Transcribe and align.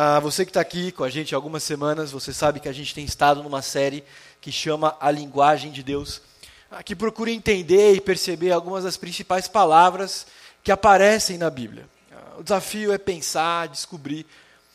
Ah, 0.00 0.20
você 0.20 0.44
que 0.44 0.50
está 0.50 0.60
aqui 0.60 0.92
com 0.92 1.02
a 1.02 1.10
gente 1.10 1.34
há 1.34 1.36
algumas 1.36 1.64
semanas, 1.64 2.12
você 2.12 2.32
sabe 2.32 2.60
que 2.60 2.68
a 2.68 2.72
gente 2.72 2.94
tem 2.94 3.04
estado 3.04 3.42
numa 3.42 3.60
série 3.60 4.04
que 4.40 4.52
chama 4.52 4.96
A 5.00 5.10
Linguagem 5.10 5.72
de 5.72 5.82
Deus, 5.82 6.22
ah, 6.70 6.84
que 6.84 6.94
procura 6.94 7.32
entender 7.32 7.94
e 7.94 8.00
perceber 8.00 8.52
algumas 8.52 8.84
das 8.84 8.96
principais 8.96 9.48
palavras 9.48 10.24
que 10.62 10.70
aparecem 10.70 11.36
na 11.36 11.50
Bíblia. 11.50 11.88
Ah, 12.12 12.38
o 12.38 12.44
desafio 12.44 12.92
é 12.92 12.96
pensar, 12.96 13.66
descobrir 13.66 14.24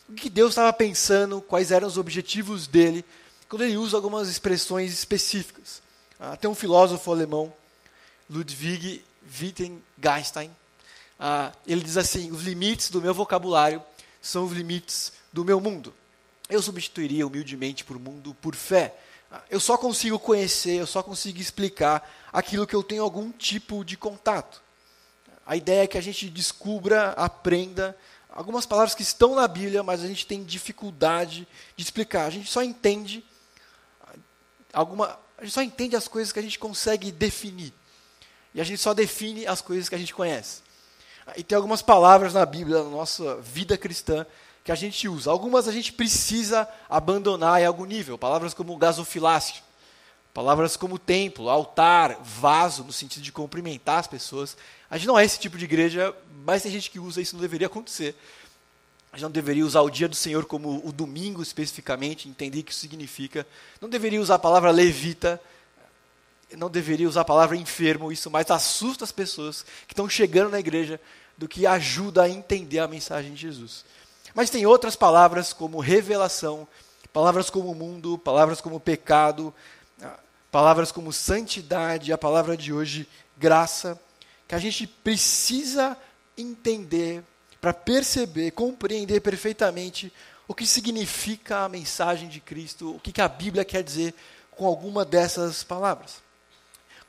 o 0.10 0.14
que 0.14 0.30
Deus 0.30 0.50
estava 0.50 0.74
pensando, 0.74 1.40
quais 1.40 1.72
eram 1.72 1.88
os 1.88 1.98
objetivos 1.98 2.68
dele, 2.68 3.06
quando 3.48 3.62
ele 3.62 3.78
usa 3.78 3.96
algumas 3.96 4.28
expressões 4.28 4.92
específicas. 4.92 5.82
Ah, 6.20 6.36
tem 6.36 6.50
um 6.50 6.56
filósofo 6.56 7.10
alemão, 7.10 7.54
Ludwig 8.30 9.02
Wittgenstein, 9.40 10.52
ah, 11.18 11.54
ele 11.66 11.80
diz 11.80 11.96
assim: 11.96 12.30
os 12.30 12.44
limites 12.44 12.90
do 12.90 13.02
meu 13.02 13.14
vocabulário 13.14 13.82
são 14.24 14.46
os 14.46 14.54
limites 14.54 15.12
do 15.34 15.44
meu 15.44 15.60
mundo. 15.60 15.94
Eu 16.50 16.62
substituiria 16.62 17.28
humildemente 17.28 17.84
por 17.84 18.00
mundo 18.00 18.34
por 18.42 18.56
fé. 18.56 18.96
Eu 19.50 19.60
só 19.60 19.78
consigo 19.78 20.18
conhecer, 20.18 20.76
eu 20.80 20.88
só 20.88 21.04
consigo 21.04 21.40
explicar 21.40 22.10
aquilo 22.32 22.66
que 22.66 22.76
eu 22.76 22.82
tenho 22.82 23.04
algum 23.04 23.32
tipo 23.32 23.84
de 23.84 23.98
contato. 23.98 24.62
A 25.46 25.58
ideia 25.58 25.84
é 25.84 25.88
que 25.88 25.98
a 25.98 26.02
gente 26.02 26.30
descubra, 26.30 27.10
aprenda 27.12 27.98
algumas 28.30 28.66
palavras 28.66 28.96
que 28.96 29.02
estão 29.02 29.36
na 29.36 29.48
Bíblia, 29.48 29.84
mas 29.84 30.02
a 30.02 30.08
gente 30.08 30.26
tem 30.26 30.44
dificuldade 30.44 31.46
de 31.76 31.84
explicar. 31.84 32.26
A 32.26 32.30
gente 32.30 32.50
só 32.50 32.64
entende 32.64 33.26
alguma, 34.72 35.20
a 35.38 35.44
gente 35.44 35.54
só 35.54 35.62
entende 35.62 35.98
as 35.98 36.08
coisas 36.08 36.32
que 36.32 36.40
a 36.40 36.44
gente 36.44 36.58
consegue 36.58 37.12
definir. 37.12 37.74
E 38.54 38.62
a 38.62 38.64
gente 38.64 38.80
só 38.80 38.94
define 38.94 39.46
as 39.46 39.60
coisas 39.60 39.90
que 39.90 39.96
a 39.96 39.98
gente 39.98 40.14
conhece. 40.14 40.63
E 41.38 41.44
tem 41.44 41.56
algumas 41.56 41.82
palavras 41.82 42.34
na 42.34 42.46
Bíblia, 42.46 42.84
na 42.84 42.90
nossa 42.90 43.38
vida 43.38 43.78
cristã, 43.78 44.26
que 44.64 44.72
a 44.72 44.76
gente 44.76 45.08
usa. 45.08 45.30
Algumas 45.32 45.68
a 45.68 45.72
gente 45.72 45.94
precisa 45.94 46.68
abandonar 46.90 47.62
em 47.62 47.66
algum 47.66 47.86
nível. 47.86 48.18
Palavras 48.18 48.54
como 48.54 48.76
gasofilácio, 48.78 49.62
palavras 50.34 50.78
como 50.78 50.98
templo, 50.98 51.50
altar, 51.50 52.20
vaso, 52.24 52.84
no 52.84 52.94
sentido 52.94 53.24
de 53.24 53.32
cumprimentar 53.32 54.00
as 54.00 54.08
pessoas. 54.08 54.58
A 54.90 54.98
gente 54.98 55.08
não 55.08 55.20
é 55.20 55.26
esse 55.26 55.40
tipo 55.40 55.58
de 55.58 55.66
igreja, 55.66 56.16
mas 56.46 56.64
tem 56.64 56.72
gente 56.72 56.90
que 56.90 57.00
usa 57.00 57.22
isso, 57.22 57.36
não 57.36 57.42
deveria 57.42 57.68
acontecer. 57.68 58.16
A 59.12 59.18
gente 59.18 59.24
não 59.24 59.32
deveria 59.32 59.66
usar 59.66 59.82
o 59.82 59.92
dia 59.92 60.08
do 60.08 60.16
Senhor 60.16 60.46
como 60.46 60.82
o 60.84 60.92
domingo 60.92 61.44
especificamente, 61.44 62.28
entender 62.28 62.62
o 62.62 62.64
que 62.64 62.72
isso 62.72 62.80
significa. 62.80 63.46
Não 63.80 63.88
deveria 63.88 64.20
usar 64.20 64.36
a 64.36 64.40
palavra 64.40 64.72
levita, 64.72 65.40
não 66.58 66.70
deveria 66.70 67.08
usar 67.08 67.22
a 67.22 67.26
palavra 67.26 67.56
enfermo, 67.56 68.12
isso 68.12 68.30
mais 68.30 68.50
assusta 68.52 69.04
as 69.04 69.12
pessoas 69.12 69.64
que 69.88 69.94
estão 69.94 70.08
chegando 70.08 70.52
na 70.52 70.60
igreja 70.60 71.00
do 71.38 71.48
que 71.48 71.66
ajuda 71.66 72.24
a 72.24 72.30
entender 72.30 72.80
a 72.80 72.88
mensagem 72.88 73.34
de 73.34 73.42
Jesus. 73.42 73.86
Mas 74.34 74.50
tem 74.50 74.66
outras 74.66 74.96
palavras 74.96 75.54
como 75.54 75.80
revelação, 75.80 76.68
palavras 77.12 77.50
como 77.50 77.74
mundo, 77.76 78.18
palavras 78.18 78.60
como 78.60 78.80
pecado, 78.80 79.54
ah, 80.02 80.18
palavras 80.52 80.92
como 80.92 81.14
santidade, 81.14 82.12
a 82.12 82.18
palavra 82.18 82.58
de 82.58 82.74
hoje, 82.74 83.08
graça, 83.38 84.00
que 84.48 84.56
a 84.56 84.60
gente 84.60 84.88
precisa 84.88 85.98
entender 86.38 87.24
para 87.62 87.74
perceber, 87.74 88.52
compreender 88.52 89.22
perfeitamente 89.22 90.12
o 90.48 90.54
que 90.54 90.68
significa 90.68 91.60
a 91.60 91.70
mensagem 91.70 92.28
de 92.28 92.40
Cristo, 92.40 92.96
o 92.96 93.00
que 93.00 93.22
a 93.22 93.28
Bíblia 93.28 93.64
quer 93.64 93.84
dizer 93.84 94.14
com 94.52 94.66
alguma 94.66 95.06
dessas 95.06 95.64
palavras. 95.64 96.22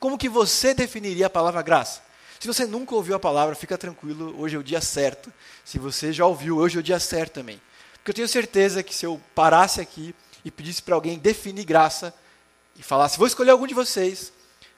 Como 0.05 0.19
que 0.19 0.29
você 0.29 0.71
definiria 0.71 1.25
a 1.25 1.29
palavra 1.31 1.63
graça? 1.63 1.99
Se 2.39 2.45
você 2.45 2.67
nunca 2.67 2.93
ouviu 2.93 3.15
a 3.15 3.19
palavra, 3.19 3.55
fica 3.55 3.75
tranquilo, 3.75 4.39
hoje 4.39 4.55
é 4.55 4.59
o 4.59 4.63
dia 4.63 4.79
certo. 4.79 5.33
Se 5.63 5.79
você 5.79 6.13
já 6.13 6.27
ouviu, 6.27 6.57
hoje 6.57 6.77
é 6.77 6.79
o 6.79 6.83
dia 6.83 6.99
certo 6.99 7.33
também. 7.33 7.59
Porque 7.95 8.11
eu 8.11 8.13
tenho 8.13 8.27
certeza 8.27 8.83
que 8.83 8.93
se 8.93 9.03
eu 9.03 9.19
parasse 9.33 9.81
aqui 9.81 10.13
e 10.43 10.51
pedisse 10.51 10.83
para 10.83 10.93
alguém 10.93 11.17
definir 11.17 11.65
graça 11.65 12.13
e 12.75 12.83
falasse, 12.83 13.17
vou 13.17 13.25
escolher 13.25 13.49
algum 13.49 13.65
de 13.65 13.73
vocês, 13.73 14.31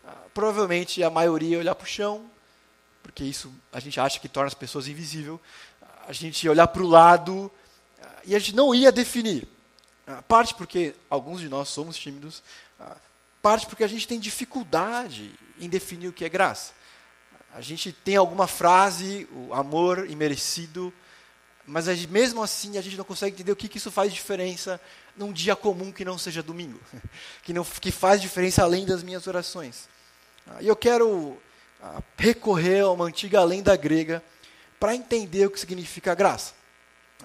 ah, 0.08 0.16
provavelmente 0.34 1.04
a 1.04 1.10
maioria 1.10 1.50
ia 1.50 1.60
olhar 1.60 1.76
para 1.76 1.84
o 1.84 1.90
chão, 1.90 2.24
porque 3.04 3.26
isso 3.26 3.54
a 3.74 3.82
gente 3.82 4.00
acha 4.00 4.22
que 4.22 4.30
torna 4.30 4.48
as 4.48 4.54
pessoas 4.54 4.88
invisíveis. 4.88 5.38
A 6.08 6.14
gente 6.14 6.42
ia 6.42 6.52
olhar 6.52 6.68
para 6.68 6.82
o 6.82 6.88
lado 6.88 7.52
ah, 8.02 8.22
e 8.24 8.34
a 8.34 8.40
gente 8.40 8.56
não 8.56 8.74
ia 8.74 8.94
definir. 8.94 9.46
Ah, 10.08 10.24
parte 10.26 10.56
porque 10.56 10.96
alguns 11.10 11.42
de 11.42 11.50
nós 11.50 11.68
somos 11.68 11.98
tímidos, 11.98 12.42
parte 13.48 13.66
porque 13.66 13.86
a 13.86 13.88
gente 13.88 14.06
tem 14.06 14.20
dificuldade 14.20 15.34
em 15.58 15.70
definir 15.70 16.10
o 16.10 16.12
que 16.12 16.26
é 16.26 16.30
graça. 16.30 16.74
A 17.54 17.62
gente 17.62 17.94
tem 17.94 18.18
alguma 18.18 18.46
frase, 18.46 19.26
o 19.32 19.54
amor 19.54 20.10
imerecido, 20.10 20.94
mas 21.66 21.88
mesmo 22.08 22.44
assim 22.44 22.78
a 22.78 22.82
gente 22.82 22.98
não 22.98 23.06
consegue 23.06 23.36
entender 23.36 23.54
o 23.54 23.56
que, 23.56 23.70
que 23.70 23.78
isso 23.78 23.90
faz 23.90 24.14
diferença 24.14 24.82
num 25.16 25.32
dia 25.32 25.56
comum 25.56 25.94
que 25.94 26.04
não 26.04 26.18
seja 26.18 26.44
domingo, 26.44 26.78
que, 27.42 27.54
não, 27.54 27.64
que 27.64 27.90
faz 27.90 28.22
diferença 28.22 28.64
além 28.64 28.86
das 28.86 29.02
minhas 29.02 29.28
orações. 29.28 29.88
Ah, 30.46 30.58
e 30.60 30.68
eu 30.68 30.76
quero 30.76 31.38
ah, 31.82 32.04
recorrer 32.18 32.82
a 32.82 32.92
uma 32.92 33.06
antiga 33.06 33.42
lenda 33.46 33.78
grega 33.78 34.22
para 34.78 34.94
entender 34.94 35.46
o 35.46 35.52
que 35.52 35.60
significa 35.62 36.14
graça. 36.14 36.54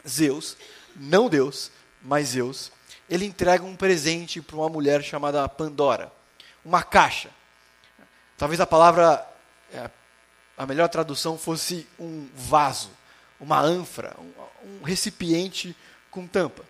Zeus, 0.08 0.56
não 0.94 1.28
Deus, 1.28 1.72
mas 2.00 2.28
Zeus, 2.28 2.70
ele 3.12 3.26
entrega 3.26 3.62
um 3.62 3.76
presente 3.76 4.40
para 4.40 4.56
uma 4.56 4.70
mulher 4.70 5.02
chamada 5.04 5.46
Pandora, 5.46 6.10
uma 6.64 6.82
caixa. 6.82 7.28
Talvez 8.38 8.58
a 8.58 8.66
palavra, 8.66 9.22
é, 9.70 9.90
a 10.56 10.64
melhor 10.64 10.88
tradução 10.88 11.36
fosse 11.36 11.86
um 11.98 12.26
vaso, 12.34 12.90
uma 13.38 13.60
ânfora, 13.60 14.16
um, 14.18 14.32
um 14.66 14.82
recipiente 14.82 15.76
com 16.10 16.26
tampa. 16.26 16.64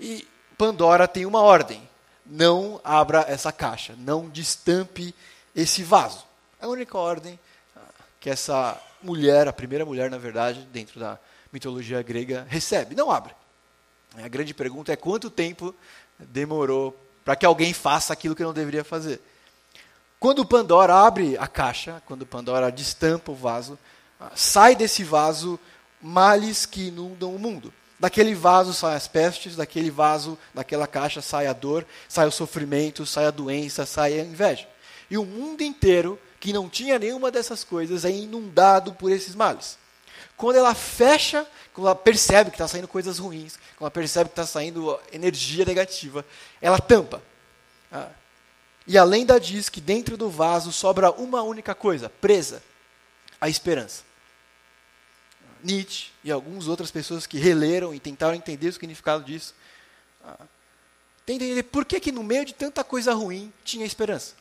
E 0.00 0.26
Pandora 0.56 1.06
tem 1.06 1.24
uma 1.24 1.42
ordem: 1.42 1.88
não 2.26 2.80
abra 2.82 3.24
essa 3.28 3.52
caixa, 3.52 3.94
não 3.98 4.28
destampe 4.28 5.14
esse 5.54 5.84
vaso. 5.84 6.26
É 6.60 6.64
a 6.64 6.68
única 6.68 6.98
ordem 6.98 7.38
ah, 7.76 7.80
que 8.18 8.28
essa 8.28 8.76
mulher, 9.00 9.46
a 9.46 9.52
primeira 9.52 9.86
mulher, 9.86 10.10
na 10.10 10.18
verdade, 10.18 10.66
dentro 10.72 10.98
da 10.98 11.20
mitologia 11.52 12.02
grega, 12.02 12.44
recebe: 12.48 12.96
não 12.96 13.12
abre. 13.12 13.37
A 14.24 14.28
grande 14.28 14.54
pergunta 14.54 14.92
é 14.92 14.96
quanto 14.96 15.30
tempo 15.30 15.74
demorou 16.18 16.96
para 17.24 17.36
que 17.36 17.46
alguém 17.46 17.72
faça 17.72 18.12
aquilo 18.12 18.34
que 18.34 18.42
não 18.42 18.52
deveria 18.52 18.84
fazer. 18.84 19.20
Quando 20.18 20.44
Pandora 20.44 20.94
abre 20.94 21.36
a 21.38 21.46
caixa, 21.46 22.02
quando 22.06 22.26
Pandora 22.26 22.72
destampa 22.72 23.30
o 23.30 23.36
vaso, 23.36 23.78
sai 24.34 24.74
desse 24.74 25.04
vaso 25.04 25.58
males 26.00 26.66
que 26.66 26.88
inundam 26.88 27.34
o 27.34 27.38
mundo. 27.38 27.72
Daquele 28.00 28.34
vaso 28.34 28.72
saem 28.72 28.96
as 28.96 29.08
pestes, 29.08 29.56
daquele 29.56 29.90
vaso, 29.90 30.38
daquela 30.54 30.86
caixa 30.86 31.20
sai 31.20 31.46
a 31.46 31.52
dor, 31.52 31.84
sai 32.08 32.26
o 32.26 32.32
sofrimento, 32.32 33.04
sai 33.04 33.26
a 33.26 33.30
doença, 33.30 33.84
sai 33.84 34.20
a 34.20 34.24
inveja. 34.24 34.68
E 35.10 35.18
o 35.18 35.24
mundo 35.24 35.62
inteiro, 35.62 36.18
que 36.38 36.52
não 36.52 36.68
tinha 36.68 36.98
nenhuma 36.98 37.30
dessas 37.30 37.64
coisas, 37.64 38.04
é 38.04 38.10
inundado 38.10 38.92
por 38.92 39.10
esses 39.10 39.34
males. 39.34 39.78
Quando 40.36 40.56
ela 40.56 40.74
fecha, 40.74 41.46
quando 41.78 41.86
ela 41.86 41.94
percebe 41.94 42.50
que 42.50 42.56
está 42.56 42.66
saindo 42.66 42.88
coisas 42.88 43.20
ruins, 43.20 43.56
quando 43.76 43.82
ela 43.82 43.90
percebe 43.92 44.28
que 44.28 44.32
está 44.32 44.44
saindo 44.44 44.98
energia 45.12 45.64
negativa, 45.64 46.26
ela 46.60 46.80
tampa. 46.80 47.22
Ah. 47.92 48.08
E 48.84 48.98
a 48.98 49.04
lenda 49.04 49.38
diz 49.38 49.68
que 49.68 49.80
dentro 49.80 50.16
do 50.16 50.28
vaso 50.28 50.72
sobra 50.72 51.12
uma 51.12 51.40
única 51.42 51.76
coisa, 51.76 52.10
presa, 52.10 52.60
a 53.40 53.48
esperança. 53.48 54.02
Nietzsche 55.62 56.10
e 56.24 56.32
algumas 56.32 56.66
outras 56.66 56.90
pessoas 56.90 57.28
que 57.28 57.38
releram 57.38 57.94
e 57.94 58.00
tentaram 58.00 58.34
entender 58.34 58.66
o 58.66 58.72
significado 58.72 59.22
disso, 59.22 59.54
ah, 60.24 60.36
tentam 61.24 61.46
entender 61.46 61.62
por 61.62 61.84
que, 61.84 62.00
que 62.00 62.10
no 62.10 62.24
meio 62.24 62.44
de 62.44 62.54
tanta 62.54 62.82
coisa 62.82 63.14
ruim 63.14 63.52
tinha 63.62 63.86
esperança. 63.86 64.34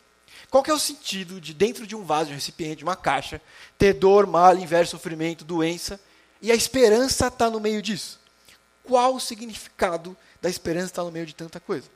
Qual 0.49 0.63
que 0.63 0.71
é 0.71 0.73
o 0.73 0.79
sentido 0.79 1.39
de 1.39 1.53
dentro 1.53 1.85
de 1.85 1.95
um 1.95 2.03
vaso, 2.03 2.29
de 2.29 2.31
um 2.31 2.35
recipiente, 2.35 2.77
de 2.77 2.83
uma 2.83 2.95
caixa, 2.95 3.39
ter 3.77 3.93
dor, 3.93 4.25
mal, 4.25 4.57
inveja, 4.57 4.89
sofrimento, 4.89 5.45
doença, 5.45 5.99
e 6.41 6.51
a 6.51 6.55
esperança 6.55 7.27
está 7.27 7.49
no 7.49 7.59
meio 7.59 7.81
disso? 7.81 8.19
Qual 8.83 9.15
o 9.15 9.19
significado 9.19 10.15
da 10.41 10.49
esperança 10.49 10.87
estar 10.87 11.03
no 11.03 11.11
meio 11.11 11.25
de 11.25 11.35
tanta 11.35 11.59
coisa? 11.59 11.89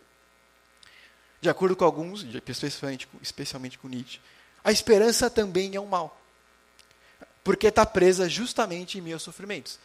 De 1.40 1.50
acordo 1.50 1.76
com 1.76 1.86
alguns, 1.86 2.24
especialmente, 2.48 3.08
especialmente 3.22 3.78
com 3.78 3.88
Nietzsche, 3.88 4.20
a 4.64 4.72
esperança 4.72 5.30
também 5.30 5.76
é 5.76 5.82
um 5.82 5.88
mal. 5.88 6.20
Porque 7.44 7.68
está 7.68 7.86
presa 7.86 8.30
justamente 8.30 8.98
em 8.98 9.02
meus 9.02 9.24
sofrimentos. 9.24 9.80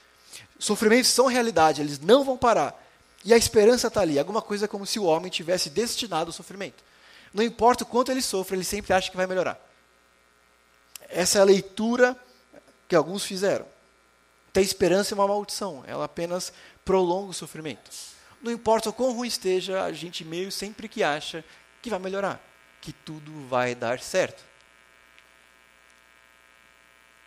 Sofrimentos 0.58 1.11
são 1.11 1.26
realidade, 1.26 1.81
eles 1.81 1.99
não 1.99 2.25
vão 2.25 2.37
parar. 2.37 2.82
E 3.25 3.32
a 3.32 3.37
esperança 3.37 3.88
está 3.88 4.03
ali. 4.03 4.19
Alguma 4.19 4.43
coisa 4.43 4.69
como 4.69 4.87
se 4.87 4.99
o 4.99 5.05
homem 5.05 5.31
tivesse 5.31 5.70
destinado 5.70 6.29
ao 6.29 6.32
sofrimento. 6.32 6.85
Não 7.32 7.43
importa 7.43 7.85
o 7.85 7.87
quanto 7.87 8.11
ele 8.11 8.23
sofre, 8.23 8.56
ele 8.56 8.64
sempre 8.64 8.93
acha 8.93 9.11
que 9.11 9.17
vai 9.17 9.26
melhorar. 9.26 9.58
Essa 11.08 11.38
é 11.38 11.41
a 11.41 11.44
leitura 11.44 12.17
que 12.88 12.94
alguns 12.94 13.25
fizeram. 13.25 13.67
Ter 14.56 14.62
esperança 14.62 15.12
é 15.12 15.14
uma 15.14 15.29
maldição, 15.29 15.85
ela 15.87 16.06
apenas 16.06 16.50
prolonga 16.82 17.29
o 17.29 17.35
sofrimento. 17.35 17.91
Não 18.41 18.50
importa 18.50 18.88
o 18.88 18.93
quão 18.93 19.12
ruim 19.12 19.29
esteja, 19.29 19.85
a 19.85 19.93
gente 19.93 20.25
meio 20.25 20.50
sempre 20.50 20.88
que 20.88 21.03
acha 21.03 21.44
que 21.82 21.91
vai 21.91 21.99
melhorar, 21.99 22.41
que 22.81 22.91
tudo 22.91 23.47
vai 23.49 23.75
dar 23.75 24.00
certo. 24.00 24.43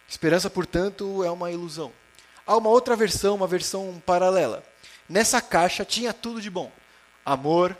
Esperança, 0.08 0.50
portanto, 0.50 1.24
é 1.24 1.30
uma 1.30 1.52
ilusão. 1.52 1.94
Há 2.48 2.58
uma 2.58 2.72
outra 2.72 2.96
versão, 2.96 3.36
uma 3.36 3.46
versão 3.46 4.02
paralela, 4.04 4.64
nessa 5.08 5.40
caixa 5.40 5.86
tinha 5.86 6.12
tudo 6.12 6.42
de 6.42 6.50
bom: 6.50 6.72
amor, 7.24 7.78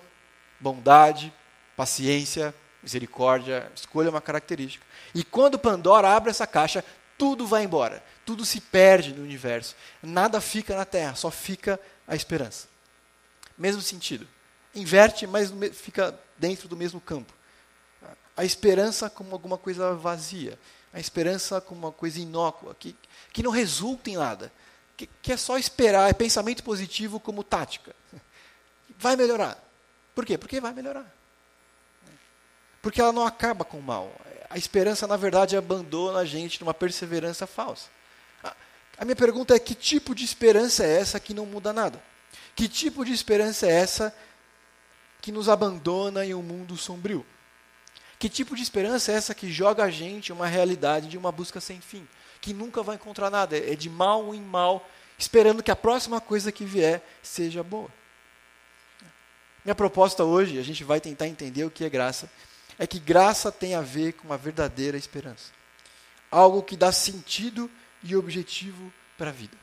bondade, 0.60 1.34
paciência, 1.75 2.54
misericórdia, 2.84 3.72
escolha 3.74 4.12
uma 4.12 4.22
característica. 4.22 4.86
E 5.16 5.24
quando 5.24 5.57
Pandora 5.57 6.16
abre 6.16 6.30
essa 6.30 6.46
caixa, 6.46 6.86
tudo 7.18 7.48
vai 7.48 7.63
embora, 7.63 8.04
tudo 8.29 8.45
se 8.45 8.61
perde 8.61 9.11
no 9.11 9.23
universo, 9.23 9.75
nada 10.03 10.39
fica 10.39 10.75
na 10.75 10.85
Terra, 10.85 11.15
só 11.15 11.31
fica 11.31 11.79
a 12.07 12.15
esperança. 12.15 12.67
Mesmo 13.57 13.81
sentido. 13.81 14.27
Inverte, 14.75 15.25
mas 15.25 15.51
fica 15.73 16.15
dentro 16.37 16.67
do 16.67 16.77
mesmo 16.77 17.01
campo. 17.01 17.33
A 18.37 18.45
esperança 18.45 19.09
como 19.09 19.31
alguma 19.31 19.57
coisa 19.57 19.95
vazia, 19.95 20.59
a 20.93 20.99
esperança 20.99 21.59
como 21.59 21.87
uma 21.87 21.91
coisa 21.91 22.19
inócua, 22.19 22.75
que, 22.75 22.95
que 23.33 23.41
não 23.41 23.49
resulta 23.49 24.11
em 24.11 24.17
nada, 24.17 24.51
que, 24.95 25.09
que 25.23 25.33
é 25.33 25.37
só 25.37 25.57
esperar, 25.57 26.07
é 26.07 26.13
pensamento 26.13 26.63
positivo 26.63 27.19
como 27.19 27.43
tática. 27.43 27.95
Vai 28.95 29.15
melhorar. 29.15 29.57
Por 30.13 30.23
quê? 30.23 30.37
Porque 30.37 30.61
vai 30.61 30.71
melhorar. 30.71 31.11
Porque 32.79 33.01
ela 33.01 33.11
não 33.11 33.25
acaba 33.25 33.65
com 33.65 33.79
o 33.79 33.81
mal. 33.81 34.13
A 34.51 34.57
esperança, 34.59 35.07
na 35.07 35.17
verdade, 35.17 35.57
abandona 35.57 36.19
a 36.19 36.25
gente 36.25 36.61
numa 36.61 36.75
perseverança 36.75 37.47
falsa. 37.47 37.89
A 39.00 39.06
minha 39.06 39.16
pergunta 39.16 39.56
é: 39.56 39.60
que 39.60 39.74
tipo 39.74 40.13
de 40.13 40.25
esperança 40.25 40.84
é 40.84 41.00
essa 41.00 41.19
que 41.19 41.34
não 41.34 41.46
muda 41.46 41.72
nada? 41.72 42.04
Que 42.54 42.68
tipo 42.68 43.06
de 43.06 43.13
esperança 43.13 43.66
é 43.66 43.72
essa 43.72 44.13
que 45.22 45.31
nos 45.31 45.48
abandona 45.48 46.25
em 46.25 46.34
um 46.34 46.42
mundo 46.42 46.75
sombrio? 46.75 47.25
Que 48.19 48.28
tipo 48.28 48.54
de 48.54 48.62
esperança 48.62 49.13
é 49.13 49.16
essa 49.16 49.34
que 49.34 49.50
joga 49.50 49.86
a 49.86 49.90
gente 49.90 50.34
uma 50.34 50.46
realidade 50.46 51.07
de 51.07 51.18
uma 51.18 51.31
busca 51.31 51.62
sem 51.62 51.80
fim? 51.80 52.06
Que 52.42 52.54
nunca 52.54 52.84
vai 52.84 52.96
encontrar 52.96 53.30
nada, 53.30 53.57
é 53.57 53.74
de 53.75 53.90
mal 53.90 54.36
em 54.36 54.42
mal, 54.42 54.86
esperando 55.18 55.63
que 55.63 55.72
a 55.72 55.75
próxima 55.75 56.19
coisa 56.19 56.51
que 56.51 56.66
vier 56.66 57.01
seja 57.24 57.63
boa. 57.63 57.90
Minha 59.63 59.75
proposta 59.75 60.25
hoje, 60.25 60.60
a 60.60 60.63
gente 60.63 60.84
vai 60.84 61.00
tentar 61.00 61.28
entender 61.28 61.63
o 61.63 61.72
que 61.72 61.86
é 61.86 61.90
graça, 61.90 62.30
é 62.78 62.86
que 62.86 63.00
graça 63.00 63.50
tem 63.50 63.75
a 63.75 63.81
ver 63.81 64.13
com 64.13 64.28
uma 64.28 64.38
verdadeira 64.38 64.98
esperança. 64.98 65.51
Algo 66.30 66.62
que 66.62 66.75
dá 66.75 66.92
sentido 66.92 67.72
e 68.04 68.16
objetivo 68.16 68.92
para 69.18 69.30
a 69.30 69.34
vida. 69.34 69.57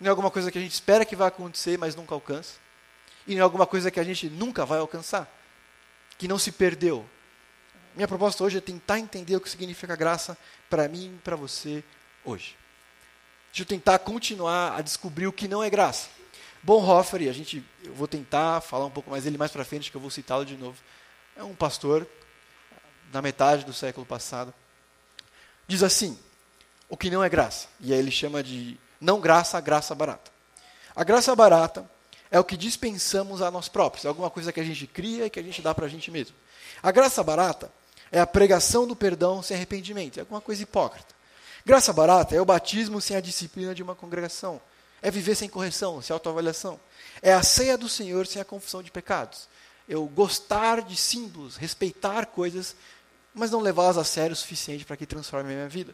Não 0.00 0.08
é 0.08 0.10
alguma 0.10 0.30
coisa 0.30 0.50
que 0.50 0.58
a 0.58 0.60
gente 0.60 0.72
espera 0.72 1.04
que 1.04 1.16
vai 1.16 1.28
acontecer, 1.28 1.78
mas 1.78 1.94
nunca 1.94 2.14
alcança. 2.14 2.54
E 3.26 3.34
não 3.34 3.40
é 3.40 3.42
alguma 3.42 3.66
coisa 3.66 3.90
que 3.90 4.00
a 4.00 4.04
gente 4.04 4.28
nunca 4.28 4.66
vai 4.66 4.78
alcançar, 4.78 5.28
que 6.18 6.28
não 6.28 6.38
se 6.38 6.52
perdeu. 6.52 7.08
Minha 7.94 8.08
proposta 8.08 8.42
hoje 8.42 8.58
é 8.58 8.60
tentar 8.60 8.98
entender 8.98 9.36
o 9.36 9.40
que 9.40 9.48
significa 9.48 9.94
graça 9.94 10.36
para 10.68 10.88
mim 10.88 11.14
e 11.14 11.18
para 11.22 11.36
você 11.36 11.84
hoje. 12.24 12.56
Deixa 13.48 13.62
eu 13.62 13.66
tentar 13.66 13.98
continuar 14.00 14.76
a 14.76 14.82
descobrir 14.82 15.28
o 15.28 15.32
que 15.32 15.46
não 15.46 15.62
é 15.62 15.70
graça. 15.70 16.08
Bonhoeffer, 16.62 17.28
a 17.28 17.32
gente, 17.32 17.64
eu 17.84 17.94
vou 17.94 18.08
tentar 18.08 18.60
falar 18.62 18.86
um 18.86 18.90
pouco 18.90 19.10
mais 19.10 19.24
dele 19.24 19.38
mais 19.38 19.52
para 19.52 19.64
frente, 19.64 19.90
que 19.90 19.96
eu 19.96 20.00
vou 20.00 20.10
citá-lo 20.10 20.44
de 20.44 20.56
novo. 20.56 20.76
É 21.36 21.44
um 21.44 21.54
pastor 21.54 22.06
na 23.12 23.22
metade 23.22 23.64
do 23.64 23.72
século 23.72 24.04
passado. 24.04 24.52
Diz 25.68 25.82
assim: 25.82 26.18
o 26.94 26.96
que 26.96 27.10
não 27.10 27.24
é 27.24 27.28
graça. 27.28 27.66
E 27.80 27.92
aí 27.92 27.98
ele 27.98 28.12
chama 28.12 28.40
de 28.40 28.78
não 29.00 29.20
graça 29.20 29.58
a 29.58 29.60
graça 29.60 29.92
barata. 29.96 30.30
A 30.94 31.02
graça 31.02 31.34
barata 31.34 31.90
é 32.30 32.38
o 32.38 32.44
que 32.44 32.56
dispensamos 32.56 33.42
a 33.42 33.50
nós 33.50 33.68
próprios, 33.68 34.04
é 34.04 34.08
alguma 34.08 34.30
coisa 34.30 34.52
que 34.52 34.60
a 34.60 34.64
gente 34.64 34.86
cria 34.86 35.26
e 35.26 35.30
que 35.30 35.40
a 35.40 35.42
gente 35.42 35.60
dá 35.60 35.74
para 35.74 35.86
a 35.86 35.88
gente 35.88 36.08
mesmo. 36.08 36.36
A 36.80 36.92
graça 36.92 37.20
barata 37.20 37.68
é 38.12 38.20
a 38.20 38.26
pregação 38.26 38.86
do 38.86 38.94
perdão 38.94 39.42
sem 39.42 39.56
arrependimento, 39.56 40.18
é 40.18 40.20
alguma 40.20 40.40
coisa 40.40 40.62
hipócrita. 40.62 41.12
Graça 41.66 41.92
barata 41.92 42.36
é 42.36 42.40
o 42.40 42.44
batismo 42.44 43.00
sem 43.00 43.16
a 43.16 43.20
disciplina 43.20 43.74
de 43.74 43.82
uma 43.82 43.96
congregação. 43.96 44.60
É 45.02 45.10
viver 45.10 45.34
sem 45.34 45.48
correção, 45.48 46.00
sem 46.00 46.14
autoavaliação. 46.14 46.78
É 47.20 47.34
a 47.34 47.42
ceia 47.42 47.76
do 47.76 47.88
Senhor 47.88 48.24
sem 48.24 48.40
a 48.40 48.44
confissão 48.44 48.84
de 48.84 48.92
pecados. 48.92 49.48
Eu 49.88 50.06
gostar 50.06 50.80
de 50.80 50.96
símbolos, 50.96 51.56
respeitar 51.56 52.26
coisas, 52.26 52.76
mas 53.34 53.50
não 53.50 53.60
levá-las 53.60 53.98
a 53.98 54.04
sério 54.04 54.32
o 54.32 54.36
suficiente 54.36 54.84
para 54.84 54.96
que 54.96 55.06
transforme 55.06 55.52
a 55.52 55.56
minha 55.56 55.68
vida. 55.68 55.92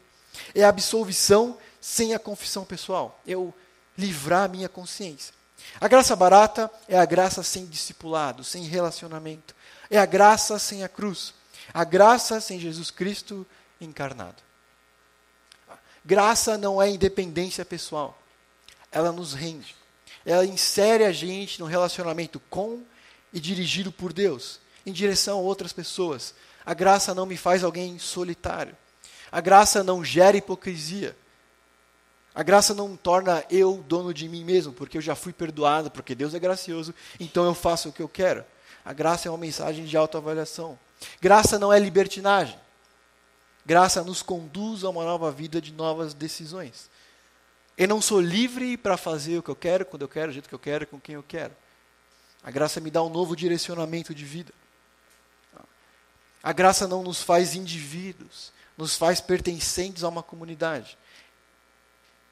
É 0.54 0.62
a 0.62 0.68
absolvição 0.68 1.58
sem 1.80 2.14
a 2.14 2.18
confissão 2.18 2.64
pessoal. 2.64 3.20
Eu 3.26 3.54
livrar 3.96 4.44
a 4.44 4.48
minha 4.48 4.68
consciência. 4.68 5.34
A 5.80 5.88
graça 5.88 6.16
barata 6.16 6.70
é 6.88 6.98
a 6.98 7.04
graça 7.04 7.42
sem 7.42 7.66
discipulado, 7.66 8.42
sem 8.42 8.64
relacionamento. 8.64 9.54
É 9.90 9.98
a 9.98 10.06
graça 10.06 10.58
sem 10.58 10.82
a 10.84 10.88
cruz. 10.88 11.34
A 11.72 11.84
graça 11.84 12.40
sem 12.40 12.58
Jesus 12.58 12.90
Cristo 12.90 13.46
encarnado. 13.80 14.42
Graça 16.04 16.56
não 16.56 16.80
é 16.80 16.88
independência 16.88 17.64
pessoal 17.64 18.20
ela 18.90 19.12
nos 19.12 19.32
rende. 19.32 19.76
Ela 20.24 20.44
insere 20.44 21.04
a 21.04 21.12
gente 21.12 21.60
num 21.60 21.66
relacionamento 21.66 22.40
com 22.50 22.82
e 23.32 23.40
dirigido 23.40 23.92
por 23.92 24.12
Deus, 24.12 24.60
em 24.84 24.92
direção 24.92 25.38
a 25.38 25.42
outras 25.42 25.72
pessoas. 25.72 26.34
A 26.64 26.74
graça 26.74 27.14
não 27.14 27.26
me 27.26 27.36
faz 27.36 27.64
alguém 27.64 27.98
solitário. 27.98 28.76
A 29.30 29.40
graça 29.40 29.84
não 29.84 30.04
gera 30.04 30.36
hipocrisia. 30.36 31.16
A 32.34 32.42
graça 32.42 32.74
não 32.74 32.96
torna 32.96 33.44
eu 33.50 33.84
dono 33.86 34.14
de 34.14 34.28
mim 34.28 34.44
mesmo, 34.44 34.72
porque 34.72 34.98
eu 34.98 35.02
já 35.02 35.14
fui 35.14 35.32
perdoado, 35.32 35.90
porque 35.90 36.14
Deus 36.14 36.32
é 36.32 36.38
gracioso, 36.38 36.94
então 37.18 37.44
eu 37.44 37.54
faço 37.54 37.88
o 37.88 37.92
que 37.92 38.02
eu 38.02 38.08
quero. 38.08 38.44
A 38.84 38.92
graça 38.92 39.28
é 39.28 39.30
uma 39.30 39.38
mensagem 39.38 39.84
de 39.84 39.96
autoavaliação. 39.96 40.78
Graça 41.20 41.58
não 41.58 41.72
é 41.72 41.78
libertinagem. 41.78 42.58
Graça 43.66 44.02
nos 44.02 44.22
conduz 44.22 44.84
a 44.84 44.88
uma 44.88 45.04
nova 45.04 45.30
vida 45.30 45.60
de 45.60 45.72
novas 45.72 46.14
decisões. 46.14 46.90
Eu 47.76 47.88
não 47.88 48.00
sou 48.00 48.20
livre 48.20 48.76
para 48.76 48.96
fazer 48.96 49.38
o 49.38 49.42
que 49.42 49.50
eu 49.50 49.56
quero, 49.56 49.84
quando 49.84 50.02
eu 50.02 50.08
quero, 50.08 50.28
do 50.28 50.32
jeito 50.34 50.48
que 50.48 50.54
eu 50.54 50.58
quero, 50.58 50.86
com 50.86 51.00
quem 51.00 51.14
eu 51.14 51.22
quero. 51.22 51.54
A 52.42 52.50
graça 52.50 52.80
me 52.80 52.90
dá 52.90 53.02
um 53.02 53.10
novo 53.10 53.36
direcionamento 53.36 54.14
de 54.14 54.24
vida. 54.24 54.52
A 56.42 56.52
graça 56.52 56.88
não 56.88 57.02
nos 57.02 57.22
faz 57.22 57.54
indivíduos, 57.54 58.52
nos 58.80 58.96
faz 58.96 59.20
pertencentes 59.20 60.02
a 60.02 60.08
uma 60.08 60.22
comunidade. 60.22 60.98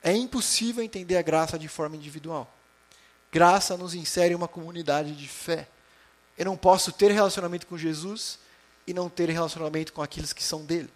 É 0.02 0.12
impossível 0.12 0.82
entender 0.82 1.16
a 1.16 1.22
graça 1.22 1.58
de 1.58 1.68
forma 1.68 1.96
individual. 1.96 2.52
Graça 3.30 3.76
nos 3.76 3.94
insere 3.94 4.32
em 4.32 4.36
uma 4.36 4.48
comunidade 4.48 5.14
de 5.14 5.28
fé. 5.28 5.68
Eu 6.36 6.46
não 6.46 6.56
posso 6.56 6.92
ter 6.92 7.10
relacionamento 7.10 7.66
com 7.66 7.76
Jesus 7.76 8.38
e 8.86 8.94
não 8.94 9.08
ter 9.08 9.28
relacionamento 9.28 9.92
com 9.92 10.02
aqueles 10.02 10.32
que 10.32 10.42
são 10.42 10.64
dele. 10.64 10.90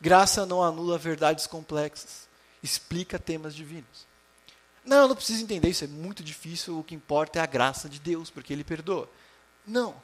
Graça 0.00 0.46
não 0.46 0.62
anula 0.62 0.96
verdades 0.96 1.46
complexas 1.46 2.28
explica 2.62 3.18
temas 3.18 3.54
divinos. 3.54 4.06
Não, 4.84 5.02
eu 5.02 5.08
não 5.08 5.16
preciso 5.16 5.42
entender 5.42 5.68
isso, 5.68 5.84
é 5.84 5.86
muito 5.86 6.22
difícil, 6.22 6.78
o 6.78 6.84
que 6.84 6.94
importa 6.94 7.38
é 7.38 7.42
a 7.42 7.46
graça 7.46 7.88
de 7.88 7.98
Deus, 7.98 8.30
porque 8.30 8.52
Ele 8.52 8.64
perdoa. 8.64 9.08
Não. 9.66 9.94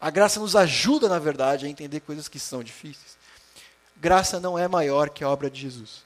A 0.00 0.10
graça 0.10 0.38
nos 0.38 0.54
ajuda, 0.54 1.08
na 1.08 1.18
verdade, 1.18 1.66
a 1.66 1.68
entender 1.68 2.00
coisas 2.00 2.28
que 2.28 2.38
são 2.38 2.62
difíceis. 2.62 3.17
Graça 4.00 4.38
não 4.40 4.58
é 4.58 4.68
maior 4.68 5.10
que 5.10 5.24
a 5.24 5.28
obra 5.28 5.50
de 5.50 5.60
Jesus. 5.60 6.04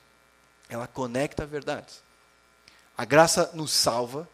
Ela 0.69 0.87
conecta 0.87 1.45
verdades. 1.45 2.03
A 2.97 3.05
graça 3.05 3.51
nos 3.55 3.71
salva, 3.71 4.29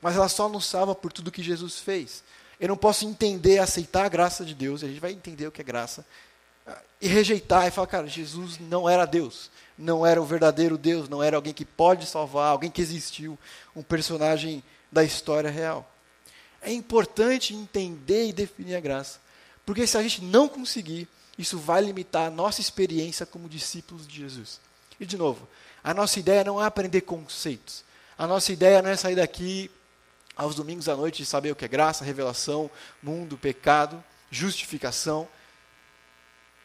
mas 0.00 0.16
ela 0.16 0.28
só 0.28 0.48
nos 0.48 0.66
salva 0.66 0.94
por 0.94 1.12
tudo 1.12 1.30
que 1.30 1.42
Jesus 1.42 1.78
fez. 1.78 2.24
Eu 2.60 2.68
não 2.68 2.76
posso 2.76 3.04
entender, 3.04 3.58
aceitar 3.58 4.04
a 4.04 4.08
graça 4.08 4.44
de 4.44 4.54
Deus, 4.54 4.82
a 4.82 4.88
gente 4.88 5.00
vai 5.00 5.12
entender 5.12 5.46
o 5.46 5.52
que 5.52 5.60
é 5.60 5.64
graça, 5.64 6.04
e 7.00 7.08
rejeitar 7.08 7.66
e 7.66 7.70
falar, 7.70 7.86
cara, 7.86 8.06
Jesus 8.06 8.58
não 8.58 8.88
era 8.88 9.04
Deus 9.04 9.50
não 9.76 10.06
era 10.06 10.20
o 10.20 10.24
verdadeiro 10.24 10.78
Deus, 10.78 11.08
não 11.08 11.22
era 11.22 11.36
alguém 11.36 11.52
que 11.52 11.64
pode 11.64 12.06
salvar, 12.06 12.50
alguém 12.50 12.70
que 12.70 12.80
existiu, 12.80 13.38
um 13.74 13.82
personagem 13.82 14.62
da 14.90 15.02
história 15.02 15.50
real. 15.50 15.90
É 16.62 16.72
importante 16.72 17.54
entender 17.54 18.28
e 18.28 18.32
definir 18.32 18.76
a 18.76 18.80
graça, 18.80 19.20
porque 19.66 19.86
se 19.86 19.96
a 19.96 20.02
gente 20.02 20.22
não 20.22 20.48
conseguir, 20.48 21.08
isso 21.38 21.58
vai 21.58 21.82
limitar 21.82 22.26
a 22.26 22.30
nossa 22.30 22.60
experiência 22.60 23.26
como 23.26 23.48
discípulos 23.48 24.06
de 24.06 24.16
Jesus. 24.16 24.60
E 24.98 25.06
de 25.06 25.16
novo, 25.16 25.48
a 25.82 25.92
nossa 25.92 26.18
ideia 26.18 26.44
não 26.44 26.62
é 26.62 26.66
aprender 26.66 27.00
conceitos. 27.02 27.84
A 28.16 28.26
nossa 28.26 28.52
ideia 28.52 28.80
não 28.80 28.90
é 28.90 28.96
sair 28.96 29.16
daqui 29.16 29.70
aos 30.36 30.54
domingos 30.54 30.88
à 30.88 30.96
noite 30.96 31.22
e 31.22 31.26
saber 31.26 31.50
o 31.50 31.56
que 31.56 31.64
é 31.64 31.68
graça, 31.68 32.04
revelação, 32.04 32.70
mundo, 33.02 33.36
pecado, 33.36 34.02
justificação 34.30 35.28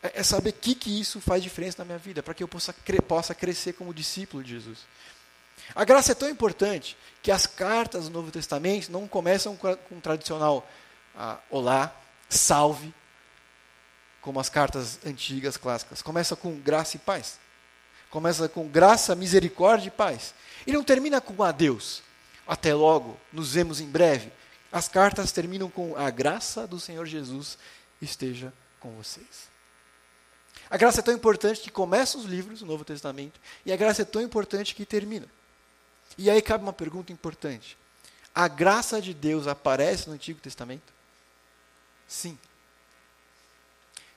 é, 0.01 0.19
é 0.19 0.23
saber 0.23 0.49
o 0.49 0.53
que, 0.53 0.75
que 0.75 0.99
isso 0.99 1.19
faz 1.19 1.43
diferença 1.43 1.79
na 1.79 1.85
minha 1.85 1.97
vida, 1.97 2.23
para 2.23 2.33
que 2.33 2.43
eu 2.43 2.47
possa, 2.47 2.73
cre 2.73 3.01
possa 3.01 3.35
crescer 3.35 3.73
como 3.73 3.93
discípulo 3.93 4.43
de 4.43 4.51
Jesus. 4.51 4.79
A 5.75 5.83
graça 5.83 6.13
é 6.13 6.15
tão 6.15 6.29
importante 6.29 6.97
que 7.21 7.31
as 7.31 7.45
cartas 7.45 8.05
do 8.05 8.11
Novo 8.11 8.31
Testamento 8.31 8.91
não 8.91 9.07
começam 9.07 9.55
com, 9.55 9.75
com 9.75 9.97
o 9.97 10.01
tradicional 10.01 10.67
ah, 11.15 11.37
olá, 11.49 11.93
salve, 12.29 12.93
como 14.21 14.39
as 14.39 14.49
cartas 14.49 14.99
antigas, 15.05 15.57
clássicas. 15.57 16.01
Começa 16.01 16.35
com 16.35 16.57
graça 16.57 16.95
e 16.95 16.99
paz. 16.99 17.39
Começa 18.09 18.49
com 18.49 18.67
graça, 18.67 19.15
misericórdia 19.15 19.87
e 19.87 19.91
paz. 19.91 20.33
E 20.65 20.71
não 20.73 20.83
termina 20.83 21.21
com 21.21 21.43
adeus. 21.43 22.01
Até 22.47 22.73
logo, 22.73 23.19
nos 23.31 23.53
vemos 23.53 23.79
em 23.79 23.87
breve. 23.87 24.31
As 24.71 24.87
cartas 24.87 25.31
terminam 25.31 25.69
com 25.69 25.95
a 25.95 26.09
graça 26.09 26.67
do 26.67 26.79
Senhor 26.79 27.05
Jesus 27.05 27.57
esteja 28.01 28.53
com 28.79 28.91
vocês. 28.91 29.49
A 30.69 30.77
graça 30.77 30.99
é 30.99 31.03
tão 31.03 31.13
importante 31.13 31.61
que 31.61 31.71
começa 31.71 32.17
os 32.17 32.25
livros 32.25 32.59
do 32.59 32.65
Novo 32.65 32.85
Testamento 32.85 33.39
e 33.65 33.71
a 33.71 33.75
graça 33.75 34.03
é 34.03 34.05
tão 34.05 34.21
importante 34.21 34.75
que 34.75 34.85
termina. 34.85 35.27
E 36.17 36.29
aí 36.29 36.41
cabe 36.41 36.63
uma 36.63 36.73
pergunta 36.73 37.11
importante: 37.11 37.77
a 38.33 38.47
graça 38.47 39.01
de 39.01 39.13
Deus 39.13 39.47
aparece 39.47 40.07
no 40.07 40.13
Antigo 40.13 40.39
Testamento? 40.39 40.93
Sim. 42.07 42.37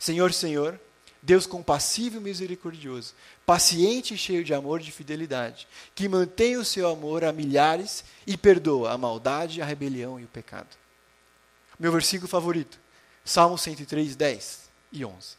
Senhor, 0.03 0.33
Senhor, 0.33 0.81
Deus 1.23 1.47
compassivo 1.47 2.17
e 2.17 2.21
misericordioso, 2.21 3.15
paciente 3.47 4.15
e 4.15 4.19
cheio 4.19 4.43
de 4.43 4.53
amor 4.53 4.81
e 4.81 4.85
de 4.85 4.91
fidelidade, 4.91 5.69
que 5.95 6.09
mantém 6.09 6.57
o 6.57 6.65
seu 6.65 6.89
amor 6.89 7.23
a 7.23 7.33
milhares 7.33 8.03
e 8.27 8.37
perdoa 8.37 8.91
a 8.91 8.99
maldade, 8.99 9.63
a 9.63 9.65
rebelião 9.65 10.19
e 10.19 10.25
o 10.25 10.27
pecado. 10.27 10.77
Meu 11.79 11.93
versículo 11.93 12.27
favorito, 12.29 12.81
Salmo 13.25 13.57
103, 13.57 14.17
10 14.17 14.71
e 14.91 15.05
11. 15.05 15.37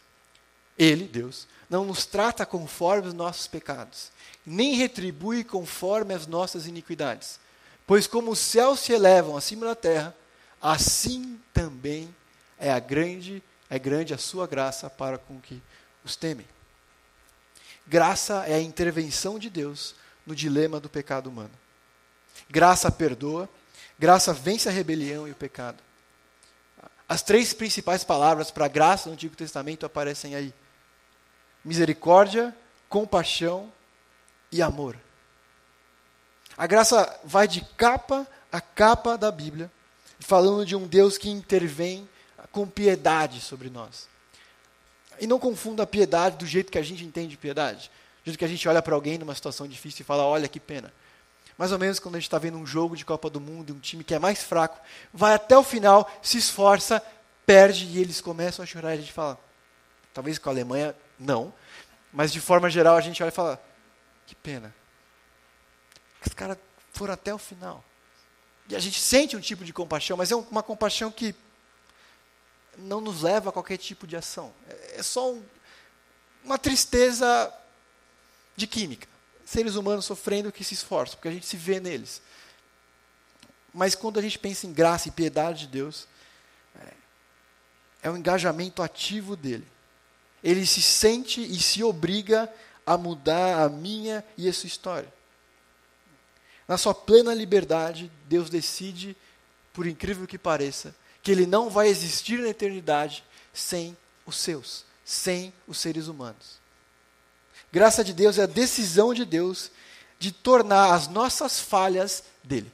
Ele, 0.80 1.10
Deus, 1.10 1.46
não 1.70 1.84
nos 1.84 2.06
trata 2.06 2.46
conforme 2.46 3.10
os 3.10 3.14
nossos 3.14 3.48
pecados, 3.48 4.14
nem 4.46 4.76
retribui 4.76 5.44
conforme 5.44 6.14
as 6.14 6.26
nossas 6.26 6.68
iniquidades. 6.68 7.38
Pois 7.86 8.08
como 8.08 8.32
os 8.32 8.40
céus 8.40 8.80
se 8.80 8.94
elevam 8.94 9.36
acima 9.36 9.66
da 9.66 9.76
terra, 9.76 10.16
assim 10.62 11.38
também 11.54 12.16
é 12.58 12.72
a 12.72 12.80
grande 12.80 13.44
é 13.74 13.80
grande 13.80 14.14
a 14.14 14.20
sua 14.20 14.46
graça 14.46 14.88
para 14.88 15.18
com 15.18 15.42
que 15.42 15.60
os 16.06 16.16
temem. 16.16 16.48
Graça 17.88 18.46
é 18.46 18.54
a 18.54 18.62
intervenção 18.62 19.40
de 19.40 19.50
Deus 19.50 19.96
no 20.28 20.36
dilema 20.36 20.80
do 20.80 20.88
pecado 20.88 21.26
humano. 21.26 21.50
Graça 22.48 22.92
perdoa, 22.92 23.50
graça 23.98 24.32
vence 24.32 24.70
a 24.70 24.72
rebelião 24.72 25.28
e 25.28 25.32
o 25.32 25.36
pecado. 25.36 25.82
As 27.10 27.24
três 27.24 27.52
principais 27.52 28.04
palavras 28.04 28.52
para 28.52 28.68
graça 28.68 29.10
no 29.10 29.14
Antigo 29.14 29.36
Testamento 29.36 29.88
aparecem 29.88 30.36
aí: 30.36 30.54
misericórdia, 31.66 32.56
compaixão 32.88 33.74
e 34.52 34.62
amor. 34.62 34.96
A 36.56 36.68
graça 36.68 37.20
vai 37.24 37.48
de 37.48 37.62
capa 37.76 38.28
a 38.52 38.62
capa 38.62 39.18
da 39.18 39.32
Bíblia, 39.32 39.72
falando 40.20 40.64
de 40.64 40.76
um 40.76 40.86
Deus 40.86 41.18
que 41.18 41.28
intervém 41.28 42.08
com 42.52 42.68
piedade 42.68 43.40
sobre 43.40 43.70
nós. 43.70 44.08
E 45.20 45.28
não 45.28 45.40
confunda 45.40 45.84
a 45.84 45.88
piedade 45.88 46.38
do 46.38 46.46
jeito 46.46 46.72
que 46.72 46.78
a 46.78 46.84
gente 46.84 47.04
entende 47.04 47.38
piedade. 47.38 47.90
Do 48.24 48.26
jeito 48.26 48.38
que 48.38 48.46
a 48.46 48.48
gente 48.48 48.68
olha 48.68 48.82
para 48.82 48.96
alguém 48.96 49.18
numa 49.18 49.36
situação 49.36 49.68
difícil 49.68 50.02
e 50.02 50.06
fala, 50.06 50.24
olha 50.24 50.48
que 50.48 50.60
pena. 50.60 50.92
Mais 51.58 51.72
ou 51.72 51.80
menos 51.80 52.00
quando 52.00 52.16
a 52.16 52.20
gente 52.20 52.28
está 52.28 52.38
vendo 52.38 52.58
um 52.58 52.66
jogo 52.66 52.96
de 52.96 53.06
Copa 53.06 53.30
do 53.30 53.40
Mundo, 53.40 53.74
um 53.74 53.80
time 53.80 54.04
que 54.04 54.14
é 54.14 54.20
mais 54.20 54.42
fraco, 54.42 54.80
vai 55.14 55.34
até 55.34 55.58
o 55.58 55.64
final, 55.64 56.10
se 56.22 56.38
esforça, 56.38 57.02
perde 57.46 57.86
e 57.86 58.00
eles 58.00 58.22
começam 58.22 58.64
a 58.64 58.66
chorar 58.66 58.92
e 58.92 58.98
a 58.98 59.02
gente 59.02 59.14
fala, 59.14 59.40
talvez 60.14 60.40
com 60.40 60.50
a 60.50 60.54
Alemanha, 60.54 60.96
não. 61.20 61.54
Mas 62.12 62.32
de 62.32 62.40
forma 62.40 62.70
geral 62.70 62.96
a 62.96 63.02
gente 63.02 63.22
olha 63.22 63.30
e 63.30 63.34
fala, 63.34 63.64
que 64.26 64.36
pena. 64.36 64.74
Os 66.26 66.34
caras 66.34 66.58
foram 66.92 67.14
até 67.14 67.34
o 67.34 67.38
final. 67.38 67.84
E 68.70 68.76
a 68.76 68.80
gente 68.80 69.00
sente 69.00 69.36
um 69.36 69.42
tipo 69.42 69.66
de 69.66 69.74
compaixão, 69.74 70.16
mas 70.16 70.32
é 70.32 70.36
uma 70.36 70.64
compaixão 70.64 71.12
que 71.12 71.36
não 72.78 73.02
nos 73.02 73.22
leva 73.22 73.50
a 73.50 73.54
qualquer 73.54 73.78
tipo 73.78 74.08
de 74.08 74.16
ação. 74.16 74.54
É, 74.70 75.00
é 75.00 75.04
só 75.04 75.34
um, 75.34 75.44
uma 76.44 76.58
tristeza 76.58 77.54
de 78.56 78.68
química. 78.68 79.08
Seres 79.46 79.76
humanos 79.76 80.06
sofrendo 80.06 80.52
que 80.52 80.64
se 80.64 80.74
esforçam, 80.74 81.16
porque 81.16 81.28
a 81.28 81.32
gente 81.32 81.46
se 81.46 81.58
vê 81.58 81.80
neles. 81.80 82.22
Mas 83.74 83.96
quando 83.96 84.20
a 84.20 84.22
gente 84.22 84.38
pensa 84.38 84.68
em 84.68 84.74
graça 84.74 85.08
e 85.08 85.12
piedade 85.12 85.62
de 85.62 85.68
Deus, 85.68 86.08
é, 86.80 86.94
é 88.04 88.10
um 88.10 88.18
engajamento 88.18 88.82
ativo 88.82 89.36
dele. 89.36 89.68
Ele 90.44 90.66
se 90.66 90.82
sente 90.82 91.42
e 91.42 91.60
se 91.60 91.84
obriga 91.84 92.52
a 92.86 92.98
mudar 92.98 93.64
a 93.64 93.70
minha 93.70 94.24
e 94.38 94.48
a 94.48 94.54
sua 94.54 94.68
história. 94.68 95.12
Na 96.68 96.78
sua 96.78 96.94
plena 96.94 97.34
liberdade, 97.34 98.12
Deus 98.26 98.50
decide, 98.50 99.16
por 99.74 99.88
incrível 99.88 100.28
que 100.28 100.38
pareça, 100.38 100.96
que 101.24 101.32
ele 101.32 101.46
não 101.46 101.70
vai 101.70 101.88
existir 101.88 102.38
na 102.40 102.50
eternidade 102.50 103.24
sem 103.54 103.98
os 104.26 104.36
seus, 104.36 104.86
sem 105.06 105.54
os 105.66 105.78
seres 105.78 106.08
humanos. 106.08 106.62
Graça 107.72 108.04
de 108.04 108.14
Deus 108.14 108.38
é 108.38 108.44
a 108.44 108.48
decisão 108.48 109.14
de 109.14 109.24
Deus 109.24 109.72
de 110.20 110.32
tornar 110.32 110.94
as 110.94 111.08
nossas 111.08 111.60
falhas 111.60 112.24
dele. 112.44 112.72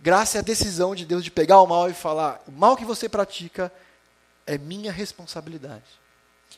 Graça 0.00 0.38
é 0.38 0.40
a 0.40 0.44
decisão 0.44 0.94
de 0.94 1.04
Deus 1.04 1.24
de 1.24 1.30
pegar 1.30 1.60
o 1.60 1.66
mal 1.66 1.90
e 1.90 1.94
falar: 1.94 2.42
o 2.46 2.52
mal 2.52 2.76
que 2.76 2.84
você 2.84 3.08
pratica 3.08 3.72
é 4.46 4.56
minha 4.56 4.92
responsabilidade. 4.92 5.84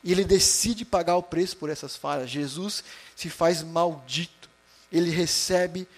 E 0.05 0.13
ele 0.13 0.25
decide 0.25 0.85
pagar 0.85 1.17
o 1.17 1.23
preço 1.23 1.57
por 1.57 1.71
essas 1.71 1.97
falhas. 1.97 2.29
Jesus 2.29 2.85
se 3.15 3.31
faz 3.31 3.63
maldito. 3.63 4.51
Ele 4.93 5.11
recebe 5.11 5.89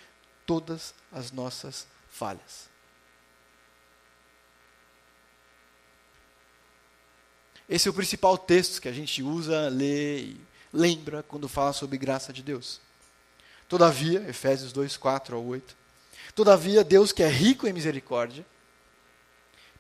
todas 0.47 0.95
as 1.13 1.33
nossas 1.33 1.81
falhas. 1.81 1.98
Esse 7.69 7.87
é 7.87 7.91
o 7.91 7.95
principal 7.95 8.39
texto 8.39 8.81
que 8.81 8.89
a 8.89 8.93
gente 8.93 9.23
usa, 9.23 9.69
lê 9.69 10.21
e 10.21 10.41
lembra 10.73 11.23
quando 11.23 11.49
fala 11.49 11.73
sobre 11.73 11.99
graça 11.99 12.33
de 12.33 12.43
Deus. 12.43 12.81
Todavia, 13.69 14.27
Efésios 14.29 14.73
2, 14.73 14.97
4 14.97 15.37
ao 15.37 15.45
8. 15.45 15.77
Todavia, 16.35 16.83
Deus 16.83 17.13
que 17.13 17.23
é 17.23 17.29
rico 17.29 17.67
em 17.67 17.73
misericórdia, 17.73 18.47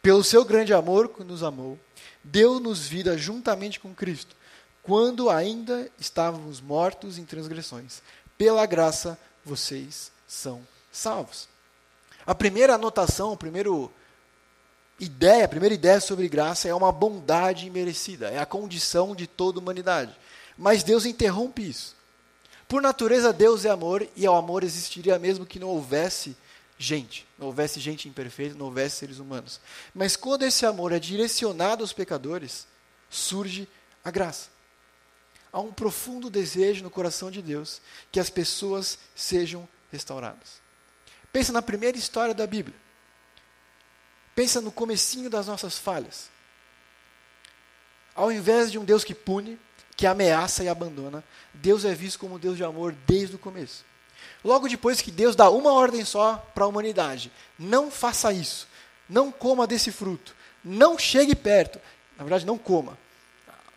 pelo 0.03 0.23
seu 0.23 0.45
grande 0.45 0.75
amor 0.75 1.09
que 1.09 1.25
nos 1.25 1.43
amou, 1.43 1.79
deu-nos 2.23 2.87
vida 2.87 3.17
juntamente 3.17 3.81
com 3.81 3.95
Cristo, 3.95 4.37
quando 4.83 5.31
ainda 5.31 5.91
estávamos 5.99 6.61
mortos 6.61 7.19
em 7.19 7.25
transgressões. 7.25 8.03
Pela 8.37 8.65
graça, 8.67 9.19
vocês 9.45 10.13
são 10.27 10.67
salvos. 10.93 11.49
A 12.29 12.35
primeira 12.35 12.75
anotação, 12.75 13.33
a 13.33 13.37
primeira 13.39 13.71
ideia, 15.01 15.47
a 15.47 15.49
primeira 15.49 15.75
ideia 15.75 15.99
sobre 15.99 16.29
graça 16.29 16.69
é 16.69 16.75
uma 16.75 16.93
bondade 16.93 17.67
imerecida, 17.67 18.29
é 18.29 18.39
a 18.39 18.45
condição 18.45 19.17
de 19.17 19.27
toda 19.27 19.59
a 19.59 19.63
humanidade. 19.63 20.15
Mas 20.55 20.83
Deus 20.83 21.07
interrompe 21.07 21.67
isso. 21.67 21.97
Por 22.69 22.83
natureza, 22.83 23.33
Deus 23.33 23.65
é 23.65 23.71
amor 23.71 24.07
e 24.15 24.29
o 24.29 24.35
amor 24.35 24.63
existiria 24.63 25.19
mesmo 25.19 25.47
que 25.47 25.59
não 25.59 25.69
houvesse 25.69 26.37
gente, 26.77 27.27
não 27.39 27.47
houvesse 27.47 27.81
gente 27.81 28.11
imperfeita, 28.11 28.55
não 28.55 28.67
houvesse 28.67 28.97
seres 28.97 29.19
humanos. 29.19 29.59
Mas 29.95 30.15
quando 30.15 30.43
esse 30.43 30.67
amor 30.67 30.93
é 30.93 30.99
direcionado 30.99 31.83
aos 31.83 31.95
pecadores, 31.95 32.67
surge 33.09 33.67
a 34.05 34.11
graça. 34.11 34.51
Há 35.51 35.61
um 35.61 35.73
profundo 35.73 36.29
desejo 36.29 36.83
no 36.85 36.91
coração 36.91 37.31
de 37.31 37.41
Deus 37.41 37.81
que 38.13 38.21
as 38.21 38.29
pessoas 38.29 38.99
sejam 39.17 39.67
restauradas. 39.91 40.68
Pensa 41.33 41.53
na 41.53 41.63
primeira 41.63 41.97
história 41.97 42.35
da 42.35 42.47
Bíblia. 42.47 42.77
Pensa 44.35 44.61
no 44.61 44.73
comecinho 44.73 45.29
das 45.29 45.47
nossas 45.47 45.77
falhas. 45.77 46.31
Ao 48.15 48.33
invés 48.33 48.71
de 48.71 48.79
um 48.79 48.85
Deus 48.85 49.05
que 49.05 49.15
pune, 49.15 49.59
que 49.97 50.07
ameaça 50.07 50.63
e 50.63 50.69
abandona, 50.69 51.25
Deus 51.53 51.85
é 51.85 51.95
visto 51.95 52.19
como 52.19 52.37
um 52.37 52.39
Deus 52.39 52.57
de 52.57 52.65
amor 52.65 52.95
desde 53.07 53.37
o 53.37 53.39
começo. 53.39 53.85
Logo 54.45 54.69
depois 54.69 55.01
que 55.01 55.11
Deus 55.11 55.35
dá 55.35 55.51
uma 55.51 55.73
ordem 55.73 56.05
só 56.05 56.37
para 56.55 56.65
a 56.65 56.69
humanidade: 56.69 57.33
não 57.59 57.91
faça 57.91 58.33
isso, 58.33 58.69
não 59.09 59.33
coma 59.33 59.67
desse 59.67 59.91
fruto, 59.91 60.35
não 60.65 60.99
chegue 60.99 61.35
perto. 61.35 61.81
Na 62.17 62.25
verdade, 62.25 62.47
não 62.47 62.59
coma. 62.59 62.99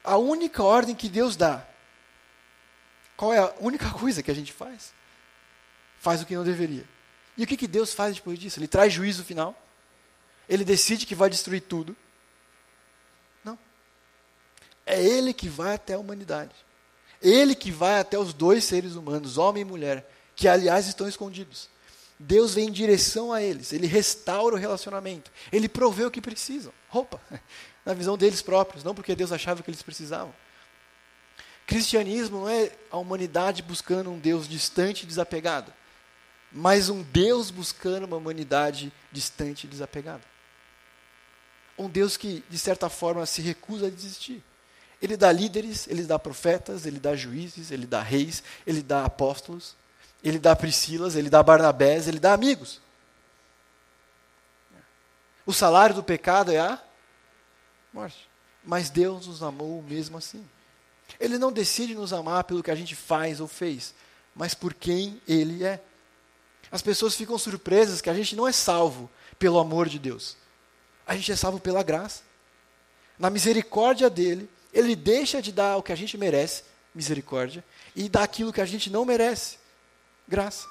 A 0.04 0.18
única 0.18 0.64
ordem 0.64 0.96
que 0.96 1.10
Deus 1.10 1.36
dá, 1.36 1.66
qual 3.16 3.34
é 3.34 3.40
a 3.40 3.54
única 3.60 3.90
coisa 3.92 4.24
que 4.24 4.32
a 4.32 4.36
gente 4.36 4.52
faz? 4.52 4.94
Faz 6.00 6.22
o 6.22 6.26
que 6.26 6.36
não 6.36 6.44
deveria. 6.44 6.86
E 7.38 7.44
o 7.44 7.48
que, 7.48 7.58
que 7.58 7.68
Deus 7.68 7.94
faz 7.94 8.16
depois 8.16 8.38
disso? 8.38 8.60
Ele 8.60 8.68
traz 8.68 8.92
juízo 8.92 9.24
final? 9.24 9.56
Ele 10.50 10.66
decide 10.66 11.06
que 11.06 11.16
vai 11.16 11.30
destruir 11.30 11.62
tudo? 11.62 11.96
Não. 13.44 13.58
É 14.86 15.02
Ele 15.02 15.34
que 15.34 15.48
vai 15.48 15.76
até 15.76 15.94
a 15.94 16.00
humanidade. 16.00 16.54
Ele 17.22 17.56
que 17.56 17.72
vai 17.72 18.00
até 18.00 18.18
os 18.18 18.34
dois 18.34 18.64
seres 18.64 18.96
humanos, 18.96 19.38
homem 19.38 19.62
e 19.62 19.66
mulher, 19.66 20.12
que 20.36 20.48
aliás 20.48 20.88
estão 20.88 21.08
escondidos. 21.08 21.70
Deus 22.20 22.54
vem 22.54 22.68
em 22.68 22.72
direção 22.72 23.32
a 23.32 23.42
eles, 23.42 23.74
ele 23.74 23.88
restaura 23.88 24.56
o 24.56 24.60
relacionamento, 24.60 25.32
ele 25.52 25.68
provê 25.68 26.06
o 26.06 26.12
que 26.12 26.22
precisam. 26.22 26.72
Roupa, 26.88 27.20
na 27.86 27.94
visão 27.94 28.18
deles 28.18 28.42
próprios, 28.42 28.84
não 28.84 28.94
porque 28.94 29.16
Deus 29.16 29.32
achava 29.32 29.64
que 29.64 29.70
eles 29.70 29.82
precisavam. 29.82 30.34
Cristianismo 31.66 32.42
não 32.42 32.50
é 32.50 32.72
a 32.92 32.98
humanidade 32.98 33.64
buscando 33.64 34.12
um 34.12 34.20
Deus 34.20 34.48
distante 34.48 35.04
e 35.04 35.08
desapegado 35.08 35.74
mas 36.52 36.90
um 36.90 37.02
Deus 37.02 37.50
buscando 37.50 38.06
uma 38.06 38.18
humanidade 38.18 38.92
distante 39.12 39.66
e 39.66 39.70
desapegada. 39.70 40.24
Um 41.78 41.90
Deus 41.90 42.18
que, 42.18 42.44
de 42.50 42.58
certa 42.58 42.90
forma, 42.90 43.26
se 43.26 43.42
recusa 43.42 43.88
a 43.88 43.90
desistir. 43.90 44.44
Ele 45.02 45.18
dá 45.18 45.32
líderes, 45.32 45.88
ele 45.88 46.04
dá 46.04 46.20
profetas, 46.20 46.86
ele 46.86 47.00
dá 47.00 47.16
juízes, 47.16 47.72
ele 47.72 47.88
dá 47.88 48.02
reis, 48.02 48.44
ele 48.68 48.84
dá 48.84 49.06
apóstolos, 49.06 49.76
ele 50.24 50.38
dá 50.38 50.56
Priscilas, 50.56 51.16
ele 51.16 51.30
dá 51.30 51.42
Barnabés, 51.42 52.08
ele 52.08 52.20
dá 52.20 52.34
amigos. 52.34 52.80
O 55.46 55.54
salário 55.54 55.96
do 55.96 56.04
pecado 56.04 56.52
é 56.52 56.60
a 56.60 56.80
morte. 57.92 58.30
Mas 58.64 58.90
Deus 58.90 59.26
nos 59.26 59.42
amou 59.42 59.82
mesmo 59.82 60.18
assim. 60.18 60.48
Ele 61.20 61.38
não 61.38 61.52
decide 61.52 61.96
nos 61.96 62.14
amar 62.14 62.44
pelo 62.44 62.64
que 62.64 62.72
a 62.72 62.76
gente 62.76 62.96
faz 62.96 63.42
ou 63.42 63.48
fez, 63.48 63.94
mas 64.36 64.54
por 64.54 64.74
quem 64.74 65.22
Ele 65.28 65.64
é. 65.64 65.82
As 66.72 66.82
pessoas 66.82 67.16
ficam 67.16 67.38
surpresas 67.38 68.00
que 68.00 68.10
a 68.10 68.14
gente 68.14 68.36
não 68.36 68.48
é 68.48 68.52
salvo 68.52 69.10
pelo 69.38 69.60
amor 69.60 69.90
de 69.90 70.00
Deus. 70.00 70.38
A 71.06 71.16
gente 71.16 71.32
é 71.32 71.36
salvo 71.36 71.60
pela 71.60 71.84
graça. 71.84 72.24
Na 73.20 73.30
misericórdia 73.30 74.10
dele, 74.10 74.50
ele 74.74 74.96
deixa 74.96 75.42
de 75.42 75.52
dar 75.52 75.78
o 75.78 75.84
que 75.84 75.92
a 75.92 75.96
gente 75.96 76.18
merece, 76.18 76.64
misericórdia, 76.96 77.64
e 77.96 78.08
dá 78.08 78.24
aquilo 78.24 78.54
que 78.54 78.62
a 78.62 78.66
gente 78.66 78.90
não 78.90 79.04
merece, 79.04 79.58
graça. 80.28 80.68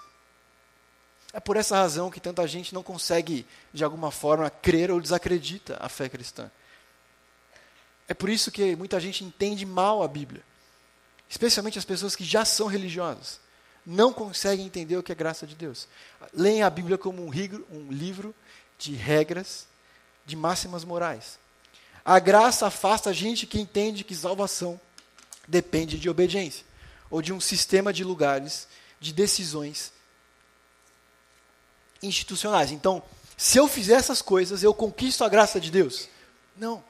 É 1.32 1.38
por 1.38 1.56
essa 1.56 1.76
razão 1.76 2.10
que 2.10 2.18
tanta 2.18 2.46
gente 2.48 2.74
não 2.74 2.82
consegue, 2.82 3.46
de 3.72 3.84
alguma 3.84 4.10
forma, 4.10 4.50
crer 4.50 4.90
ou 4.90 5.00
desacredita 5.00 5.76
a 5.80 5.88
fé 5.88 6.08
cristã. 6.08 6.50
É 8.08 8.14
por 8.14 8.28
isso 8.28 8.50
que 8.50 8.74
muita 8.74 8.98
gente 8.98 9.22
entende 9.22 9.64
mal 9.64 10.02
a 10.02 10.08
Bíblia. 10.08 10.42
Especialmente 11.28 11.78
as 11.78 11.84
pessoas 11.84 12.16
que 12.16 12.24
já 12.24 12.44
são 12.44 12.66
religiosas. 12.66 13.38
Não 13.84 14.12
conseguem 14.12 14.66
entender 14.66 14.96
o 14.96 15.02
que 15.02 15.12
é 15.12 15.14
graça 15.14 15.46
de 15.46 15.54
Deus. 15.54 15.88
Leem 16.32 16.62
a 16.62 16.70
Bíblia 16.70 16.98
como 16.98 17.24
um, 17.24 17.30
um 17.70 17.90
livro 17.90 18.34
de 18.78 18.94
regras, 18.94 19.66
de 20.24 20.36
máximas 20.36 20.84
morais. 20.84 21.38
A 22.04 22.18
graça 22.18 22.66
afasta 22.66 23.10
a 23.10 23.12
gente 23.12 23.46
que 23.46 23.60
entende 23.60 24.04
que 24.04 24.14
salvação 24.14 24.80
depende 25.46 25.98
de 25.98 26.08
obediência, 26.08 26.64
ou 27.10 27.20
de 27.20 27.32
um 27.32 27.40
sistema 27.40 27.92
de 27.92 28.04
lugares, 28.04 28.68
de 29.00 29.12
decisões 29.12 29.92
institucionais. 32.02 32.70
Então, 32.70 33.02
se 33.36 33.58
eu 33.58 33.66
fizer 33.66 33.94
essas 33.94 34.22
coisas, 34.22 34.62
eu 34.62 34.72
conquisto 34.72 35.24
a 35.24 35.28
graça 35.28 35.60
de 35.60 35.70
Deus? 35.70 36.08
Não. 36.56 36.84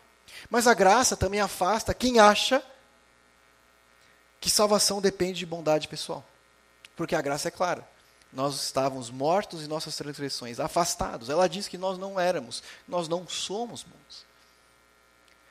Mas 0.49 0.67
a 0.67 0.75
graça 0.75 1.17
também 1.17 1.41
afasta 1.41 1.95
quem 1.95 2.19
acha 2.19 2.63
que 4.41 4.51
salvação 4.51 5.01
depende 5.01 5.39
de 5.39 5.47
bondade 5.47 5.87
pessoal. 5.87 6.25
Porque 6.97 7.15
a 7.15 7.23
graça 7.23 7.49
é 7.49 7.51
clara. 7.51 7.89
Nós 8.33 8.63
estávamos 8.63 9.11
mortos 9.11 9.63
em 9.63 9.67
nossas 9.67 9.97
transgressões, 9.97 10.61
afastados. 10.61 11.29
Ela 11.29 11.49
diz 11.49 11.67
que 11.67 11.79
nós 11.79 11.99
não 11.99 12.19
éramos, 12.19 12.63
nós 12.87 13.09
não 13.09 13.27
somos 13.27 13.83
bons. 13.83 14.25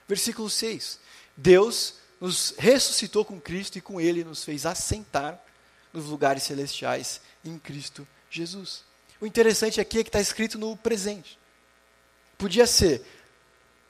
Versículo 0.08 0.50
6. 0.50 1.00
Deus 1.36 1.96
nos 2.19 2.53
ressuscitou 2.58 3.25
com 3.25 3.39
Cristo 3.39 3.77
e 3.77 3.81
com 3.81 4.00
Ele 4.00 4.24
nos 4.24 4.43
fez 4.43 4.65
assentar 4.65 5.41
nos 5.93 6.05
lugares 6.05 6.43
celestiais 6.43 7.22
em 7.43 7.58
Cristo 7.58 8.08
Jesus. 8.29 8.84
O 9.19 9.25
interessante 9.25 9.81
aqui 9.81 10.00
é 10.00 10.03
que 10.03 10.10
está 10.10 10.22
escrito 10.22 10.58
no 10.58 10.75
presente. 10.77 11.38
Podia 12.38 12.65
ser, 12.65 13.05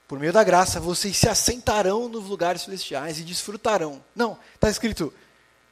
por 0.08 0.18
meio 0.18 0.32
da 0.32 0.42
graça, 0.42 0.80
vocês 0.80 1.16
se 1.16 1.28
assentarão 1.28 2.08
nos 2.08 2.24
lugares 2.24 2.62
celestiais 2.62 3.20
e 3.20 3.22
desfrutarão. 3.22 4.04
Não, 4.14 4.38
está 4.54 4.68
escrito, 4.68 5.14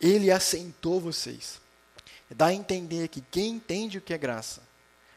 Ele 0.01 0.31
assentou 0.31 1.01
vocês. 1.01 1.61
Dá 2.31 2.47
a 2.47 2.55
entender 2.55 3.09
que 3.09 3.21
quem 3.21 3.53
entende 3.53 3.99
o 3.99 4.01
que 4.01 4.13
é 4.13 4.19
graça 4.19 4.63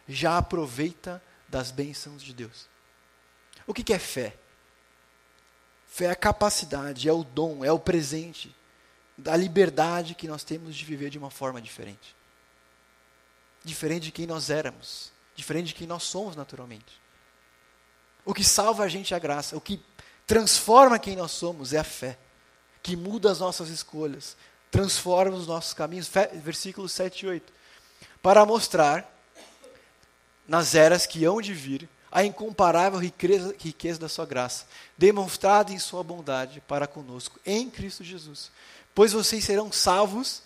já 0.07 0.37
aproveita 0.37 1.21
das 1.47 1.71
bênçãos 1.71 2.23
de 2.23 2.33
Deus. 2.33 2.67
O 3.67 3.73
que, 3.73 3.83
que 3.83 3.93
é 3.93 3.99
fé? 3.99 4.35
Fé 5.87 6.05
é 6.05 6.11
a 6.11 6.15
capacidade, 6.15 7.07
é 7.07 7.13
o 7.13 7.23
dom, 7.23 7.65
é 7.65 7.71
o 7.71 7.79
presente 7.79 8.55
da 9.17 9.35
liberdade 9.35 10.15
que 10.15 10.27
nós 10.27 10.43
temos 10.43 10.75
de 10.75 10.85
viver 10.85 11.09
de 11.09 11.17
uma 11.17 11.29
forma 11.29 11.61
diferente 11.61 12.15
diferente 13.63 14.03
de 14.05 14.11
quem 14.11 14.25
nós 14.25 14.49
éramos, 14.49 15.11
diferente 15.35 15.67
de 15.67 15.73
quem 15.75 15.87
nós 15.87 16.03
somos 16.03 16.35
naturalmente. 16.35 16.99
O 18.25 18.33
que 18.33 18.43
salva 18.43 18.83
a 18.83 18.87
gente 18.87 19.13
é 19.13 19.17
a 19.17 19.19
graça, 19.19 19.55
o 19.55 19.61
que 19.61 19.83
transforma 20.25 20.99
quem 20.99 21.15
nós 21.15 21.31
somos 21.31 21.73
é 21.73 21.79
a 21.79 21.83
fé, 21.83 22.17
que 22.81 22.95
muda 22.95 23.31
as 23.31 23.39
nossas 23.39 23.69
escolhas, 23.69 24.35
transforma 24.71 25.35
os 25.35 25.45
nossos 25.45 25.73
caminhos. 25.73 26.09
Versículos 26.35 26.93
7 26.93 27.25
e 27.25 27.27
8. 27.27 27.53
Para 28.21 28.45
mostrar, 28.45 29.07
nas 30.47 30.73
eras 30.73 31.05
que 31.05 31.25
hão 31.25 31.41
de 31.41 31.53
vir, 31.53 31.87
a 32.11 32.25
incomparável 32.25 32.99
riqueza, 32.99 33.55
riqueza 33.57 33.99
da 33.99 34.09
sua 34.09 34.25
graça, 34.25 34.65
demonstrada 34.97 35.71
em 35.71 35.79
sua 35.79 36.03
bondade 36.03 36.61
para 36.67 36.85
conosco, 36.85 37.39
em 37.45 37.69
Cristo 37.69 38.03
Jesus. 38.03 38.51
Pois 38.93 39.13
vocês 39.13 39.43
serão 39.45 39.71
salvos 39.71 40.43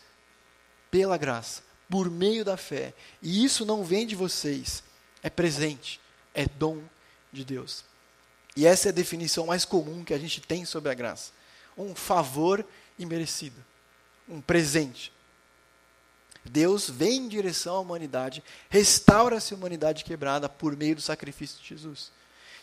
pela 0.92 1.18
graça, 1.18 1.64
por 1.90 2.10
meio 2.10 2.46
da 2.46 2.56
fé. 2.56 2.94
E 3.22 3.44
isso 3.44 3.66
não 3.66 3.84
vem 3.84 4.06
de 4.06 4.16
vocês, 4.16 4.84
é 5.24 5.30
presente, 5.30 6.00
é 6.34 6.46
dom 6.46 6.82
de 7.34 7.44
Deus. 7.44 7.84
E 8.56 8.66
essa 8.66 8.90
é 8.90 8.92
a 8.92 8.94
definição 8.94 9.48
mais 9.48 9.66
comum 9.66 10.04
que 10.04 10.14
a 10.14 10.20
gente 10.20 10.40
tem 10.40 10.66
sobre 10.66 10.92
a 10.92 10.94
graça: 10.94 11.32
um 11.76 11.96
favor 11.96 12.64
imerecido, 12.98 13.58
um 14.28 14.42
presente. 14.42 15.12
Deus 16.44 16.90
vem 16.90 17.24
em 17.24 17.28
direção 17.28 17.76
à 17.76 17.80
humanidade, 17.80 18.44
restaura-se 18.70 19.54
a 19.54 19.58
humanidade 19.58 20.04
quebrada 20.04 20.48
por 20.48 20.76
meio 20.76 20.96
do 20.96 21.02
sacrifício 21.02 21.62
de 21.62 21.70
Jesus. 21.70 22.12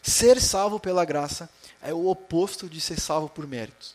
Ser 0.00 0.40
salvo 0.40 0.80
pela 0.80 1.04
graça 1.04 1.50
é 1.80 1.92
o 1.92 2.06
oposto 2.06 2.68
de 2.68 2.80
ser 2.80 2.98
salvo 2.98 3.28
por 3.28 3.46
méritos. 3.46 3.94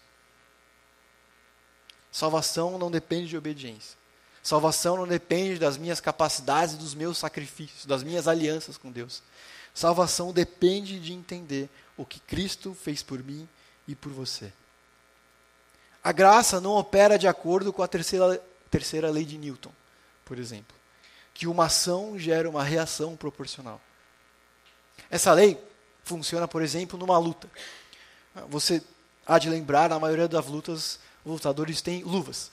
Salvação 2.11 2.77
não 2.77 2.89
depende 2.89 3.27
de 3.27 3.37
obediência. 3.37 3.97
Salvação 4.41 4.95
não 4.95 5.07
depende 5.07 5.59
das 5.59 5.77
minhas 5.77 5.99
capacidades 5.99 6.75
dos 6.75 6.95
meus 6.95 7.17
sacrifícios, 7.17 7.85
das 7.85 8.03
minhas 8.03 8.27
alianças 8.27 8.77
com 8.77 8.89
Deus. 8.89 9.21
Salvação 9.73 10.31
depende 10.31 10.99
de 10.99 11.13
entender 11.13 11.69
o 11.97 12.05
que 12.05 12.19
Cristo 12.21 12.73
fez 12.73 13.03
por 13.03 13.21
mim 13.21 13.47
e 13.87 13.93
por 13.93 14.11
você. 14.11 14.51
A 16.07 16.11
graça 16.11 16.61
não 16.61 16.71
opera 16.71 17.17
de 17.17 17.27
acordo 17.27 17.73
com 17.73 17.83
a 17.83 17.87
terceira, 17.87 18.41
terceira 18.71 19.09
lei 19.09 19.25
de 19.25 19.37
Newton, 19.37 19.71
por 20.23 20.39
exemplo, 20.39 20.75
que 21.33 21.47
uma 21.47 21.65
ação 21.65 22.17
gera 22.17 22.49
uma 22.49 22.63
reação 22.63 23.15
proporcional. 23.17 23.81
Essa 25.09 25.33
lei 25.33 25.61
funciona, 26.03 26.47
por 26.47 26.61
exemplo, 26.61 26.97
numa 26.97 27.17
luta. 27.17 27.49
Você 28.47 28.81
há 29.25 29.37
de 29.37 29.49
lembrar, 29.49 29.89
na 29.89 29.99
maioria 29.99 30.27
das 30.27 30.45
lutas, 30.45 30.99
os 31.25 31.33
lutadores 31.33 31.81
têm 31.81 32.03
luvas 32.03 32.51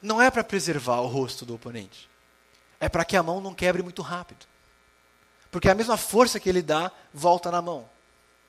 não 0.00 0.20
é 0.22 0.30
para 0.30 0.44
preservar 0.44 1.00
o 1.00 1.06
rosto 1.06 1.44
do 1.44 1.54
oponente. 1.54 2.08
É 2.78 2.88
para 2.88 3.04
que 3.04 3.16
a 3.16 3.22
mão 3.22 3.40
não 3.40 3.54
quebre 3.54 3.82
muito 3.82 4.02
rápido. 4.02 4.46
Porque 5.50 5.68
a 5.68 5.74
mesma 5.74 5.96
força 5.96 6.38
que 6.38 6.48
ele 6.48 6.62
dá 6.62 6.92
volta 7.12 7.50
na 7.50 7.62
mão. 7.62 7.88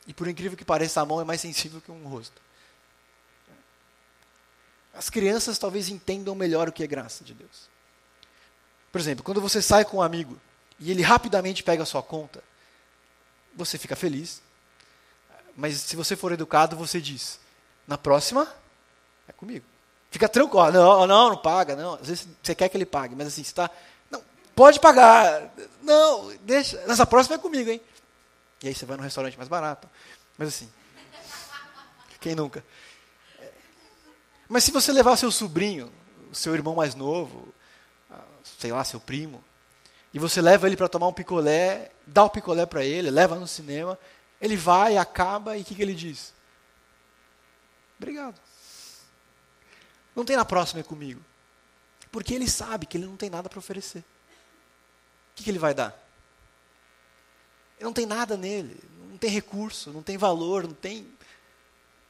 E 0.06 0.14
por 0.14 0.28
incrível 0.28 0.58
que 0.58 0.66
pareça, 0.66 1.02
a 1.02 1.06
mão 1.06 1.20
é 1.20 1.24
mais 1.24 1.42
sensível 1.42 1.82
que 1.82 1.92
um 1.92 2.08
rosto. 2.08 2.42
As 4.98 5.10
crianças 5.10 5.60
talvez 5.60 5.90
entendam 5.90 6.34
melhor 6.34 6.68
o 6.68 6.72
que 6.72 6.84
é 6.84 6.88
graça 6.88 7.24
de 7.24 7.34
Deus. 7.34 7.70
Por 8.92 9.00
exemplo, 9.00 9.24
quando 9.24 9.40
você 9.40 9.62
sai 9.62 9.86
com 9.86 9.98
um 9.98 10.02
amigo 10.02 10.40
e 10.80 10.90
ele 10.90 11.04
rapidamente 11.04 11.64
pega 11.64 11.84
a 11.84 11.86
sua 11.86 12.02
conta, 12.02 12.44
você 13.56 13.78
fica 13.78 13.96
feliz. 13.96 14.42
Mas 15.56 15.78
se 15.78 15.96
você 15.96 16.16
for 16.16 16.32
educado, 16.32 16.76
você 16.76 17.00
diz: 17.00 17.40
na 17.88 17.98
próxima, 17.98 18.52
é 19.28 19.32
comigo. 19.32 19.66
Fica 20.10 20.28
tranquilo. 20.28 20.72
Não, 20.72 21.06
não, 21.06 21.30
não 21.30 21.38
paga. 21.38 21.76
Não. 21.76 21.94
Às 21.96 22.08
vezes 22.08 22.28
você 22.42 22.56
quer 22.56 22.70
que 22.70 22.78
ele 22.78 22.86
pague, 22.86 23.16
mas 23.16 23.28
assim, 23.28 23.42
está. 23.42 23.70
Não, 24.10 24.24
pode 24.56 24.80
pagar. 24.80 25.52
Não, 25.84 26.36
deixa. 26.42 26.84
Nessa 26.88 27.06
próxima 27.06 27.36
é 27.36 27.40
comigo, 27.40 27.70
hein? 27.70 27.82
E 28.64 28.68
aí 28.68 28.74
você 28.74 28.86
vai 28.86 28.98
num 28.98 29.04
restaurante 29.04 29.38
mais 29.38 29.48
barato. 29.48 29.88
Mas 30.38 30.48
assim. 30.48 30.70
Quem 32.20 32.34
nunca? 32.34 32.64
Mas 34.48 34.64
se 34.64 34.72
você 34.72 34.92
levar 34.92 35.18
seu 35.18 35.32
sobrinho, 35.32 35.92
seu 36.32 36.54
irmão 36.54 36.76
mais 36.76 36.96
novo, 36.96 37.54
sei 38.60 38.72
lá, 38.72 38.84
seu 38.84 39.00
primo, 39.00 39.44
e 40.14 40.20
você 40.20 40.42
leva 40.42 40.68
ele 40.68 40.78
para 40.78 40.88
tomar 40.88 41.08
um 41.08 41.14
picolé, 41.14 41.92
dá 42.06 42.24
o 42.24 42.30
picolé 42.30 42.66
para 42.66 42.84
ele, 42.84 43.12
leva 43.12 43.36
no 43.36 43.48
cinema, 43.48 44.00
ele 44.40 44.56
vai, 44.56 44.98
acaba 44.98 45.58
e 45.58 45.62
o 45.62 45.66
que, 45.66 45.76
que 45.76 45.82
ele 45.82 45.94
diz? 45.94 46.34
Obrigado. 47.98 48.40
Não 50.16 50.24
tem 50.24 50.36
na 50.36 50.46
próxima 50.46 50.80
é 50.80 50.84
comigo. 50.84 51.22
Porque 52.12 52.34
ele 52.34 52.50
sabe 52.50 52.86
que 52.86 52.98
ele 52.98 53.06
não 53.06 53.18
tem 53.18 53.30
nada 53.30 53.50
para 53.50 53.60
oferecer. 53.60 54.00
O 54.00 54.04
que, 55.36 55.44
que 55.44 55.50
ele 55.50 55.60
vai 55.60 55.74
dar? 55.74 55.92
Ele 57.78 57.86
não 57.86 57.94
tem 57.94 58.06
nada 58.06 58.36
nele, 58.36 58.80
não 59.10 59.18
tem 59.18 59.30
recurso, 59.30 59.92
não 59.92 60.02
tem 60.02 60.18
valor, 60.18 60.64
não 60.64 60.74
tem 60.74 61.08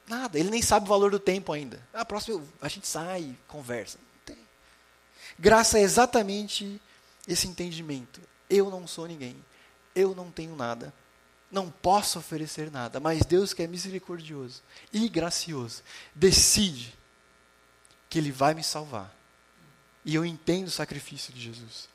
nada. 0.08 0.40
Ele 0.40 0.50
nem 0.50 0.62
sabe 0.62 0.86
o 0.86 0.90
valor 0.90 1.12
do 1.12 1.20
tempo 1.20 1.52
ainda. 1.52 1.82
A 1.94 2.06
próxima 2.06 2.44
a 2.62 2.68
gente 2.68 2.88
sai, 2.88 3.36
conversa. 3.48 3.98
Não 3.98 4.36
tem. 4.36 4.38
Graça 5.38 5.78
é 5.78 5.82
exatamente 5.82 6.82
esse 7.28 7.48
entendimento. 7.48 8.22
Eu 8.50 8.70
não 8.70 8.88
sou 8.88 9.08
ninguém. 9.08 9.44
Eu 9.94 10.16
não 10.16 10.32
tenho 10.32 10.56
nada. 10.56 10.94
Não 11.52 11.70
posso 11.70 12.20
oferecer 12.20 12.72
nada. 12.72 13.00
Mas 13.00 13.26
Deus, 13.26 13.54
que 13.54 13.64
é 13.64 13.68
misericordioso 13.68 14.62
e 14.92 15.08
gracioso, 15.10 15.84
decide 16.16 16.98
que 18.10 18.18
Ele 18.18 18.32
vai 18.32 18.54
me 18.54 18.64
salvar. 18.64 19.14
E 20.04 20.16
eu 20.16 20.26
entendo 20.26 20.68
o 20.68 20.72
sacrifício 20.72 21.34
de 21.34 21.42
Jesus. 21.42 21.90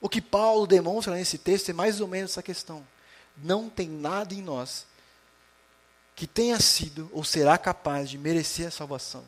O 0.00 0.08
que 0.08 0.20
Paulo 0.20 0.66
demonstra 0.66 1.14
nesse 1.14 1.38
texto 1.38 1.70
é 1.70 1.72
mais 1.72 2.00
ou 2.00 2.08
menos 2.08 2.32
essa 2.32 2.42
questão. 2.42 2.86
Não 3.36 3.68
tem 3.68 3.88
nada 3.88 4.34
em 4.34 4.42
nós 4.42 4.86
que 6.14 6.26
tenha 6.26 6.60
sido 6.60 7.10
ou 7.12 7.24
será 7.24 7.58
capaz 7.58 8.08
de 8.08 8.18
merecer 8.18 8.68
a 8.68 8.70
salvação. 8.70 9.24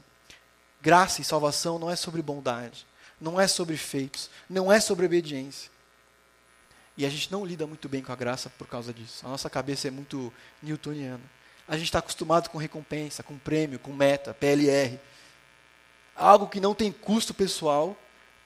Graça 0.81 1.21
e 1.21 1.25
salvação 1.25 1.79
não 1.79 1.91
é 1.91 1.97
sobre 1.97 2.23
bondade, 2.23 2.87
não 3.21 3.41
é 3.41 3.49
sobre 3.49 3.77
feitos, 3.77 4.31
não 4.49 4.73
é 4.73 4.79
sobre 4.79 5.07
obediência. 5.07 5.71
E 6.97 7.05
a 7.05 7.11
gente 7.11 7.31
não 7.31 7.45
lida 7.45 7.67
muito 7.67 7.89
bem 7.89 8.03
com 8.03 8.13
a 8.13 8.17
graça 8.17 8.49
por 8.51 8.67
causa 8.67 8.93
disso. 8.93 9.27
A 9.27 9.29
nossa 9.29 9.51
cabeça 9.51 9.89
é 9.89 9.91
muito 9.91 10.33
newtoniana. 10.63 11.23
A 11.69 11.77
gente 11.77 11.87
está 11.87 11.99
acostumado 11.99 12.49
com 12.49 12.57
recompensa, 12.57 13.23
com 13.23 13.37
prêmio, 13.37 13.79
com 13.79 13.93
meta, 13.93 14.33
PLR. 14.33 14.99
Algo 16.15 16.49
que 16.49 16.61
não 16.61 16.75
tem 16.75 16.91
custo 16.93 17.35
pessoal, 17.35 17.97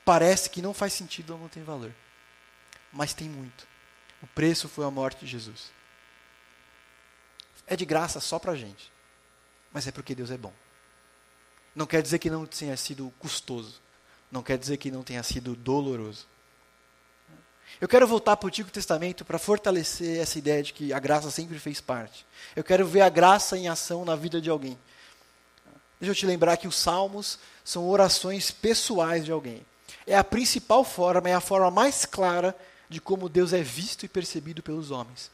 parece 0.05 0.51
que 0.51 0.63
não 0.63 0.75
faz 0.75 0.95
sentido 0.95 1.35
ou 1.35 1.39
não 1.39 1.49
tem 1.49 1.63
valor. 1.63 1.95
Mas 2.93 3.15
tem 3.15 3.29
muito. 3.29 3.69
O 4.23 4.27
preço 4.27 4.69
foi 4.69 4.85
a 4.85 4.91
morte 4.91 5.25
de 5.25 5.31
Jesus. 5.31 5.71
É 7.71 7.77
de 7.77 7.87
graça 7.87 8.19
só 8.21 8.39
para 8.39 8.53
a 8.53 8.57
gente. 8.57 8.93
Mas 9.73 9.87
é 9.87 9.93
porque 9.93 10.15
Deus 10.15 10.33
é 10.33 10.37
bom. 10.37 10.53
Não 11.75 11.87
quer 11.87 12.03
dizer 12.03 12.19
que 12.19 12.29
não 12.29 12.45
tenha 12.45 12.77
sido 12.77 13.13
custoso. 13.21 13.81
Não 14.31 14.43
quer 14.43 14.59
dizer 14.59 14.77
que 14.77 14.91
não 14.91 15.05
tenha 15.05 15.23
sido 15.23 15.55
doloroso. 15.55 16.27
Eu 17.81 17.87
quero 17.87 18.09
voltar 18.09 18.37
para 18.37 18.47
o 18.47 18.49
Antigo 18.49 18.71
Testamento 18.71 19.25
para 19.25 19.39
fortalecer 19.39 20.19
essa 20.19 20.37
ideia 20.37 20.63
de 20.63 20.73
que 20.73 20.93
a 20.93 20.99
graça 20.99 21.31
sempre 21.31 21.59
fez 21.61 21.81
parte. 21.81 22.27
Eu 22.57 22.65
quero 22.65 22.85
ver 22.85 23.03
a 23.03 23.09
graça 23.09 23.57
em 23.57 23.69
ação 23.69 24.05
na 24.05 24.17
vida 24.17 24.41
de 24.41 24.51
alguém. 24.51 24.77
Deixa 26.01 26.11
eu 26.11 26.15
te 26.15 26.27
lembrar 26.27 26.57
que 26.57 26.67
os 26.67 26.75
salmos 26.75 27.39
são 27.65 27.89
orações 27.89 28.51
pessoais 28.51 29.25
de 29.25 29.31
alguém. 29.31 29.65
É 30.07 30.17
a 30.17 30.25
principal 30.25 30.83
forma, 30.83 31.31
é 31.31 31.35
a 31.35 31.41
forma 31.41 31.71
mais 31.71 32.05
clara 32.05 32.57
de 32.89 33.01
como 33.01 33.29
Deus 33.29 33.53
é 33.53 33.63
visto 33.63 34.05
e 34.05 34.09
percebido 34.09 34.61
pelos 34.61 34.91
homens. 34.91 35.31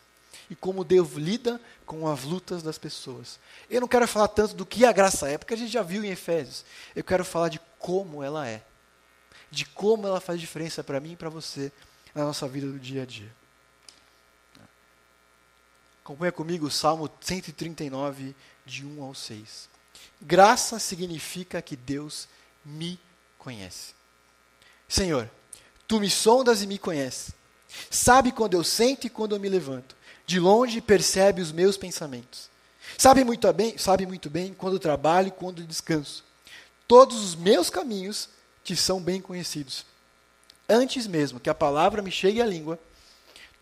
E 0.48 0.54
como 0.54 0.84
Deus 0.84 1.12
lida 1.14 1.60
com 1.84 2.08
as 2.08 2.22
lutas 2.22 2.62
das 2.62 2.78
pessoas. 2.78 3.38
Eu 3.68 3.80
não 3.80 3.88
quero 3.88 4.06
falar 4.06 4.28
tanto 4.28 4.54
do 4.54 4.64
que 4.64 4.84
a 4.84 4.92
graça 4.92 5.28
é, 5.28 5.36
porque 5.36 5.54
a 5.54 5.56
gente 5.56 5.72
já 5.72 5.82
viu 5.82 6.04
em 6.04 6.10
Efésios. 6.10 6.64
Eu 6.94 7.02
quero 7.02 7.24
falar 7.24 7.48
de 7.48 7.60
como 7.78 8.22
ela 8.22 8.46
é. 8.46 8.62
De 9.50 9.64
como 9.64 10.06
ela 10.06 10.20
faz 10.20 10.40
diferença 10.40 10.84
para 10.84 11.00
mim 11.00 11.12
e 11.12 11.16
para 11.16 11.28
você 11.28 11.72
na 12.14 12.24
nossa 12.24 12.46
vida 12.46 12.66
do 12.66 12.78
dia 12.78 13.02
a 13.02 13.06
dia. 13.06 13.32
Acompanha 16.06 16.30
comigo 16.30 16.66
o 16.66 16.70
Salmo 16.70 17.10
139, 17.20 18.34
de 18.64 18.86
1 18.86 19.02
ao 19.02 19.12
6. 19.12 19.68
Graça 20.20 20.78
significa 20.78 21.60
que 21.60 21.74
Deus 21.74 22.28
me 22.64 22.98
conhece. 23.36 23.92
Senhor, 24.88 25.28
tu 25.86 25.98
me 25.98 26.08
sondas 26.08 26.62
e 26.62 26.66
me 26.66 26.78
conheces. 26.78 27.32
Sabe 27.90 28.30
quando 28.30 28.54
eu 28.54 28.62
sento 28.62 29.06
e 29.06 29.10
quando 29.10 29.34
eu 29.34 29.40
me 29.40 29.48
levanto. 29.48 29.96
De 30.26 30.40
longe 30.40 30.80
percebe 30.80 31.40
os 31.40 31.52
meus 31.52 31.76
pensamentos. 31.76 32.50
Sabe 32.98 33.24
muito 33.24 33.50
bem, 33.52 33.78
sabe 33.78 34.06
muito 34.06 34.28
bem 34.28 34.52
quando 34.52 34.78
trabalho 34.78 35.28
e 35.28 35.30
quando 35.30 35.62
descanso. 35.62 36.24
Todos 36.88 37.22
os 37.22 37.34
meus 37.34 37.70
caminhos 37.70 38.28
te 38.64 38.74
são 38.74 39.00
bem 39.00 39.20
conhecidos. 39.20 39.86
Antes 40.68 41.06
mesmo 41.06 41.38
que 41.38 41.48
a 41.48 41.54
palavra 41.54 42.02
me 42.02 42.10
chegue 42.10 42.42
à 42.42 42.46
língua, 42.46 42.78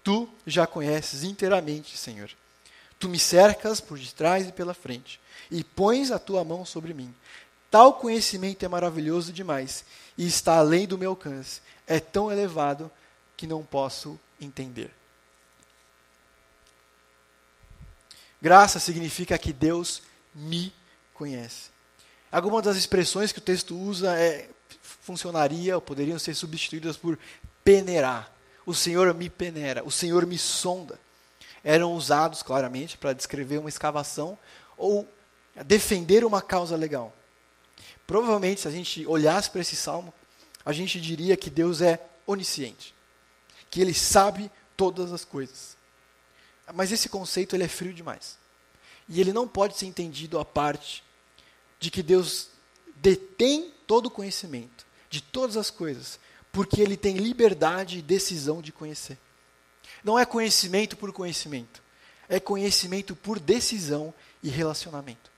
tu 0.02 0.28
já 0.46 0.66
conheces 0.66 1.22
inteiramente, 1.22 1.98
Senhor. 1.98 2.30
Tu 2.98 3.08
me 3.08 3.18
cercas 3.18 3.80
por 3.80 3.98
detrás 3.98 4.48
e 4.48 4.52
pela 4.52 4.72
frente, 4.72 5.20
e 5.50 5.62
pões 5.62 6.10
a 6.10 6.18
tua 6.18 6.44
mão 6.44 6.64
sobre 6.64 6.94
mim. 6.94 7.14
Tal 7.70 7.94
conhecimento 7.94 8.64
é 8.64 8.68
maravilhoso 8.68 9.32
demais 9.32 9.84
e 10.16 10.26
está 10.26 10.56
além 10.56 10.86
do 10.86 10.96
meu 10.96 11.10
alcance. 11.10 11.60
É 11.86 12.00
tão 12.00 12.30
elevado 12.30 12.90
que 13.36 13.46
não 13.46 13.62
posso 13.62 14.18
entender. 14.40 14.90
Graça 18.44 18.78
significa 18.78 19.38
que 19.38 19.54
Deus 19.54 20.02
me 20.34 20.70
conhece. 21.14 21.70
Algumas 22.30 22.62
das 22.62 22.76
expressões 22.76 23.32
que 23.32 23.38
o 23.38 23.42
texto 23.42 23.74
usa 23.74 24.18
é 24.18 24.50
funcionaria 24.82 25.74
ou 25.74 25.80
poderiam 25.80 26.18
ser 26.18 26.34
substituídas 26.34 26.94
por 26.94 27.18
peneirar. 27.64 28.30
O 28.66 28.74
Senhor 28.74 29.14
me 29.14 29.30
peneira, 29.30 29.82
o 29.82 29.90
Senhor 29.90 30.26
me 30.26 30.36
sonda. 30.36 31.00
Eram 31.64 31.94
usados 31.94 32.42
claramente 32.42 32.98
para 32.98 33.14
descrever 33.14 33.56
uma 33.56 33.70
escavação 33.70 34.38
ou 34.76 35.08
defender 35.64 36.22
uma 36.22 36.42
causa 36.42 36.76
legal. 36.76 37.16
Provavelmente, 38.06 38.60
se 38.60 38.68
a 38.68 38.70
gente 38.70 39.06
olhasse 39.06 39.48
para 39.48 39.62
esse 39.62 39.74
salmo, 39.74 40.12
a 40.66 40.72
gente 40.74 41.00
diria 41.00 41.34
que 41.34 41.48
Deus 41.48 41.80
é 41.80 41.98
onisciente, 42.26 42.94
que 43.70 43.80
Ele 43.80 43.94
sabe 43.94 44.50
todas 44.76 45.14
as 45.14 45.24
coisas. 45.24 45.73
Mas 46.72 46.92
esse 46.92 47.08
conceito 47.08 47.54
ele 47.54 47.64
é 47.64 47.68
frio 47.68 47.92
demais. 47.92 48.38
E 49.08 49.20
ele 49.20 49.32
não 49.32 49.46
pode 49.46 49.76
ser 49.76 49.86
entendido 49.86 50.38
à 50.38 50.44
parte 50.44 51.04
de 51.78 51.90
que 51.90 52.02
Deus 52.02 52.48
detém 52.96 53.72
todo 53.86 54.06
o 54.06 54.10
conhecimento 54.10 54.86
de 55.10 55.20
todas 55.20 55.56
as 55.56 55.70
coisas, 55.70 56.18
porque 56.50 56.80
ele 56.80 56.96
tem 56.96 57.18
liberdade 57.18 57.98
e 57.98 58.02
decisão 58.02 58.60
de 58.60 58.72
conhecer. 58.72 59.18
Não 60.02 60.18
é 60.18 60.24
conhecimento 60.24 60.96
por 60.96 61.12
conhecimento, 61.12 61.82
é 62.28 62.40
conhecimento 62.40 63.14
por 63.14 63.38
decisão 63.38 64.12
e 64.42 64.48
relacionamento. 64.48 65.30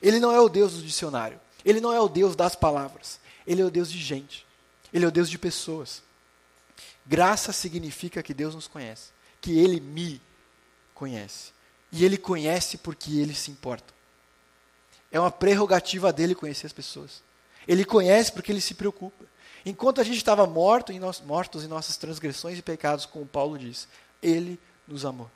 Ele 0.00 0.20
não 0.20 0.30
é 0.30 0.40
o 0.40 0.48
Deus 0.48 0.74
do 0.74 0.82
dicionário, 0.82 1.40
ele 1.64 1.80
não 1.80 1.92
é 1.92 2.00
o 2.00 2.08
Deus 2.08 2.36
das 2.36 2.54
palavras, 2.54 3.18
ele 3.46 3.62
é 3.62 3.64
o 3.64 3.70
Deus 3.70 3.90
de 3.90 3.98
gente, 3.98 4.46
ele 4.92 5.04
é 5.04 5.08
o 5.08 5.12
Deus 5.12 5.28
de 5.28 5.38
pessoas. 5.38 6.02
Graça 7.04 7.52
significa 7.52 8.22
que 8.22 8.34
Deus 8.34 8.54
nos 8.54 8.68
conhece, 8.68 9.10
que 9.40 9.58
ele 9.58 9.80
me 9.80 10.20
conhece. 10.98 11.52
E 11.92 12.04
ele 12.04 12.18
conhece 12.18 12.76
porque 12.76 13.18
ele 13.18 13.34
se 13.34 13.50
importa. 13.50 13.94
É 15.12 15.18
uma 15.18 15.30
prerrogativa 15.30 16.12
dele 16.12 16.34
conhecer 16.34 16.66
as 16.66 16.72
pessoas. 16.72 17.22
Ele 17.66 17.84
conhece 17.84 18.32
porque 18.32 18.50
ele 18.50 18.60
se 18.60 18.74
preocupa. 18.74 19.24
Enquanto 19.64 20.00
a 20.00 20.04
gente 20.04 20.16
estava 20.16 20.46
morto 20.46 20.92
em 20.92 20.98
nós, 20.98 21.20
mortos 21.20 21.62
em 21.64 21.68
nossas 21.68 21.96
transgressões 21.96 22.58
e 22.58 22.62
pecados, 22.62 23.06
como 23.06 23.24
Paulo 23.24 23.56
diz, 23.58 23.86
ele 24.22 24.58
nos 24.86 25.04
amou. 25.04 25.30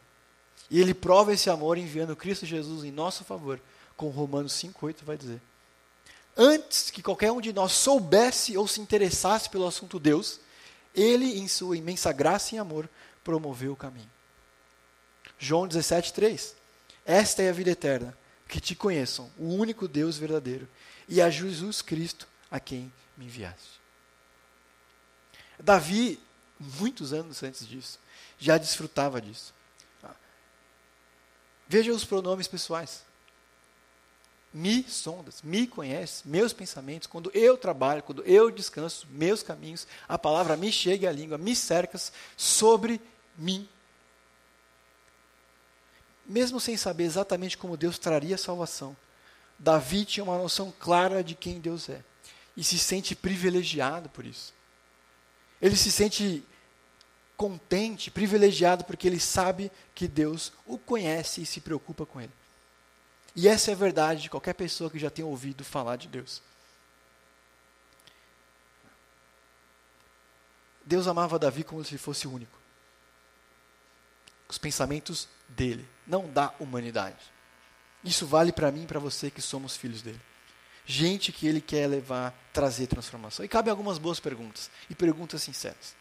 E 0.68 0.80
ele 0.80 0.94
prova 0.94 1.32
esse 1.32 1.48
amor 1.48 1.78
enviando 1.78 2.16
Cristo 2.16 2.44
Jesus 2.44 2.84
em 2.84 2.90
nosso 2.90 3.24
favor, 3.24 3.60
como 3.96 4.10
Romanos 4.10 4.52
5,8 4.54 5.04
vai 5.04 5.16
dizer. 5.16 5.40
Antes 6.36 6.90
que 6.90 7.02
qualquer 7.02 7.30
um 7.30 7.40
de 7.40 7.52
nós 7.52 7.72
soubesse 7.72 8.56
ou 8.56 8.66
se 8.66 8.80
interessasse 8.80 9.48
pelo 9.50 9.66
assunto 9.66 10.00
Deus, 10.00 10.40
ele, 10.94 11.38
em 11.38 11.46
sua 11.46 11.76
imensa 11.76 12.12
graça 12.12 12.54
e 12.54 12.58
amor, 12.58 12.88
promoveu 13.22 13.72
o 13.72 13.76
caminho. 13.76 14.10
João 15.42 15.66
17,3. 15.66 16.54
Esta 17.04 17.42
é 17.42 17.50
a 17.50 17.52
vida 17.52 17.70
eterna, 17.70 18.16
que 18.46 18.60
te 18.60 18.76
conheçam, 18.76 19.28
o 19.36 19.48
único 19.48 19.88
Deus 19.88 20.16
verdadeiro, 20.16 20.68
e 21.08 21.20
a 21.20 21.28
Jesus 21.28 21.82
Cristo 21.82 22.28
a 22.48 22.60
quem 22.60 22.92
me 23.16 23.24
enviaste. 23.24 23.80
Davi, 25.58 26.20
muitos 26.60 27.12
anos 27.12 27.42
antes 27.42 27.66
disso, 27.66 27.98
já 28.38 28.56
desfrutava 28.56 29.20
disso. 29.20 29.52
Veja 31.66 31.92
os 31.92 32.04
pronomes 32.04 32.46
pessoais. 32.46 33.04
Me 34.54 34.84
sondas, 34.84 35.42
me 35.42 35.66
conhece, 35.66 36.28
meus 36.28 36.52
pensamentos, 36.52 37.08
quando 37.08 37.32
eu 37.34 37.56
trabalho, 37.56 38.04
quando 38.04 38.22
eu 38.22 38.48
descanso, 38.48 39.08
meus 39.10 39.42
caminhos, 39.42 39.88
a 40.06 40.16
palavra 40.16 40.56
me 40.56 40.70
chega 40.70 41.08
à 41.08 41.12
língua, 41.12 41.36
me 41.36 41.56
cercas 41.56 42.12
sobre 42.36 43.00
mim. 43.36 43.68
Mesmo 46.32 46.58
sem 46.58 46.78
saber 46.78 47.04
exatamente 47.04 47.58
como 47.58 47.76
Deus 47.76 47.98
traria 47.98 48.36
a 48.36 48.38
salvação, 48.38 48.96
Davi 49.58 50.06
tinha 50.06 50.24
uma 50.24 50.38
noção 50.38 50.72
clara 50.80 51.22
de 51.22 51.34
quem 51.34 51.60
Deus 51.60 51.90
é 51.90 52.02
e 52.56 52.64
se 52.64 52.78
sente 52.78 53.14
privilegiado 53.14 54.08
por 54.08 54.24
isso. 54.24 54.54
Ele 55.60 55.76
se 55.76 55.92
sente 55.92 56.42
contente, 57.36 58.10
privilegiado, 58.10 58.82
porque 58.82 59.06
ele 59.06 59.20
sabe 59.20 59.70
que 59.94 60.08
Deus 60.08 60.54
o 60.64 60.78
conhece 60.78 61.42
e 61.42 61.46
se 61.46 61.60
preocupa 61.60 62.06
com 62.06 62.18
ele. 62.18 62.32
E 63.36 63.46
essa 63.46 63.70
é 63.70 63.74
a 63.74 63.76
verdade 63.76 64.22
de 64.22 64.30
qualquer 64.30 64.54
pessoa 64.54 64.88
que 64.88 64.98
já 64.98 65.10
tenha 65.10 65.28
ouvido 65.28 65.62
falar 65.62 65.96
de 65.96 66.08
Deus. 66.08 66.40
Deus 70.82 71.06
amava 71.06 71.38
Davi 71.38 71.62
como 71.62 71.84
se 71.84 71.98
fosse 71.98 72.26
único. 72.26 72.58
Os 74.48 74.56
pensamentos 74.56 75.28
dele, 75.46 75.86
não 76.12 76.28
da 76.28 76.52
humanidade. 76.60 77.16
Isso 78.04 78.26
vale 78.26 78.52
para 78.52 78.70
mim 78.70 78.82
e 78.82 78.86
para 78.86 79.00
você 79.00 79.30
que 79.30 79.40
somos 79.40 79.74
filhos 79.74 80.02
dele. 80.02 80.20
Gente 80.84 81.32
que 81.32 81.46
ele 81.46 81.60
quer 81.60 81.86
levar, 81.86 82.34
trazer 82.52 82.86
transformação. 82.86 83.42
E 83.42 83.48
cabe 83.48 83.70
algumas 83.70 83.96
boas 83.96 84.20
perguntas, 84.20 84.70
e 84.90 84.94
perguntas 84.94 85.42
sinceras. 85.42 85.94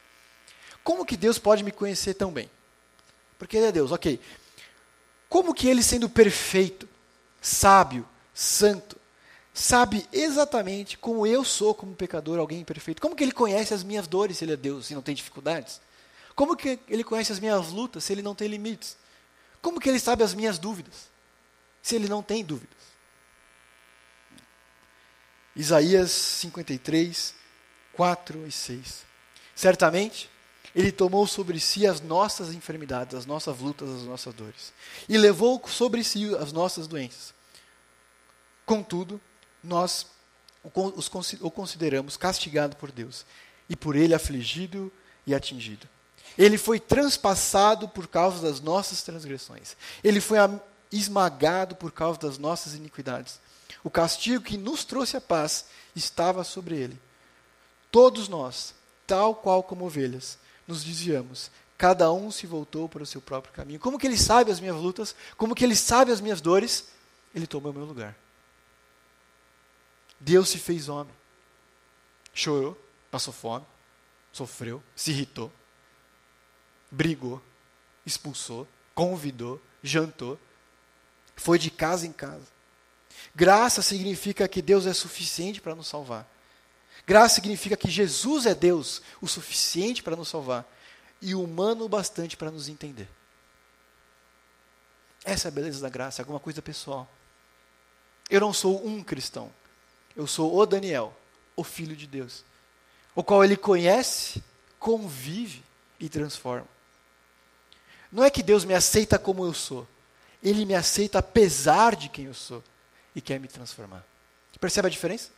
Como 0.83 1.05
que 1.05 1.15
Deus 1.15 1.39
pode 1.39 1.63
me 1.63 1.71
conhecer 1.71 2.15
tão 2.15 2.31
bem? 2.31 2.49
Porque 3.39 3.55
ele 3.55 3.67
é 3.67 3.71
Deus, 3.71 3.91
ok. 3.91 4.19
Como 5.29 5.53
que 5.53 5.67
ele, 5.67 5.81
sendo 5.81 6.09
perfeito, 6.09 6.89
sábio, 7.39 8.05
santo, 8.33 8.97
sabe 9.53 10.05
exatamente 10.11 10.97
como 10.97 11.25
eu 11.25 11.45
sou 11.45 11.73
como 11.73 11.95
pecador, 11.95 12.39
alguém 12.39 12.59
imperfeito? 12.59 13.01
Como 13.01 13.15
que 13.15 13.23
ele 13.23 13.31
conhece 13.31 13.73
as 13.73 13.83
minhas 13.83 14.07
dores 14.07 14.37
se 14.37 14.43
ele 14.43 14.53
é 14.53 14.57
Deus 14.57 14.89
e 14.89 14.95
não 14.95 15.01
tem 15.01 15.15
dificuldades? 15.15 15.79
Como 16.35 16.57
que 16.57 16.79
ele 16.89 17.03
conhece 17.03 17.31
as 17.31 17.39
minhas 17.39 17.69
lutas 17.69 18.03
se 18.03 18.11
ele 18.11 18.21
não 18.21 18.35
tem 18.35 18.47
limites? 18.47 18.97
Como 19.61 19.79
que 19.79 19.89
ele 19.89 19.99
sabe 19.99 20.23
as 20.23 20.33
minhas 20.33 20.57
dúvidas? 20.57 21.11
se 21.81 21.95
ele 21.95 22.07
não 22.07 22.21
tem 22.21 22.43
dúvidas? 22.43 22.77
Isaías 25.55 26.11
53, 26.11 27.33
4 27.93 28.47
e 28.47 28.51
6. 28.51 29.05
Certamente, 29.55 30.29
ele 30.73 30.91
tomou 30.91 31.27
sobre 31.27 31.59
si 31.59 31.85
as 31.85 31.99
nossas 31.99 32.53
enfermidades, 32.53 33.15
as 33.15 33.25
nossas 33.25 33.59
lutas, 33.59 33.89
as 33.89 34.03
nossas 34.03 34.33
dores, 34.33 34.73
e 35.09 35.17
levou 35.17 35.61
sobre 35.67 36.03
si 36.03 36.33
as 36.35 36.53
nossas 36.53 36.87
doenças. 36.87 37.33
Contudo, 38.65 39.19
nós 39.61 40.07
o 40.63 41.51
consideramos 41.51 42.15
castigado 42.15 42.75
por 42.77 42.91
Deus, 42.91 43.25
e 43.67 43.75
por 43.75 43.95
ele 43.95 44.13
afligido 44.13 44.91
e 45.25 45.33
atingido. 45.33 45.89
Ele 46.37 46.57
foi 46.57 46.79
transpassado 46.79 47.87
por 47.89 48.07
causa 48.07 48.41
das 48.41 48.59
nossas 48.59 49.01
transgressões. 49.01 49.75
Ele 50.03 50.21
foi 50.21 50.37
esmagado 50.91 51.75
por 51.75 51.91
causa 51.91 52.19
das 52.19 52.37
nossas 52.37 52.73
iniquidades. 52.73 53.39
O 53.83 53.89
castigo 53.89 54.43
que 54.43 54.57
nos 54.57 54.83
trouxe 54.83 55.17
a 55.17 55.21
paz 55.21 55.65
estava 55.95 56.43
sobre 56.43 56.75
ele. 56.75 57.01
Todos 57.91 58.27
nós, 58.27 58.73
tal 59.05 59.35
qual 59.35 59.63
como 59.63 59.85
ovelhas, 59.85 60.37
nos 60.67 60.83
desviamos. 60.83 61.51
Cada 61.77 62.11
um 62.11 62.31
se 62.31 62.45
voltou 62.45 62.87
para 62.87 63.03
o 63.03 63.05
seu 63.05 63.21
próprio 63.21 63.53
caminho. 63.53 63.79
Como 63.79 63.97
que 63.97 64.05
ele 64.05 64.17
sabe 64.17 64.51
as 64.51 64.59
minhas 64.59 64.75
lutas? 64.75 65.15
Como 65.35 65.55
que 65.55 65.63
ele 65.63 65.75
sabe 65.75 66.11
as 66.11 66.21
minhas 66.21 66.39
dores? 66.39 66.89
Ele 67.33 67.47
tomou 67.47 67.73
meu 67.73 67.85
lugar. 67.85 68.15
Deus 70.19 70.49
se 70.49 70.59
fez 70.59 70.87
homem. 70.87 71.13
Chorou, 72.33 72.77
passou 73.09 73.33
fome, 73.33 73.65
sofreu, 74.31 74.81
se 74.95 75.11
irritou, 75.11 75.51
brigou, 76.91 77.41
expulsou, 78.05 78.67
convidou, 78.93 79.61
jantou, 79.81 80.37
foi 81.35 81.57
de 81.57 81.71
casa 81.71 82.05
em 82.05 82.11
casa. 82.11 82.45
Graça 83.33 83.81
significa 83.81 84.47
que 84.47 84.61
Deus 84.61 84.85
é 84.85 84.93
suficiente 84.93 85.61
para 85.61 85.73
nos 85.73 85.87
salvar. 85.87 86.27
Graça 87.07 87.35
significa 87.35 87.77
que 87.77 87.89
Jesus 87.89 88.45
é 88.45 88.53
Deus 88.53 89.01
o 89.21 89.27
suficiente 89.27 90.03
para 90.03 90.15
nos 90.15 90.27
salvar 90.27 90.65
e 91.21 91.33
humano 91.33 91.85
o 91.85 91.89
bastante 91.89 92.35
para 92.35 92.51
nos 92.51 92.67
entender. 92.67 93.07
Essa 95.23 95.47
é 95.47 95.49
a 95.49 95.51
beleza 95.51 95.81
da 95.81 95.89
graça, 95.89 96.21
é 96.21 96.23
alguma 96.23 96.39
coisa 96.39 96.61
pessoal. 96.61 97.09
Eu 98.29 98.41
não 98.41 98.53
sou 98.53 98.85
um 98.85 99.03
cristão. 99.03 99.51
Eu 100.15 100.27
sou 100.27 100.55
o 100.55 100.65
Daniel, 100.65 101.15
o 101.55 101.63
filho 101.63 101.95
de 101.95 102.05
Deus, 102.05 102.43
o 103.15 103.23
qual 103.23 103.43
ele 103.43 103.55
conhece, 103.55 104.43
convive 104.77 105.63
e 105.99 106.09
transforma. 106.09 106.67
Não 108.11 108.23
é 108.23 108.29
que 108.29 108.43
Deus 108.43 108.65
me 108.65 108.73
aceita 108.73 109.17
como 109.17 109.45
eu 109.45 109.53
sou, 109.53 109.87
ele 110.43 110.65
me 110.65 110.75
aceita 110.75 111.19
apesar 111.19 111.95
de 111.95 112.09
quem 112.09 112.25
eu 112.25 112.33
sou 112.33 112.63
e 113.15 113.21
quer 113.21 113.39
me 113.39 113.47
transformar. 113.47 114.05
Percebe 114.59 114.87
a 114.87 114.91
diferença? 114.91 115.29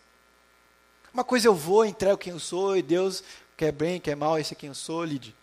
Uma 1.13 1.23
coisa 1.23 1.47
eu 1.47 1.55
vou, 1.55 1.85
entrego 1.85 2.17
quem 2.17 2.33
eu 2.33 2.39
sou 2.39 2.75
e 2.75 2.81
Deus 2.81 3.23
quer 3.55 3.71
bem, 3.71 4.01
quer 4.01 4.15
mal, 4.15 4.37
esse 4.37 4.53
é 4.53 4.55
quem 4.55 4.67
eu 4.67 4.75
sou, 4.75 5.05
lide. 5.05 5.33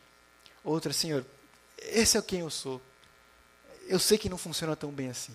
Outra, 0.63 0.93
Senhor, 0.93 1.25
esse 1.79 2.19
é 2.19 2.23
quem 2.23 2.41
eu 2.41 2.51
sou. 2.51 2.81
Eu 3.87 3.99
sei 3.99 4.19
que 4.19 4.29
não 4.29 4.37
funciona 4.37 4.77
tão 4.77 4.91
bem 4.91 5.09
assim. 5.09 5.35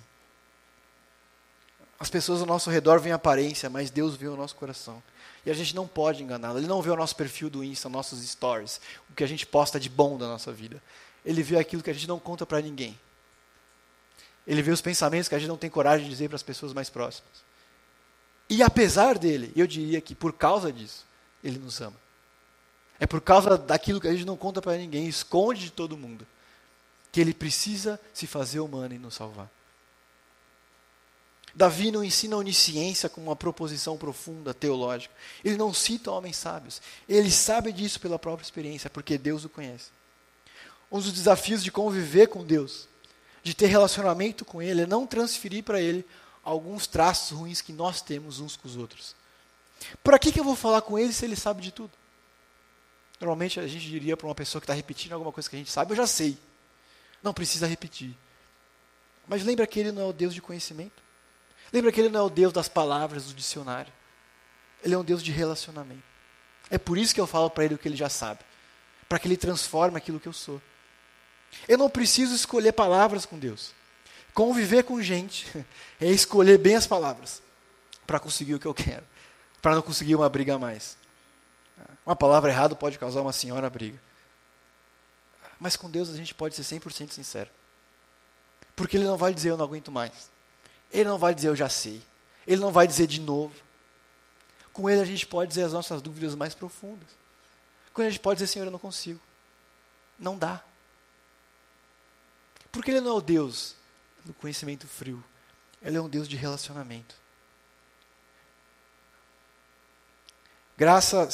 As 2.00 2.10
pessoas 2.10 2.42
ao 2.42 2.46
nosso 2.46 2.70
redor 2.70 3.00
veem 3.00 3.14
aparência, 3.14 3.70
mas 3.70 3.90
Deus 3.90 4.16
vê 4.16 4.28
o 4.28 4.36
nosso 4.36 4.56
coração. 4.56 5.02
E 5.46 5.50
a 5.50 5.54
gente 5.54 5.76
não 5.76 5.88
pode 5.88 6.22
enganá-lo. 6.22 6.60
Ele 6.60 6.68
não 6.68 6.82
vê 6.82 6.92
o 6.92 6.96
nosso 6.96 7.16
perfil 7.16 7.50
do 7.50 7.64
Insta, 7.64 7.90
nossos 7.90 8.20
stories, 8.30 8.80
o 9.10 9.14
que 9.14 9.24
a 9.24 9.28
gente 9.28 9.46
posta 9.46 9.80
de 9.80 9.90
bom 9.90 10.18
da 10.18 10.28
nossa 10.28 10.52
vida. 10.52 10.84
Ele 11.26 11.42
vê 11.42 11.58
aquilo 11.58 11.82
que 11.82 11.90
a 11.90 11.94
gente 11.94 12.08
não 12.08 12.20
conta 12.20 12.46
para 12.46 12.62
ninguém. 12.62 12.98
Ele 14.46 14.62
vê 14.62 14.72
os 14.72 14.82
pensamentos 14.82 15.28
que 15.28 15.36
a 15.36 15.40
gente 15.40 15.48
não 15.48 15.58
tem 15.58 15.70
coragem 15.70 16.06
de 16.06 16.12
dizer 16.12 16.30
para 16.30 16.36
as 16.36 16.44
pessoas 16.44 16.72
mais 16.72 16.90
próximas. 16.90 17.44
E 18.50 18.62
apesar 18.62 19.18
dele, 19.18 19.52
eu 19.56 19.66
diria 19.66 20.00
que 20.00 20.14
por 20.14 20.34
causa 20.34 20.72
disso, 20.72 21.06
ele 21.44 21.58
nos 21.58 21.82
ama. 21.82 22.00
É 23.00 23.08
por 23.08 23.20
causa 23.20 23.58
daquilo 23.58 24.00
que 24.00 24.08
a 24.08 24.14
gente 24.14 24.26
não 24.26 24.38
conta 24.38 24.62
para 24.62 24.78
ninguém, 24.78 25.08
esconde 25.08 25.62
de 25.62 25.72
todo 25.72 25.98
mundo, 25.98 26.26
que 27.12 27.20
ele 27.20 27.34
precisa 27.34 28.00
se 28.14 28.28
fazer 28.28 28.60
humano 28.60 28.94
e 28.94 29.00
nos 29.00 29.16
salvar. 29.16 29.50
Davi 31.56 31.90
não 31.90 32.04
ensina 32.04 32.36
a 32.36 32.40
onisciência 32.40 33.08
com 33.08 33.22
uma 33.22 33.36
proposição 33.36 33.98
profunda, 33.98 34.54
teológica. 34.54 35.14
Ele 35.44 35.56
não 35.56 35.74
cita 35.74 36.12
homens 36.12 36.36
sábios. 36.36 36.82
Ele 37.08 37.32
sabe 37.32 37.72
disso 37.72 38.00
pela 38.00 38.20
própria 38.20 38.44
experiência, 38.44 38.90
porque 38.90 39.18
Deus 39.18 39.46
o 39.46 39.50
conhece. 39.50 39.95
Um 40.92 41.00
dos 41.00 41.12
desafios 41.12 41.64
de 41.64 41.72
conviver 41.72 42.28
com 42.28 42.44
Deus, 42.44 42.88
de 43.44 43.54
ter 43.54 43.68
relacionamento 43.68 44.46
com 44.46 44.62
Ele, 44.62 44.82
é 44.82 44.86
não 44.88 45.06
transferir 45.06 45.64
para 45.64 45.82
Ele 45.82 46.06
alguns 46.44 46.88
traços 46.88 47.38
ruins 47.38 47.62
que 47.62 47.74
nós 47.74 48.02
temos 48.02 48.40
uns 48.40 48.56
com 48.56 48.68
os 48.68 48.78
outros. 48.78 49.16
Para 50.04 50.20
que, 50.20 50.32
que 50.32 50.40
eu 50.40 50.44
vou 50.44 50.56
falar 50.56 50.82
com 50.82 50.98
Ele 50.98 51.12
se 51.12 51.26
Ele 51.26 51.36
sabe 51.36 51.62
de 51.62 51.72
tudo? 51.72 51.92
Normalmente 53.20 53.60
a 53.60 53.68
gente 53.68 53.88
diria 53.88 54.16
para 54.16 54.28
uma 54.28 54.36
pessoa 54.36 54.60
que 54.60 54.66
está 54.66 54.74
repetindo 54.74 55.14
alguma 55.14 55.32
coisa 55.32 55.50
que 55.50 55.56
a 55.56 55.60
gente 55.60 55.72
sabe, 55.72 55.92
eu 55.92 55.96
já 55.96 56.08
sei. 56.08 56.38
Não 57.24 57.34
precisa 57.34 57.66
repetir. 57.66 58.16
Mas 59.28 59.44
lembra 59.44 59.66
que 59.66 59.80
Ele 59.80 59.92
não 59.92 60.04
é 60.04 60.06
o 60.06 60.14
Deus 60.14 60.34
de 60.34 60.42
conhecimento. 60.42 61.04
Lembra 61.74 61.92
que 61.92 62.00
Ele 62.00 62.10
não 62.10 62.20
é 62.22 62.24
o 62.24 62.30
Deus 62.30 62.54
das 62.54 62.68
palavras 62.68 63.26
do 63.26 63.34
dicionário. 63.34 63.92
Ele 64.84 64.94
é 64.94 64.98
um 64.98 65.04
Deus 65.04 65.24
de 65.24 65.32
relacionamento. 65.32 66.04
É 66.70 66.78
por 66.78 66.98
isso 66.98 67.14
que 67.14 67.22
eu 67.22 67.28
falo 67.28 67.50
para 67.50 67.66
Ele 67.66 67.76
o 67.76 67.78
que 67.78 67.88
Ele 67.88 67.96
já 67.96 68.10
sabe. 68.10 68.42
Para 69.10 69.18
que 69.18 69.28
Ele 69.28 69.38
transforme 69.38 69.98
aquilo 69.98 70.20
que 70.20 70.28
eu 70.28 70.34
sou. 70.34 70.62
Eu 71.68 71.78
não 71.78 71.90
preciso 71.90 72.36
escolher 72.36 72.72
palavras 72.72 73.26
com 73.26 73.38
Deus. 73.38 73.74
Conviver 74.34 74.84
com 74.84 75.02
gente 75.02 75.48
é 76.00 76.08
escolher 76.08 76.58
bem 76.58 76.76
as 76.76 76.86
palavras 76.86 77.42
para 78.06 78.20
conseguir 78.20 78.56
o 78.56 78.60
que 78.60 78.66
eu 78.66 78.74
quero. 78.74 79.04
Para 79.62 79.76
não 79.76 79.82
conseguir 79.82 80.16
uma 80.16 80.30
briga 80.30 80.60
mais. 80.60 80.98
Uma 82.06 82.16
palavra 82.16 82.52
errada 82.52 82.76
pode 82.76 83.00
causar 83.00 83.22
uma 83.22 83.34
senhora 83.34 83.70
briga. 83.70 84.00
Mas 85.60 85.76
com 85.76 85.90
Deus 85.90 86.10
a 86.10 86.16
gente 86.16 86.36
pode 86.36 86.56
ser 86.56 86.62
100% 86.62 87.12
sincero. 87.12 87.50
Porque 88.76 88.98
Ele 88.98 89.06
não 89.06 89.18
vai 89.18 89.34
dizer 89.34 89.50
eu 89.50 89.58
não 89.58 89.66
aguento 89.66 89.92
mais. 89.92 90.30
Ele 90.92 91.10
não 91.10 91.18
vai 91.18 91.34
dizer 91.34 91.48
eu 91.50 91.56
já 91.56 91.70
sei. 91.70 92.02
Ele 92.46 92.62
não 92.62 92.72
vai 92.72 92.88
dizer 92.88 93.08
de 93.08 93.20
novo. 93.20 93.56
Com 94.72 94.90
ele 94.90 95.02
a 95.02 95.06
gente 95.06 95.26
pode 95.26 95.50
dizer 95.50 95.64
as 95.64 95.74
nossas 95.74 96.02
dúvidas 96.02 96.36
mais 96.36 96.54
profundas. 96.54 97.08
Com 97.94 98.02
ele 98.02 98.10
a 98.10 98.12
gente 98.12 98.22
pode 98.22 98.40
dizer, 98.40 98.52
Senhor, 98.52 98.66
eu 98.66 98.72
não 98.72 98.80
consigo. 98.80 99.20
Não 100.20 100.38
dá. 100.38 100.62
Porque 102.76 102.92
ele 102.92 103.00
não 103.00 103.12
é 103.12 103.14
o 103.14 103.22
Deus 103.22 103.74
do 104.26 104.34
conhecimento 104.34 104.86
frio. 104.86 105.24
Ele 105.82 105.96
é 105.96 106.02
um 106.02 106.10
Deus 106.10 106.28
de 106.28 106.36
relacionamento. 106.36 107.16
Graça, 110.78 111.30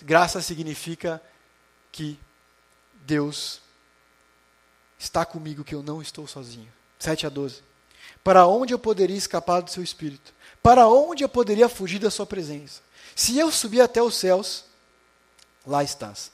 graça 0.00 0.40
significa 0.40 1.20
que 1.90 2.16
Deus 3.02 3.60
está 4.96 5.26
comigo, 5.26 5.64
que 5.64 5.74
eu 5.74 5.82
não 5.82 6.00
estou 6.00 6.28
sozinho. 6.28 6.72
7 7.00 7.26
a 7.26 7.28
12. 7.28 7.64
Para 8.22 8.46
onde 8.46 8.72
eu 8.72 8.78
poderia 8.78 9.16
escapar 9.16 9.62
do 9.62 9.70
seu 9.70 9.82
espírito? 9.82 10.32
Para 10.62 10.86
onde 10.86 11.24
eu 11.24 11.28
poderia 11.28 11.68
fugir 11.68 11.98
da 11.98 12.12
sua 12.12 12.26
presença? 12.26 12.80
Se 13.16 13.36
eu 13.36 13.50
subir 13.50 13.80
até 13.80 14.00
os 14.00 14.14
céus, 14.14 14.66
lá 15.66 15.82
estás. 15.82 16.30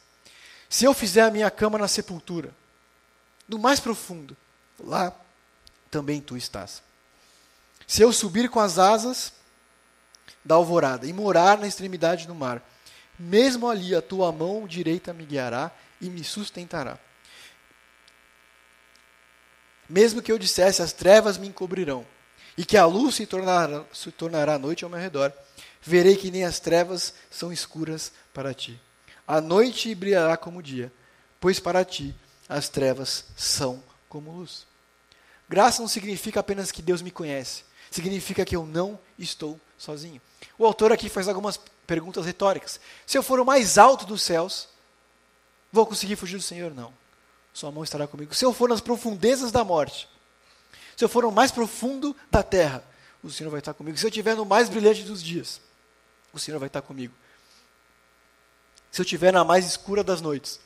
Se 0.69 0.85
eu 0.85 0.93
fizer 0.93 1.23
a 1.23 1.31
minha 1.31 1.51
cama 1.51 1.79
na 1.79 1.89
sepultura, 1.89 2.55
no 3.49 3.59
mais 3.59 3.81
profundo, 3.81 4.37
lá 4.79 5.15
também 5.91 6.21
tu 6.21 6.37
estás. 6.37 6.83
Se 7.87 8.03
eu 8.03 8.13
subir 8.13 8.49
com 8.51 8.59
as 8.59 8.79
asas 8.79 9.33
da 10.45 10.57
alvorada 10.57 11.07
e 11.07 11.13
morar 11.13 11.59
na 11.59 11.67
extremidade 11.67 12.27
do 12.27 12.35
mar, 12.35 12.63
mesmo 13.19 13.69
ali 13.69 13.95
a 13.95 14.03
tua 14.03 14.33
mão 14.33 14.67
direita 14.67 15.13
me 15.13 15.25
guiará 15.25 15.71
e 16.01 16.11
me 16.11 16.23
sustentará. 16.25 16.99
Mesmo 19.89 20.21
que 20.21 20.33
eu 20.33 20.39
dissesse, 20.39 20.83
as 20.83 20.93
trevas 20.93 21.39
me 21.39 21.47
encobrirão, 21.47 22.05
e 22.59 22.65
que 22.65 22.77
a 22.77 22.85
luz 22.85 23.15
se 23.15 23.27
tornará, 23.27 23.85
se 23.93 24.11
tornará 24.11 24.59
noite 24.59 24.83
ao 24.83 24.91
meu 24.91 24.99
redor, 24.99 25.33
verei 25.81 26.17
que 26.17 26.31
nem 26.31 26.45
as 26.45 26.59
trevas 26.59 27.15
são 27.31 27.53
escuras 27.53 28.13
para 28.35 28.53
ti. 28.53 28.81
A 29.27 29.41
noite 29.41 29.95
brilhará 29.95 30.37
como 30.37 30.59
o 30.59 30.63
dia, 30.63 30.93
pois 31.41 31.61
para 31.61 31.85
ti 31.85 32.15
as 32.49 32.69
trevas 32.69 33.25
são 33.37 33.83
como 34.09 34.33
luz. 34.33 34.67
Graça 35.49 35.81
não 35.81 35.89
significa 35.89 36.41
apenas 36.41 36.73
que 36.73 36.83
Deus 36.83 37.03
me 37.03 37.11
conhece, 37.11 37.65
significa 37.91 38.45
que 38.45 38.57
eu 38.57 38.67
não 38.67 38.99
estou 39.19 39.61
sozinho. 39.79 40.21
O 40.59 40.67
autor 40.67 40.93
aqui 40.93 41.09
faz 41.09 41.29
algumas 41.29 41.59
perguntas 41.87 42.27
retóricas. 42.27 42.81
Se 43.07 43.17
eu 43.17 43.23
for 43.23 43.39
o 43.39 43.45
mais 43.45 43.79
alto 43.79 44.05
dos 44.07 44.23
céus, 44.23 44.69
vou 45.73 45.87
conseguir 45.87 46.17
fugir 46.17 46.37
do 46.37 46.43
Senhor? 46.43 46.75
Não 46.75 46.93
sua 47.57 47.73
mão 47.73 47.83
estará 47.83 48.07
comigo. 48.07 48.35
Se 48.35 48.45
eu 48.45 48.53
for 48.53 48.69
nas 48.69 48.83
profundezas 48.83 49.51
da 49.51 49.65
morte, 49.65 50.07
se 50.95 51.03
eu 51.03 51.09
for 51.09 51.23
no 51.23 51.33
mais 51.33 51.51
profundo 51.51 52.15
da 52.31 52.43
terra, 52.43 52.85
o 53.23 53.31
Senhor 53.31 53.49
vai 53.49 53.61
estar 53.61 53.73
comigo. 53.73 53.97
Se 53.97 54.05
eu 54.05 54.11
estiver 54.11 54.37
no 54.37 54.45
mais 54.45 54.69
brilhante 54.69 55.03
dos 55.05 55.23
dias, 55.23 55.59
o 56.35 56.39
Senhor 56.39 56.59
vai 56.59 56.67
estar 56.67 56.83
comigo. 56.83 57.15
Se 58.93 59.01
eu 59.01 59.05
estiver 59.05 59.33
na 59.33 59.43
mais 59.43 59.67
escura 59.67 60.05
das 60.05 60.21
noites, 60.21 60.61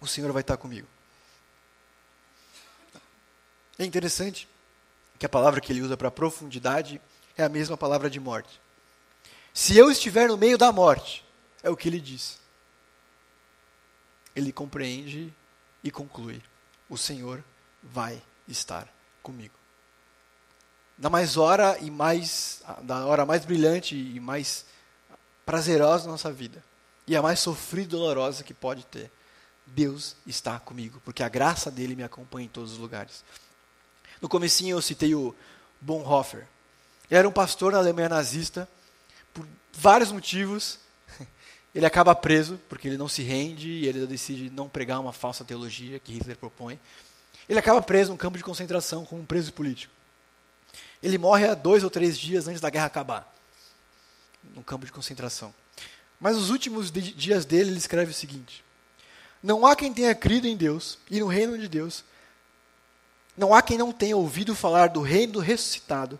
o 0.00 0.06
Senhor 0.06 0.32
vai 0.32 0.42
estar 0.42 0.56
comigo. 0.56 0.86
É 3.78 3.84
interessante 3.84 4.48
que 5.18 5.26
a 5.26 5.28
palavra 5.28 5.60
que 5.60 5.72
ele 5.72 5.82
usa 5.82 5.96
para 5.96 6.10
profundidade 6.10 7.00
é 7.36 7.44
a 7.44 7.48
mesma 7.48 7.76
palavra 7.76 8.10
de 8.10 8.18
morte. 8.18 8.60
Se 9.54 9.76
eu 9.76 9.90
estiver 9.90 10.28
no 10.28 10.36
meio 10.36 10.58
da 10.58 10.72
morte, 10.72 11.24
é 11.62 11.70
o 11.70 11.76
que 11.76 11.88
ele 11.88 12.00
diz. 12.00 12.38
Ele 14.34 14.52
compreende 14.52 15.32
e 15.82 15.90
conclui: 15.90 16.42
o 16.88 16.96
Senhor 16.96 17.42
vai 17.82 18.22
estar 18.46 18.88
comigo. 19.22 19.54
Da 20.96 21.08
mais 21.08 21.36
hora 21.36 21.78
e 21.80 21.90
mais 21.90 22.62
da 22.82 23.06
hora 23.06 23.24
mais 23.24 23.44
brilhante 23.44 23.94
e 23.94 24.18
mais 24.18 24.66
prazerosa 25.46 26.04
da 26.04 26.10
nossa 26.10 26.32
vida, 26.32 26.62
e 27.06 27.16
a 27.16 27.22
mais 27.22 27.40
sofrida 27.40 27.88
e 27.88 27.98
dolorosa 27.98 28.44
que 28.44 28.52
pode 28.52 28.84
ter, 28.86 29.10
Deus 29.74 30.16
está 30.26 30.58
comigo, 30.58 31.00
porque 31.04 31.22
a 31.22 31.28
graça 31.28 31.70
dele 31.70 31.94
me 31.94 32.02
acompanha 32.02 32.46
em 32.46 32.48
todos 32.48 32.72
os 32.72 32.78
lugares. 32.78 33.24
No 34.20 34.28
comecinho 34.28 34.76
eu 34.76 34.82
citei 34.82 35.14
o 35.14 35.34
Bonhoeffer. 35.80 36.46
Ele 37.10 37.18
era 37.18 37.28
um 37.28 37.32
pastor 37.32 37.72
na 37.72 37.78
Alemanha 37.78 38.08
nazista, 38.08 38.68
por 39.32 39.46
vários 39.72 40.12
motivos. 40.12 40.78
Ele 41.74 41.86
acaba 41.86 42.14
preso, 42.14 42.58
porque 42.68 42.88
ele 42.88 42.96
não 42.96 43.08
se 43.08 43.22
rende 43.22 43.68
e 43.68 43.86
ele 43.86 44.04
decide 44.06 44.50
não 44.50 44.68
pregar 44.68 44.98
uma 44.98 45.12
falsa 45.12 45.44
teologia 45.44 46.00
que 46.00 46.12
Hitler 46.12 46.36
propõe. 46.36 46.80
Ele 47.48 47.58
acaba 47.58 47.80
preso 47.80 48.10
num 48.10 48.16
campo 48.16 48.36
de 48.36 48.42
concentração 48.42 49.04
como 49.04 49.20
um 49.22 49.26
preso 49.26 49.52
político. 49.52 49.92
Ele 51.02 51.18
morre 51.18 51.46
há 51.46 51.54
dois 51.54 51.84
ou 51.84 51.90
três 51.90 52.18
dias 52.18 52.48
antes 52.48 52.60
da 52.60 52.70
guerra 52.70 52.86
acabar, 52.86 53.32
num 54.56 54.62
campo 54.62 54.86
de 54.86 54.90
concentração. 54.90 55.54
Mas 56.18 56.36
nos 56.36 56.50
últimos 56.50 56.90
dias 56.90 57.44
dele, 57.44 57.70
ele 57.70 57.78
escreve 57.78 58.10
o 58.10 58.14
seguinte: 58.14 58.64
Não 59.42 59.66
há 59.66 59.76
quem 59.76 59.92
tenha 59.92 60.14
crido 60.14 60.46
em 60.46 60.56
Deus 60.56 60.98
e 61.10 61.20
no 61.20 61.26
reino 61.26 61.56
de 61.58 61.68
Deus 61.68 62.04
não 63.36 63.54
há 63.54 63.62
quem 63.62 63.78
não 63.78 63.92
tenha 63.92 64.16
ouvido 64.16 64.54
falar 64.54 64.88
do 64.88 65.00
reino 65.00 65.34
do 65.34 65.38
ressuscitado, 65.38 66.18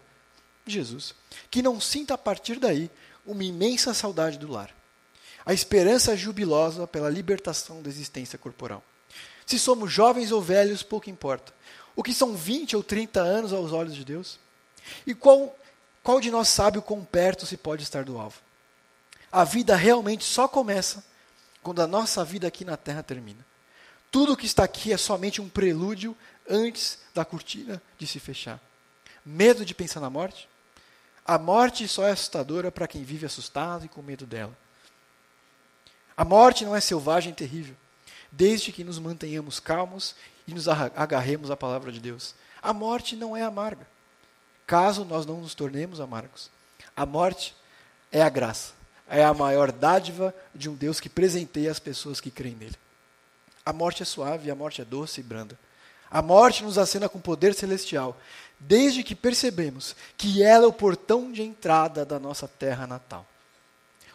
Jesus, 0.65 1.15
que 1.51 1.61
não 1.61 1.81
sinta 1.81 2.15
a 2.15 2.19
partir 2.19 2.61
daí 2.61 2.89
uma 3.27 3.43
imensa 3.43 3.93
saudade 3.93 4.39
do 4.39 4.51
lar. 4.51 4.73
A 5.45 5.53
esperança 5.53 6.17
jubilosa 6.17 6.87
pela 6.87 7.11
libertação 7.11 7.83
da 7.83 7.89
existência 7.89 8.39
corporal. 8.39 8.85
Se 9.45 9.59
somos 9.59 9.91
jovens 9.91 10.31
ou 10.31 10.41
velhos, 10.41 10.83
pouco 10.83 11.11
importa. 11.11 11.53
O 11.97 12.03
que 12.03 12.15
são 12.15 12.37
20 12.37 12.77
ou 12.77 12.85
30 12.85 13.21
anos 13.21 13.53
aos 13.53 13.73
olhos 13.73 13.97
de 13.97 14.05
Deus? 14.05 14.39
E 15.07 15.15
qual, 15.15 15.59
qual 16.03 16.21
de 16.21 16.31
nós 16.31 16.49
sabe 16.49 16.79
o 16.79 16.83
quão 16.83 17.05
perto 17.05 17.47
se 17.47 17.57
pode 17.57 17.83
estar 17.83 18.05
do 18.05 18.19
alvo? 18.19 18.37
A 19.33 19.43
vida 19.43 19.75
realmente 19.75 20.23
só 20.23 20.47
começa 20.47 21.03
quando 21.69 21.83
a 21.83 21.87
nossa 21.87 22.25
vida 22.25 22.49
aqui 22.49 22.65
na 22.65 22.79
terra 22.79 23.03
termina. 23.03 23.45
Tudo 24.11 24.39
que 24.39 24.47
está 24.47 24.65
aqui 24.65 24.91
é 24.91 24.97
somente 24.97 25.39
um 25.39 25.51
prelúdio 25.51 26.17
antes 26.49 26.99
da 27.13 27.27
cortina 27.27 27.83
de 27.99 28.07
se 28.07 28.19
fechar. 28.19 28.59
Medo 29.23 29.67
de 29.67 29.75
pensar 29.75 30.01
na 30.01 30.09
morte? 30.09 30.49
A 31.27 31.37
morte 31.37 31.87
só 31.87 32.09
é 32.09 32.13
assustadora 32.13 32.73
para 32.73 32.89
quem 32.89 33.05
vive 33.05 33.27
assustado 33.27 33.85
e 33.85 33.89
com 33.89 34.01
medo 34.01 34.25
dela. 34.25 34.57
A 36.17 36.25
morte 36.25 36.65
não 36.65 36.75
é 36.75 36.81
selvagem 36.81 37.33
e 37.33 37.37
terrível, 37.37 37.77
desde 38.33 38.73
que 38.73 38.83
nos 38.83 38.99
mantenhamos 38.99 39.61
calmos 39.61 40.15
e 40.47 40.55
nos 40.55 40.69
agarremos 40.69 41.51
à 41.51 41.57
palavra 41.57 41.93
de 41.93 42.01
Deus. 42.01 42.35
A 42.63 42.73
morte 42.73 43.15
não 43.15 43.37
é 43.37 43.43
amarga, 43.43 43.87
caso 44.67 45.05
nós 45.05 45.27
não 45.27 45.43
nos 45.43 45.55
tornemos 45.55 46.01
amargos. 46.01 46.51
A 46.97 47.05
morte 47.05 47.55
é 48.11 48.23
a 48.23 48.31
graça, 48.31 48.73
é 49.09 49.25
a 49.25 49.33
maior 49.33 49.73
dádiva 49.73 50.35
de 50.55 50.69
um 50.69 50.75
Deus 50.75 51.01
que 51.01 51.09
presenteia 51.09 51.71
as 51.71 51.79
pessoas 51.79 52.21
que 52.21 52.31
creem 52.31 52.55
nele. 52.55 52.77
A 53.65 53.73
morte 53.73 54.03
é 54.03 54.07
suave, 54.07 54.51
a 54.51 54.55
morte 54.55 54.81
é 54.81 54.85
doce 54.85 55.21
e 55.21 55.25
branda. 55.25 55.59
A 56.11 56.23
morte 56.23 56.63
nos 56.63 56.79
acena 56.79 57.09
com 57.09 57.21
poder 57.21 57.55
celestial, 57.55 58.17
desde 58.59 59.03
que 59.03 59.15
percebemos 59.15 59.95
que 60.17 60.43
ela 60.43 60.65
é 60.65 60.69
o 60.69 60.73
portão 60.73 61.31
de 61.31 61.43
entrada 61.43 62.05
da 62.05 62.19
nossa 62.19 62.49
terra 62.49 62.87
natal. 62.87 63.27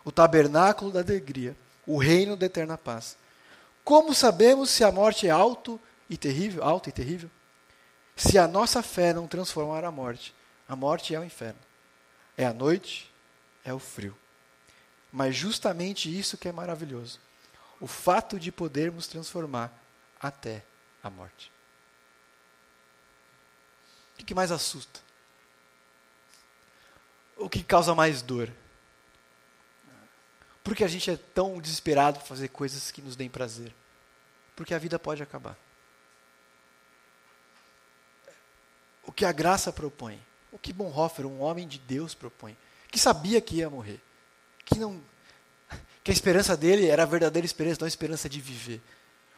O 0.03 0.11
tabernáculo 0.11 0.91
da 0.91 1.01
alegria, 1.01 1.55
o 1.85 1.97
reino 1.97 2.35
da 2.35 2.45
eterna 2.45 2.77
paz. 2.77 3.15
Como 3.83 4.13
sabemos 4.13 4.69
se 4.69 4.83
a 4.83 4.91
morte 4.91 5.27
é 5.27 5.29
alto 5.29 5.79
e 6.09 6.17
terrível, 6.17 6.63
alta 6.63 6.89
e 6.89 6.91
terrível? 6.91 7.29
Se 8.15 8.37
a 8.37 8.47
nossa 8.47 8.81
fé 8.81 9.13
não 9.13 9.27
transformar 9.27 9.83
a 9.83 9.91
morte, 9.91 10.33
a 10.67 10.75
morte 10.75 11.13
é 11.13 11.19
o 11.19 11.23
inferno. 11.23 11.59
É 12.37 12.45
a 12.45 12.53
noite, 12.53 13.11
é 13.63 13.73
o 13.73 13.79
frio. 13.79 14.15
Mas 15.13 15.35
justamente 15.35 16.09
isso 16.09 16.39
que 16.39 16.47
é 16.47 16.51
maravilhoso. 16.51 17.19
O 17.79 17.85
fato 17.85 18.39
de 18.39 18.51
podermos 18.51 19.05
transformar 19.05 19.71
até 20.19 20.65
a 21.03 21.09
morte. 21.09 21.51
O 24.19 24.25
que 24.25 24.33
mais 24.33 24.51
assusta? 24.51 24.99
O 27.37 27.47
que 27.47 27.63
causa 27.63 27.93
mais 27.93 28.23
dor? 28.23 28.51
Por 30.63 30.75
que 30.75 30.83
a 30.83 30.87
gente 30.87 31.11
é 31.11 31.17
tão 31.17 31.61
desesperado 31.61 32.19
por 32.19 32.25
fazer 32.25 32.47
coisas 32.47 32.89
que 32.89 33.01
nos 33.01 33.15
deem 33.15 33.29
prazer? 33.29 33.71
Porque 34.55 34.73
a 34.73 34.79
vida 34.79 34.97
pode 34.97 35.21
acabar. 35.21 35.55
O 39.03 39.11
que 39.11 39.25
a 39.25 39.31
graça 39.31 39.71
propõe? 39.71 40.19
O 40.51 40.57
que 40.57 40.73
Bonhoeffer, 40.73 41.27
um 41.27 41.41
homem 41.41 41.67
de 41.67 41.77
Deus, 41.77 42.15
propõe? 42.15 42.57
Que 42.89 42.97
sabia 42.97 43.39
que 43.39 43.57
ia 43.57 43.69
morrer. 43.69 44.01
Que 44.65 44.79
não 44.79 45.01
que 46.03 46.11
a 46.11 46.13
esperança 46.13 46.57
dele 46.57 46.87
era 46.87 47.03
a 47.03 47.05
verdadeira 47.05 47.45
esperança, 47.45 47.77
não 47.79 47.85
a 47.85 47.87
esperança 47.87 48.27
de 48.27 48.41
viver. 48.41 48.81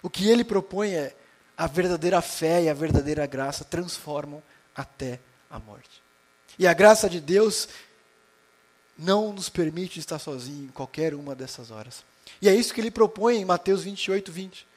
O 0.01 0.09
que 0.09 0.27
ele 0.27 0.43
propõe 0.43 0.93
é 0.93 1.15
a 1.55 1.67
verdadeira 1.67 2.21
fé 2.21 2.63
e 2.63 2.69
a 2.69 2.73
verdadeira 2.73 3.25
graça 3.27 3.63
transformam 3.63 4.41
até 4.75 5.19
a 5.49 5.59
morte. 5.59 6.01
E 6.57 6.65
a 6.65 6.73
graça 6.73 7.09
de 7.09 7.21
Deus 7.21 7.69
não 8.97 9.31
nos 9.31 9.47
permite 9.47 9.99
estar 9.99 10.17
sozinhos 10.17 10.69
em 10.69 10.73
qualquer 10.73 11.13
uma 11.13 11.35
dessas 11.35 11.69
horas. 11.69 12.03
E 12.41 12.49
é 12.49 12.55
isso 12.55 12.73
que 12.73 12.81
ele 12.81 12.91
propõe 12.91 13.37
em 13.37 13.45
Mateus 13.45 13.83
28, 13.83 14.31
20. 14.31 14.67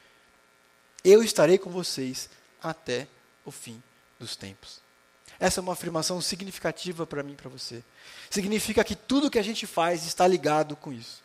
Eu 1.05 1.23
estarei 1.23 1.57
com 1.57 1.71
vocês 1.71 2.29
até 2.63 3.09
o 3.45 3.51
fim 3.51 3.83
dos 4.19 4.37
tempos. 4.37 4.81
Essa 5.39 5.61
é 5.61 5.63
uma 5.63 5.73
afirmação 5.73 6.21
significativa 6.21 7.07
para 7.07 7.23
mim 7.23 7.33
e 7.33 7.37
para 7.37 7.49
você. 7.49 7.83
Significa 8.31 8.83
que 8.83 8.97
tudo 8.97 9.31
que 9.31 9.39
a 9.39 9.43
gente 9.43 9.67
faz 9.67 10.05
está 10.07 10.27
ligado 10.27 10.75
com 10.77 10.93
isso. 10.93 11.23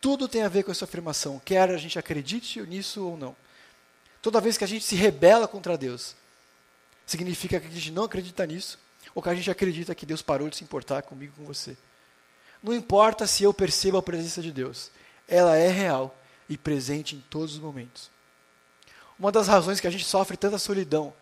Tudo 0.00 0.28
tem 0.28 0.42
a 0.42 0.48
ver 0.48 0.62
com 0.62 0.70
essa 0.70 0.84
afirmação, 0.84 1.40
quer 1.44 1.70
a 1.70 1.76
gente 1.76 1.98
acredite 1.98 2.60
nisso 2.62 3.06
ou 3.06 3.16
não. 3.16 3.36
Toda 4.22 4.40
vez 4.40 4.56
que 4.56 4.64
a 4.64 4.66
gente 4.66 4.84
se 4.84 4.94
rebela 4.94 5.46
contra 5.46 5.76
Deus, 5.76 6.14
significa 7.06 7.60
que 7.60 7.66
a 7.66 7.70
gente 7.70 7.90
não 7.90 8.04
acredita 8.04 8.46
nisso, 8.46 8.78
ou 9.14 9.22
que 9.22 9.28
a 9.28 9.34
gente 9.34 9.50
acredita 9.50 9.94
que 9.94 10.06
Deus 10.06 10.22
parou 10.22 10.48
de 10.48 10.56
se 10.56 10.64
importar 10.64 11.02
comigo 11.02 11.34
com 11.36 11.44
você. 11.44 11.76
Não 12.62 12.74
importa 12.74 13.26
se 13.26 13.42
eu 13.42 13.52
percebo 13.52 13.96
a 13.96 14.02
presença 14.02 14.42
de 14.42 14.52
Deus, 14.52 14.90
ela 15.26 15.56
é 15.56 15.68
real 15.68 16.16
e 16.48 16.56
presente 16.56 17.16
em 17.16 17.20
todos 17.28 17.54
os 17.54 17.60
momentos. 17.60 18.10
Uma 19.18 19.32
das 19.32 19.48
razões 19.48 19.80
que 19.80 19.86
a 19.86 19.90
gente 19.90 20.04
sofre 20.04 20.36
tanta 20.36 20.58
solidão 20.58 21.12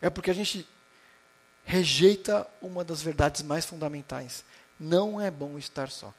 é 0.00 0.10
porque 0.10 0.30
a 0.30 0.34
gente 0.34 0.66
rejeita 1.64 2.46
uma 2.62 2.84
das 2.84 3.02
verdades 3.02 3.42
mais 3.42 3.66
fundamentais. 3.66 4.44
Não 4.78 5.20
é 5.20 5.30
bom 5.30 5.58
estar 5.58 5.90
só. 5.90 6.14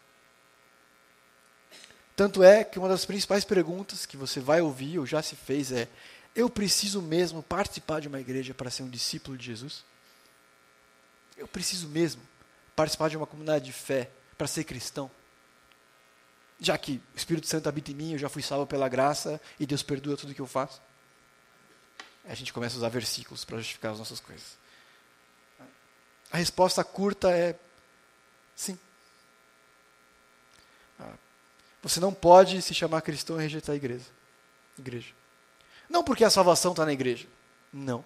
Tanto 2.15 2.43
é 2.43 2.63
que 2.63 2.79
uma 2.79 2.89
das 2.89 3.05
principais 3.05 3.45
perguntas 3.45 4.05
que 4.05 4.17
você 4.17 4.39
vai 4.39 4.59
ouvir 4.59 4.97
ou 4.97 5.05
já 5.05 5.21
se 5.21 5.35
fez 5.35 5.71
é: 5.71 5.87
eu 6.35 6.49
preciso 6.49 7.01
mesmo 7.01 7.43
participar 7.43 8.01
de 8.01 8.07
uma 8.07 8.19
igreja 8.19 8.53
para 8.53 8.71
ser 8.71 8.83
um 8.83 8.89
discípulo 8.89 9.37
de 9.37 9.45
Jesus? 9.45 9.85
Eu 11.37 11.47
preciso 11.47 11.87
mesmo 11.87 12.21
participar 12.75 13.09
de 13.09 13.17
uma 13.17 13.27
comunidade 13.27 13.65
de 13.65 13.71
fé 13.71 14.09
para 14.37 14.47
ser 14.47 14.63
cristão? 14.63 15.09
Já 16.59 16.75
que 16.75 17.01
o 17.13 17.17
Espírito 17.17 17.47
Santo 17.47 17.69
habita 17.69 17.91
em 17.91 17.95
mim, 17.95 18.13
eu 18.13 18.17
já 18.17 18.29
fui 18.29 18.41
salvo 18.41 18.65
pela 18.65 18.89
graça 18.89 19.39
e 19.59 19.65
Deus 19.65 19.83
perdoa 19.83 20.17
tudo 20.17 20.33
que 20.33 20.41
eu 20.41 20.47
faço? 20.47 20.81
A 22.27 22.35
gente 22.35 22.51
começa 22.51 22.75
a 22.75 22.79
usar 22.79 22.89
versículos 22.89 23.45
para 23.45 23.57
justificar 23.57 23.93
as 23.93 23.99
nossas 23.99 24.19
coisas. 24.19 24.57
A 26.31 26.37
resposta 26.37 26.83
curta 26.83 27.31
é 27.31 27.55
sim. 28.55 28.77
Ah, 30.99 31.13
você 31.81 31.99
não 31.99 32.13
pode 32.13 32.61
se 32.61 32.73
chamar 32.73 33.01
cristão 33.01 33.39
e 33.39 33.43
rejeitar 33.43 33.73
a 33.73 33.77
igreja. 33.77 34.05
igreja. 34.77 35.13
Não 35.89 36.03
porque 36.03 36.25
a 36.25 36.29
salvação 36.29 36.71
está 36.71 36.85
na 36.85 36.91
igreja. 36.91 37.27
Não. 37.71 38.03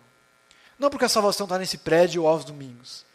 Não 0.77 0.89
porque 0.89 1.05
a 1.05 1.09
salvação 1.09 1.45
está 1.45 1.57
nesse 1.57 1.79
prédio 1.79 2.27
aos 2.27 2.45
domingos. 2.45 3.05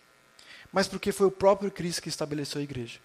Mas 0.72 0.88
porque 0.88 1.12
foi 1.12 1.26
o 1.26 1.30
próprio 1.30 1.70
Cristo 1.70 2.02
que 2.02 2.08
estabeleceu 2.08 2.60
a 2.60 2.64
igreja. 2.64 2.98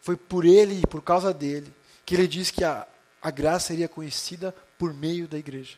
Foi 0.00 0.16
por 0.16 0.44
ele 0.44 0.80
e 0.80 0.86
por 0.86 1.02
causa 1.02 1.32
dele 1.32 1.72
que 2.04 2.14
ele 2.14 2.26
diz 2.26 2.50
que 2.50 2.64
a, 2.64 2.86
a 3.20 3.30
graça 3.30 3.68
seria 3.68 3.88
conhecida 3.88 4.54
por 4.78 4.92
meio 4.92 5.28
da 5.28 5.38
igreja. 5.38 5.76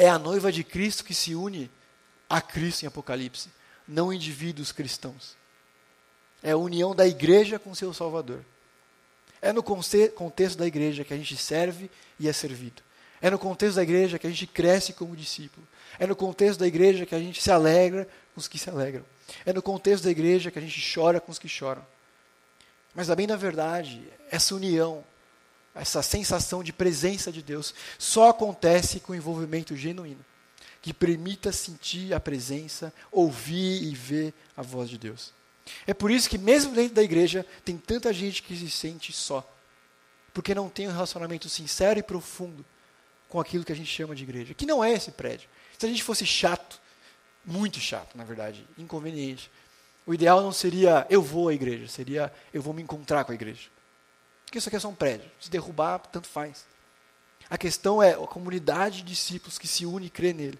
É 0.00 0.08
a 0.08 0.18
noiva 0.18 0.50
de 0.50 0.64
Cristo 0.64 1.04
que 1.04 1.12
se 1.12 1.34
une 1.34 1.70
a 2.26 2.40
Cristo 2.40 2.84
em 2.84 2.86
Apocalipse, 2.86 3.50
não 3.86 4.10
indivíduos 4.10 4.72
cristãos. 4.72 5.36
É 6.42 6.52
a 6.52 6.56
união 6.56 6.94
da 6.94 7.06
igreja 7.06 7.58
com 7.58 7.74
seu 7.74 7.92
Salvador. 7.92 8.42
É 9.42 9.52
no 9.52 9.62
contexto 9.62 10.56
da 10.56 10.66
igreja 10.66 11.04
que 11.04 11.12
a 11.12 11.18
gente 11.18 11.36
serve 11.36 11.90
e 12.18 12.30
é 12.30 12.32
servido. 12.32 12.82
É 13.20 13.28
no 13.28 13.38
contexto 13.38 13.76
da 13.76 13.82
igreja 13.82 14.18
que 14.18 14.26
a 14.26 14.30
gente 14.30 14.46
cresce 14.46 14.94
como 14.94 15.14
discípulo. 15.14 15.68
É 15.98 16.06
no 16.06 16.16
contexto 16.16 16.60
da 16.60 16.66
igreja 16.66 17.04
que 17.04 17.14
a 17.14 17.20
gente 17.20 17.42
se 17.42 17.50
alegra 17.50 18.08
com 18.34 18.40
os 18.40 18.48
que 18.48 18.58
se 18.58 18.70
alegram. 18.70 19.04
É 19.44 19.52
no 19.52 19.60
contexto 19.60 20.04
da 20.04 20.10
igreja 20.10 20.50
que 20.50 20.58
a 20.58 20.62
gente 20.62 20.94
chora 20.94 21.20
com 21.20 21.30
os 21.30 21.38
que 21.38 21.46
choram. 21.46 21.84
Mas, 22.94 23.10
bem 23.10 23.26
na 23.26 23.36
verdade, 23.36 24.02
essa 24.30 24.54
união, 24.54 25.04
essa 25.74 26.02
sensação 26.02 26.62
de 26.62 26.72
presença 26.72 27.30
de 27.30 27.42
Deus, 27.42 27.74
só 27.98 28.30
acontece 28.30 29.00
com 29.00 29.14
envolvimento 29.14 29.76
genuíno, 29.76 30.24
que 30.82 30.92
permita 30.92 31.52
sentir 31.52 32.12
a 32.14 32.20
presença, 32.20 32.92
ouvir 33.10 33.82
e 33.84 33.94
ver 33.94 34.34
a 34.56 34.62
voz 34.62 34.88
de 34.88 34.98
Deus. 34.98 35.32
É 35.86 35.94
por 35.94 36.10
isso 36.10 36.28
que, 36.28 36.38
mesmo 36.38 36.74
dentro 36.74 36.94
da 36.94 37.02
igreja, 37.02 37.46
tem 37.64 37.76
tanta 37.76 38.12
gente 38.12 38.42
que 38.42 38.56
se 38.56 38.70
sente 38.70 39.12
só, 39.12 39.48
porque 40.34 40.54
não 40.54 40.68
tem 40.68 40.88
um 40.88 40.92
relacionamento 40.92 41.48
sincero 41.48 41.98
e 41.98 42.02
profundo 42.02 42.64
com 43.28 43.38
aquilo 43.38 43.64
que 43.64 43.72
a 43.72 43.76
gente 43.76 43.90
chama 43.90 44.14
de 44.14 44.24
igreja, 44.24 44.54
que 44.54 44.66
não 44.66 44.82
é 44.82 44.92
esse 44.92 45.12
prédio. 45.12 45.48
Se 45.78 45.86
a 45.86 45.88
gente 45.88 46.02
fosse 46.02 46.26
chato, 46.26 46.80
muito 47.44 47.78
chato, 47.78 48.16
na 48.16 48.24
verdade, 48.24 48.66
inconveniente, 48.76 49.50
o 50.06 50.12
ideal 50.12 50.42
não 50.42 50.52
seria 50.52 51.06
eu 51.08 51.22
vou 51.22 51.48
à 51.48 51.54
igreja, 51.54 51.86
seria 51.86 52.32
eu 52.52 52.60
vou 52.60 52.74
me 52.74 52.82
encontrar 52.82 53.24
com 53.24 53.32
a 53.32 53.34
igreja. 53.34 53.68
Porque 54.50 54.58
isso 54.58 54.68
aqui 54.68 54.74
é 54.74 54.80
só 54.80 54.88
um 54.88 54.94
prédio. 54.96 55.30
Se 55.38 55.48
derrubar, 55.48 56.00
tanto 56.00 56.26
faz. 56.26 56.66
A 57.48 57.56
questão 57.56 58.02
é 58.02 58.14
a 58.14 58.26
comunidade 58.26 58.96
de 58.96 59.04
discípulos 59.04 59.56
que 59.56 59.68
se 59.68 59.86
une 59.86 60.06
e 60.06 60.10
crê 60.10 60.32
nele. 60.32 60.58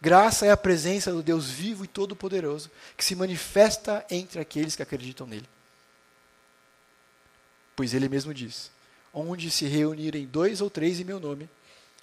Graça 0.00 0.46
é 0.46 0.52
a 0.52 0.56
presença 0.56 1.10
do 1.10 1.20
Deus 1.20 1.50
vivo 1.50 1.84
e 1.84 1.88
todo-poderoso 1.88 2.70
que 2.96 3.04
se 3.04 3.16
manifesta 3.16 4.06
entre 4.08 4.38
aqueles 4.38 4.76
que 4.76 4.84
acreditam 4.84 5.26
nele. 5.26 5.48
Pois 7.74 7.92
ele 7.92 8.08
mesmo 8.08 8.32
diz: 8.32 8.70
Onde 9.12 9.50
se 9.50 9.66
reunirem 9.66 10.28
dois 10.28 10.60
ou 10.60 10.70
três 10.70 11.00
em 11.00 11.04
meu 11.04 11.18
nome, 11.18 11.50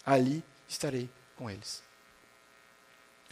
ali 0.05 0.43
estarei 0.67 1.09
com 1.37 1.49
eles. 1.49 1.81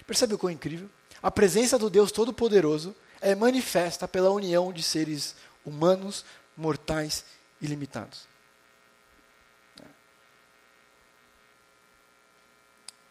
Percebe 0.08 0.36
o 0.36 0.38
quão 0.38 0.52
incrível? 0.52 0.90
A 1.22 1.30
presença 1.30 1.78
do 1.78 1.90
Deus 1.90 2.14
Todo-Poderoso 2.14 2.96
é 3.20 3.36
manifesta 3.36 4.08
pela 4.08 4.32
união 4.32 4.72
de 4.72 4.82
seres 4.82 5.36
humanos, 5.66 6.26
mortais 6.56 7.26
e 7.62 7.68
limitados. 7.68 8.28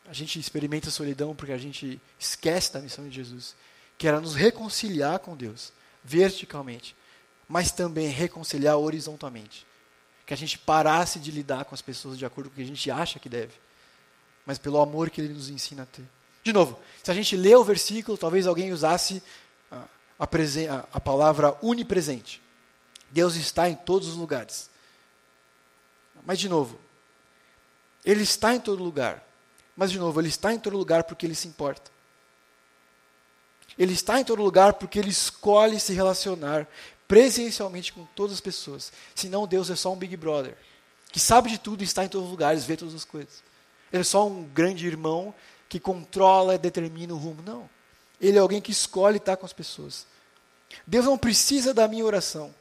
A 0.06 0.12
gente 0.12 0.38
experimenta 0.38 0.90
solidão 0.90 1.34
porque 1.34 1.52
a 1.52 1.58
gente 1.58 2.00
esquece 2.18 2.72
da 2.72 2.80
missão 2.80 3.08
de 3.08 3.14
Jesus, 3.14 3.56
que 3.96 4.06
era 4.06 4.20
nos 4.20 4.34
reconciliar 4.34 5.18
com 5.20 5.36
Deus, 5.36 5.72
verticalmente, 6.04 6.94
mas 7.48 7.72
também 7.72 8.08
reconciliar 8.08 8.76
horizontalmente. 8.76 9.66
Que 10.26 10.34
a 10.34 10.36
gente 10.36 10.58
parasse 10.58 11.18
de 11.18 11.30
lidar 11.30 11.64
com 11.64 11.74
as 11.74 11.82
pessoas 11.82 12.18
de 12.18 12.26
acordo 12.26 12.50
com 12.50 12.54
o 12.54 12.56
que 12.56 12.62
a 12.62 12.66
gente 12.66 12.90
acha 12.90 13.18
que 13.18 13.28
deve, 13.28 13.54
mas 14.44 14.58
pelo 14.58 14.80
amor 14.80 15.08
que 15.08 15.20
Ele 15.20 15.32
nos 15.32 15.48
ensina 15.48 15.84
a 15.84 15.86
ter. 15.86 16.04
De 16.42 16.52
novo, 16.52 16.78
se 17.02 17.10
a 17.10 17.14
gente 17.14 17.36
lê 17.36 17.54
o 17.54 17.64
versículo, 17.64 18.18
talvez 18.18 18.46
alguém 18.46 18.72
usasse 18.72 19.22
a, 20.18 20.86
a, 20.92 21.00
palavra 21.00 21.56
unipresente. 21.62 22.42
Deus 23.10 23.34
está 23.36 23.68
em 23.68 23.74
todos 23.74 24.08
os 24.08 24.14
lugares. 24.14 24.70
Mas, 26.24 26.38
de 26.38 26.48
novo, 26.48 26.78
Ele 28.04 28.22
está 28.22 28.54
em 28.54 28.60
todo 28.60 28.82
lugar. 28.82 29.22
Mas, 29.76 29.90
de 29.90 29.98
novo, 29.98 30.20
Ele 30.20 30.28
está 30.28 30.52
em 30.52 30.58
todo 30.58 30.76
lugar 30.76 31.04
porque 31.04 31.26
Ele 31.26 31.34
se 31.34 31.48
importa. 31.48 31.90
Ele 33.78 33.92
está 33.92 34.20
em 34.20 34.24
todo 34.24 34.42
lugar 34.42 34.74
porque 34.74 34.98
Ele 34.98 35.10
escolhe 35.10 35.80
se 35.80 35.92
relacionar 35.92 36.68
presencialmente 37.08 37.92
com 37.92 38.06
todas 38.14 38.34
as 38.34 38.40
pessoas. 38.40 38.92
Senão, 39.14 39.46
Deus 39.46 39.68
é 39.70 39.76
só 39.76 39.92
um 39.92 39.96
Big 39.96 40.16
Brother, 40.16 40.56
que 41.10 41.20
sabe 41.20 41.50
de 41.50 41.58
tudo 41.58 41.82
e 41.82 41.84
está 41.84 42.04
em 42.04 42.08
todos 42.08 42.26
os 42.26 42.30
lugares, 42.30 42.64
vê 42.64 42.76
todas 42.76 42.94
as 42.94 43.04
coisas. 43.04 43.42
Ele 43.92 44.00
é 44.00 44.04
só 44.04 44.26
um 44.26 44.44
grande 44.44 44.86
irmão 44.86 45.34
que 45.68 45.78
controla 45.78 46.54
e 46.54 46.58
determina 46.58 47.12
o 47.12 47.18
rumo. 47.18 47.42
Não. 47.42 47.68
Ele 48.22 48.38
é 48.38 48.40
alguém 48.40 48.60
que 48.60 48.70
escolhe 48.70 49.16
estar 49.16 49.36
com 49.36 49.44
as 49.44 49.52
pessoas. 49.52 50.06
Deus 50.86 51.04
não 51.04 51.18
precisa 51.18 51.74
da 51.74 51.88
minha 51.88 52.04
oração. 52.04 52.54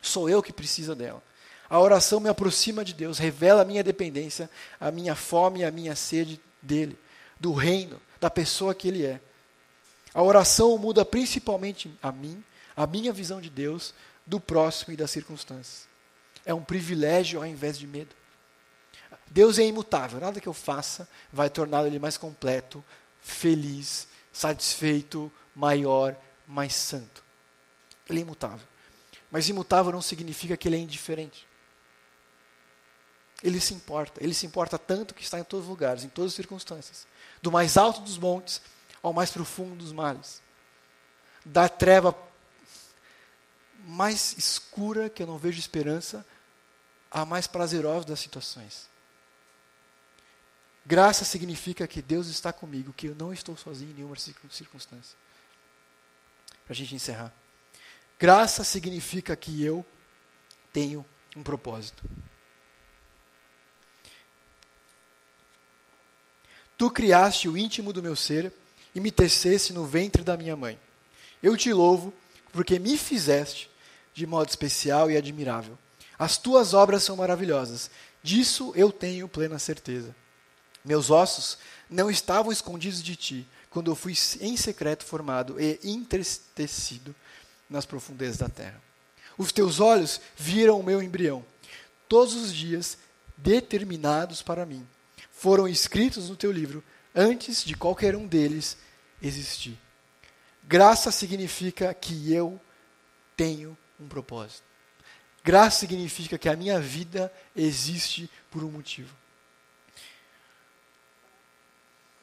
Sou 0.00 0.28
eu 0.28 0.42
que 0.42 0.52
preciso 0.52 0.94
dela. 0.94 1.22
A 1.68 1.78
oração 1.78 2.18
me 2.18 2.28
aproxima 2.28 2.84
de 2.84 2.92
Deus, 2.92 3.18
revela 3.18 3.62
a 3.62 3.64
minha 3.64 3.84
dependência, 3.84 4.50
a 4.80 4.90
minha 4.90 5.14
fome 5.14 5.60
e 5.60 5.64
a 5.64 5.70
minha 5.70 5.94
sede 5.94 6.40
dele, 6.60 6.98
do 7.38 7.52
reino, 7.52 8.00
da 8.20 8.30
pessoa 8.30 8.74
que 8.74 8.88
ele 8.88 9.04
é. 9.04 9.20
A 10.14 10.22
oração 10.22 10.76
muda 10.76 11.04
principalmente 11.04 11.94
a 12.02 12.10
mim, 12.10 12.42
a 12.76 12.86
minha 12.86 13.12
visão 13.12 13.40
de 13.40 13.48
Deus, 13.48 13.94
do 14.26 14.40
próximo 14.40 14.92
e 14.92 14.96
das 14.96 15.10
circunstâncias. 15.10 15.86
É 16.44 16.52
um 16.52 16.64
privilégio 16.64 17.40
ao 17.40 17.46
invés 17.46 17.78
de 17.78 17.86
medo. 17.86 18.14
Deus 19.30 19.58
é 19.58 19.64
imutável, 19.64 20.20
nada 20.20 20.40
que 20.40 20.48
eu 20.48 20.52
faça 20.52 21.08
vai 21.32 21.48
torná-lo 21.48 21.98
mais 21.98 22.18
completo, 22.18 22.84
feliz, 23.22 24.06
satisfeito, 24.32 25.30
maior, 25.54 26.16
mais 26.46 26.74
santo. 26.74 27.22
Ele 28.08 28.20
é 28.20 28.22
imutável. 28.22 28.66
Mas 29.30 29.48
imutável 29.48 29.92
não 29.92 30.02
significa 30.02 30.56
que 30.56 30.68
ele 30.68 30.76
é 30.76 30.80
indiferente. 30.80 31.46
Ele 33.42 33.60
se 33.60 33.74
importa. 33.74 34.22
Ele 34.22 34.34
se 34.34 34.46
importa 34.46 34.78
tanto 34.78 35.14
que 35.14 35.22
está 35.22 35.38
em 35.38 35.44
todos 35.44 35.64
os 35.66 35.70
lugares, 35.70 36.04
em 36.04 36.08
todas 36.08 36.32
as 36.32 36.36
circunstâncias. 36.36 37.06
Do 37.40 37.50
mais 37.50 37.76
alto 37.76 38.00
dos 38.00 38.18
montes 38.18 38.60
ao 39.02 39.12
mais 39.12 39.30
profundo 39.30 39.74
dos 39.74 39.92
males. 39.92 40.40
Da 41.44 41.68
treva 41.68 42.16
mais 43.84 44.36
escura, 44.38 45.10
que 45.10 45.22
eu 45.22 45.26
não 45.26 45.38
vejo 45.38 45.58
esperança, 45.58 46.24
à 47.10 47.26
mais 47.26 47.46
prazerosa 47.48 48.06
das 48.06 48.20
situações. 48.20 48.88
Graça 50.84 51.24
significa 51.24 51.86
que 51.86 52.02
Deus 52.02 52.26
está 52.26 52.52
comigo, 52.52 52.92
que 52.92 53.06
eu 53.08 53.14
não 53.14 53.32
estou 53.32 53.56
sozinho 53.56 53.92
em 53.92 53.94
nenhuma 53.94 54.16
circunstância. 54.16 55.16
Para 56.64 56.72
a 56.72 56.76
gente 56.76 56.94
encerrar. 56.94 57.32
Graça 58.18 58.64
significa 58.64 59.34
que 59.36 59.64
eu 59.64 59.84
tenho 60.72 61.04
um 61.36 61.42
propósito. 61.42 62.02
Tu 66.76 66.90
criaste 66.90 67.48
o 67.48 67.56
íntimo 67.56 67.92
do 67.92 68.02
meu 68.02 68.16
ser 68.16 68.52
e 68.94 69.00
me 69.00 69.12
teceste 69.12 69.72
no 69.72 69.86
ventre 69.86 70.24
da 70.24 70.36
minha 70.36 70.56
mãe. 70.56 70.78
Eu 71.42 71.56
te 71.56 71.72
louvo 71.72 72.12
porque 72.52 72.78
me 72.78 72.98
fizeste 72.98 73.70
de 74.12 74.26
modo 74.26 74.48
especial 74.48 75.10
e 75.10 75.16
admirável. 75.16 75.78
As 76.18 76.36
tuas 76.36 76.74
obras 76.74 77.02
são 77.02 77.16
maravilhosas. 77.16 77.90
Disso 78.22 78.72
eu 78.76 78.92
tenho 78.92 79.28
plena 79.28 79.58
certeza. 79.58 80.14
Meus 80.84 81.10
ossos 81.10 81.58
não 81.88 82.10
estavam 82.10 82.50
escondidos 82.50 83.02
de 83.02 83.14
ti, 83.16 83.48
quando 83.70 83.90
eu 83.90 83.94
fui 83.94 84.14
em 84.40 84.56
secreto 84.56 85.04
formado 85.04 85.60
e 85.60 85.78
entristecido 85.82 87.14
nas 87.68 87.86
profundezas 87.86 88.38
da 88.38 88.48
terra. 88.48 88.80
Os 89.38 89.52
teus 89.52 89.80
olhos 89.80 90.20
viram 90.36 90.78
o 90.78 90.82
meu 90.82 91.02
embrião. 91.02 91.44
Todos 92.08 92.34
os 92.34 92.52
dias 92.52 92.98
determinados 93.36 94.42
para 94.42 94.66
mim 94.66 94.86
foram 95.30 95.66
escritos 95.66 96.28
no 96.28 96.36
teu 96.36 96.52
livro 96.52 96.84
antes 97.14 97.64
de 97.64 97.74
qualquer 97.74 98.14
um 98.14 98.26
deles 98.26 98.76
existir. 99.20 99.78
Graça 100.62 101.10
significa 101.10 101.92
que 101.94 102.32
eu 102.32 102.60
tenho 103.36 103.76
um 103.98 104.06
propósito. 104.06 104.62
Graça 105.42 105.80
significa 105.80 106.38
que 106.38 106.48
a 106.48 106.56
minha 106.56 106.78
vida 106.78 107.32
existe 107.56 108.30
por 108.50 108.62
um 108.62 108.70
motivo. 108.70 109.21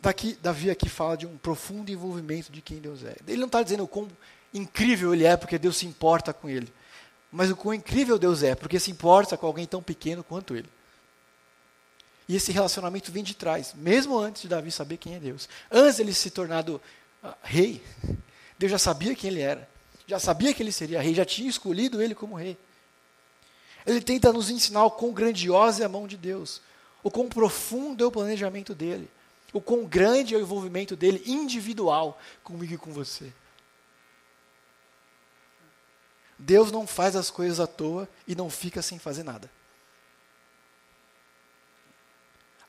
Daqui, 0.01 0.37
Davi 0.41 0.69
aqui 0.69 0.87
fala 0.87 1.17
de 1.17 1.27
um 1.27 1.37
profundo 1.37 1.91
envolvimento 1.91 2.51
de 2.51 2.61
quem 2.61 2.77
Deus 2.79 3.03
é. 3.03 3.17
Ele 3.27 3.37
não 3.37 3.47
está 3.47 3.61
dizendo 3.61 3.83
o 3.83 3.87
quão 3.87 4.07
incrível 4.53 5.13
ele 5.13 5.25
é 5.25 5.35
porque 5.35 5.57
Deus 5.57 5.77
se 5.77 5.85
importa 5.85 6.33
com 6.33 6.49
ele. 6.49 6.71
Mas 7.31 7.51
o 7.51 7.55
quão 7.55 7.73
incrível 7.73 8.17
Deus 8.17 8.41
é 8.41 8.55
porque 8.55 8.79
se 8.79 8.89
importa 8.89 9.37
com 9.37 9.45
alguém 9.45 9.65
tão 9.65 9.83
pequeno 9.83 10.23
quanto 10.23 10.55
ele. 10.55 10.69
E 12.29 12.35
esse 12.35 12.51
relacionamento 12.51 13.11
vem 13.11 13.23
de 13.23 13.33
trás, 13.33 13.73
mesmo 13.75 14.17
antes 14.17 14.43
de 14.43 14.47
Davi 14.47 14.71
saber 14.71 14.97
quem 14.97 15.15
é 15.15 15.19
Deus. 15.19 15.49
Antes 15.69 15.97
de 15.97 16.03
ele 16.03 16.13
se 16.13 16.29
tornado 16.29 16.81
uh, 17.23 17.33
rei, 17.41 17.83
Deus 18.57 18.71
já 18.71 18.79
sabia 18.79 19.15
quem 19.15 19.31
ele 19.31 19.41
era. 19.41 19.67
Já 20.07 20.17
sabia 20.17 20.53
que 20.53 20.63
ele 20.63 20.71
seria 20.71 21.01
rei, 21.01 21.13
já 21.13 21.25
tinha 21.25 21.49
escolhido 21.49 22.01
ele 22.01 22.15
como 22.15 22.35
rei. 22.35 22.57
Ele 23.85 23.99
tenta 23.99 24.31
nos 24.31 24.49
ensinar 24.49 24.85
o 24.85 24.91
quão 24.91 25.11
grandiosa 25.11 25.83
é 25.83 25.85
a 25.85 25.89
mão 25.89 26.07
de 26.07 26.17
Deus, 26.17 26.61
o 27.03 27.11
quão 27.11 27.27
profundo 27.27 28.03
é 28.03 28.07
o 28.07 28.11
planejamento 28.11 28.73
dele 28.73 29.09
o 29.53 29.61
quão 29.61 29.85
grande 29.85 30.35
é 30.35 30.37
o 30.37 30.41
envolvimento 30.41 30.95
dele 30.95 31.23
individual 31.25 32.19
comigo 32.43 32.73
e 32.73 32.77
com 32.77 32.91
você. 32.91 33.33
Deus 36.37 36.71
não 36.71 36.87
faz 36.87 37.15
as 37.15 37.29
coisas 37.29 37.59
à 37.59 37.67
toa 37.67 38.07
e 38.27 38.33
não 38.35 38.49
fica 38.49 38.81
sem 38.81 38.97
fazer 38.97 39.23
nada. 39.23 39.51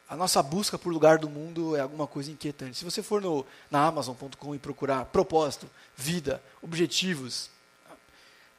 A 0.09 0.17
nossa 0.17 0.43
busca 0.43 0.77
por 0.77 0.93
lugar 0.93 1.19
do 1.19 1.31
mundo 1.31 1.77
é 1.77 1.81
alguma 1.81 2.05
coisa 2.05 2.33
inquietante. 2.33 2.77
Se 2.77 2.85
você 2.85 3.01
for 3.01 3.23
no, 3.23 3.47
na 3.71 3.87
Amazon.com 3.87 4.55
e 4.57 4.59
procurar 4.59 5.05
propósito, 5.05 5.71
vida, 5.97 6.43
objetivos, 6.61 7.49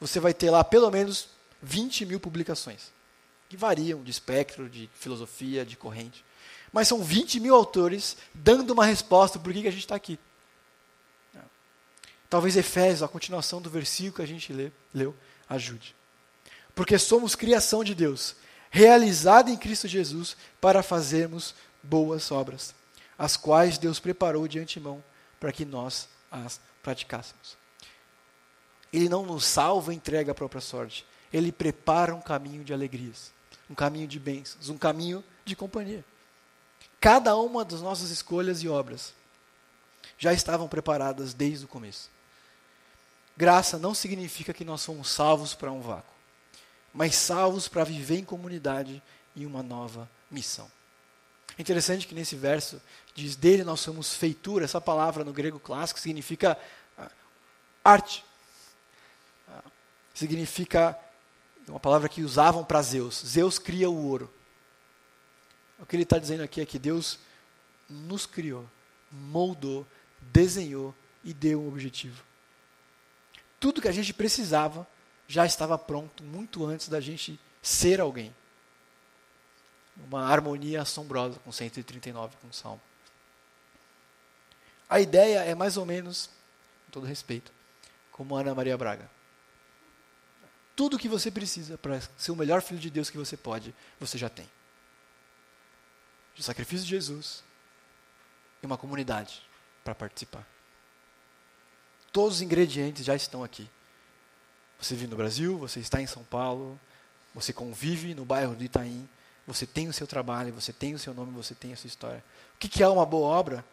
você 0.00 0.18
vai 0.18 0.32
ter 0.32 0.50
lá 0.50 0.64
pelo 0.64 0.90
menos 0.90 1.28
20 1.62 2.06
mil 2.06 2.18
publicações 2.18 2.90
que 3.50 3.56
variam 3.56 4.02
de 4.02 4.10
espectro, 4.10 4.66
de 4.66 4.88
filosofia, 4.94 5.62
de 5.62 5.76
corrente. 5.76 6.24
Mas 6.72 6.88
são 6.88 7.02
20 7.02 7.38
mil 7.38 7.54
autores 7.54 8.16
dando 8.34 8.70
uma 8.70 8.86
resposta 8.86 9.38
por 9.38 9.52
que, 9.52 9.62
que 9.62 9.68
a 9.68 9.72
gente 9.72 9.80
está 9.80 9.94
aqui. 9.94 10.18
Talvez 12.32 12.56
Efésios, 12.56 13.02
a 13.02 13.08
continuação 13.08 13.60
do 13.60 13.68
versículo 13.68 14.14
que 14.14 14.22
a 14.22 14.26
gente 14.26 14.54
lê, 14.54 14.72
leu, 14.94 15.14
ajude. 15.46 15.94
Porque 16.74 16.98
somos 16.98 17.34
criação 17.34 17.84
de 17.84 17.94
Deus, 17.94 18.34
realizada 18.70 19.50
em 19.50 19.56
Cristo 19.56 19.86
Jesus 19.86 20.34
para 20.58 20.82
fazermos 20.82 21.54
boas 21.82 22.32
obras, 22.32 22.74
as 23.18 23.36
quais 23.36 23.76
Deus 23.76 24.00
preparou 24.00 24.48
de 24.48 24.58
antemão 24.58 25.04
para 25.38 25.52
que 25.52 25.66
nós 25.66 26.08
as 26.30 26.58
praticássemos. 26.82 27.58
Ele 28.90 29.10
não 29.10 29.26
nos 29.26 29.44
salva 29.44 29.92
e 29.92 29.96
entrega 29.96 30.32
a 30.32 30.34
própria 30.34 30.62
sorte. 30.62 31.04
Ele 31.30 31.52
prepara 31.52 32.14
um 32.14 32.20
caminho 32.22 32.64
de 32.64 32.72
alegrias, 32.72 33.30
um 33.68 33.74
caminho 33.74 34.08
de 34.08 34.18
bênçãos, 34.18 34.70
um 34.70 34.78
caminho 34.78 35.22
de 35.44 35.54
companhia. 35.54 36.02
Cada 37.02 37.36
uma 37.36 37.64
das 37.64 37.80
nossas 37.80 38.10
escolhas 38.10 38.62
e 38.62 38.68
obras 38.68 39.12
já 40.16 40.32
estavam 40.32 40.68
preparadas 40.68 41.34
desde 41.34 41.64
o 41.64 41.68
começo. 41.68 42.08
Graça 43.36 43.76
não 43.76 43.92
significa 43.92 44.54
que 44.54 44.64
nós 44.64 44.84
fomos 44.84 45.10
salvos 45.10 45.52
para 45.52 45.72
um 45.72 45.80
vácuo, 45.80 46.14
mas 46.94 47.16
salvos 47.16 47.66
para 47.66 47.82
viver 47.82 48.18
em 48.18 48.24
comunidade 48.24 49.02
em 49.34 49.44
uma 49.44 49.64
nova 49.64 50.08
missão. 50.30 50.70
É 51.58 51.60
interessante 51.60 52.06
que 52.06 52.14
nesse 52.14 52.36
verso 52.36 52.80
diz: 53.16 53.34
dele 53.34 53.64
nós 53.64 53.80
somos 53.80 54.14
feitura. 54.14 54.64
Essa 54.64 54.80
palavra 54.80 55.24
no 55.24 55.32
grego 55.32 55.58
clássico 55.58 55.98
significa 55.98 56.56
uh, 56.96 57.10
arte. 57.84 58.24
Uh, 59.48 59.70
significa 60.14 60.96
uma 61.66 61.80
palavra 61.80 62.08
que 62.08 62.22
usavam 62.22 62.64
para 62.64 62.80
Zeus. 62.80 63.24
Zeus 63.26 63.58
cria 63.58 63.90
o 63.90 64.06
ouro. 64.06 64.32
O 65.82 65.86
que 65.86 65.94
ele 65.94 66.04
está 66.04 66.16
dizendo 66.16 66.42
aqui 66.42 66.62
é 66.62 66.64
que 66.64 66.78
Deus 66.78 67.18
nos 67.90 68.24
criou, 68.24 68.66
moldou, 69.10 69.86
desenhou 70.32 70.94
e 71.22 71.34
deu 71.34 71.60
um 71.60 71.68
objetivo 71.68 72.24
tudo 73.62 73.80
que 73.80 73.86
a 73.86 73.92
gente 73.92 74.12
precisava 74.12 74.84
já 75.28 75.46
estava 75.46 75.78
pronto 75.78 76.24
muito 76.24 76.66
antes 76.66 76.88
da 76.88 77.00
gente 77.00 77.38
ser 77.62 78.00
alguém. 78.00 78.34
Uma 79.96 80.26
harmonia 80.26 80.82
assombrosa 80.82 81.38
com 81.38 81.52
139, 81.52 82.36
com 82.42 82.48
o 82.48 82.52
Salmo. 82.52 82.80
A 84.88 85.00
ideia 85.00 85.44
é 85.44 85.54
mais 85.54 85.76
ou 85.76 85.86
menos, 85.86 86.28
com 86.86 86.90
todo 86.90 87.06
respeito, 87.06 87.52
como 88.10 88.34
Ana 88.34 88.52
Maria 88.52 88.76
Braga. 88.76 89.08
Tudo 90.74 90.98
que 90.98 91.08
você 91.08 91.30
precisa 91.30 91.78
para 91.78 92.00
ser 92.18 92.32
o 92.32 92.36
melhor 92.36 92.62
filho 92.62 92.80
de 92.80 92.90
Deus 92.90 93.08
que 93.08 93.16
você 93.16 93.36
pode, 93.36 93.72
você 94.00 94.18
já 94.18 94.28
tem. 94.28 94.50
O 96.38 96.42
sacrifício 96.42 96.84
de 96.84 96.90
Jesus 96.90 97.42
e 98.62 98.66
uma 98.66 98.78
comunidade 98.78 99.42
para 99.84 99.94
participar. 99.94 100.46
Todos 102.12 102.36
os 102.36 102.42
ingredientes 102.42 103.04
já 103.04 103.14
estão 103.14 103.42
aqui. 103.42 103.68
Você 104.78 104.94
vive 104.94 105.10
no 105.10 105.16
Brasil, 105.16 105.56
você 105.58 105.80
está 105.80 106.00
em 106.00 106.06
São 106.06 106.24
Paulo, 106.24 106.78
você 107.34 107.52
convive 107.52 108.14
no 108.14 108.24
bairro 108.24 108.54
do 108.54 108.64
Itaim, 108.64 109.08
você 109.46 109.66
tem 109.66 109.88
o 109.88 109.92
seu 109.92 110.06
trabalho, 110.06 110.52
você 110.52 110.72
tem 110.72 110.94
o 110.94 110.98
seu 110.98 111.14
nome, 111.14 111.32
você 111.32 111.54
tem 111.54 111.72
a 111.72 111.76
sua 111.76 111.88
história. 111.88 112.24
O 112.54 112.58
que 112.58 112.82
é 112.82 112.88
uma 112.88 113.06
boa 113.06 113.28
obra? 113.28 113.64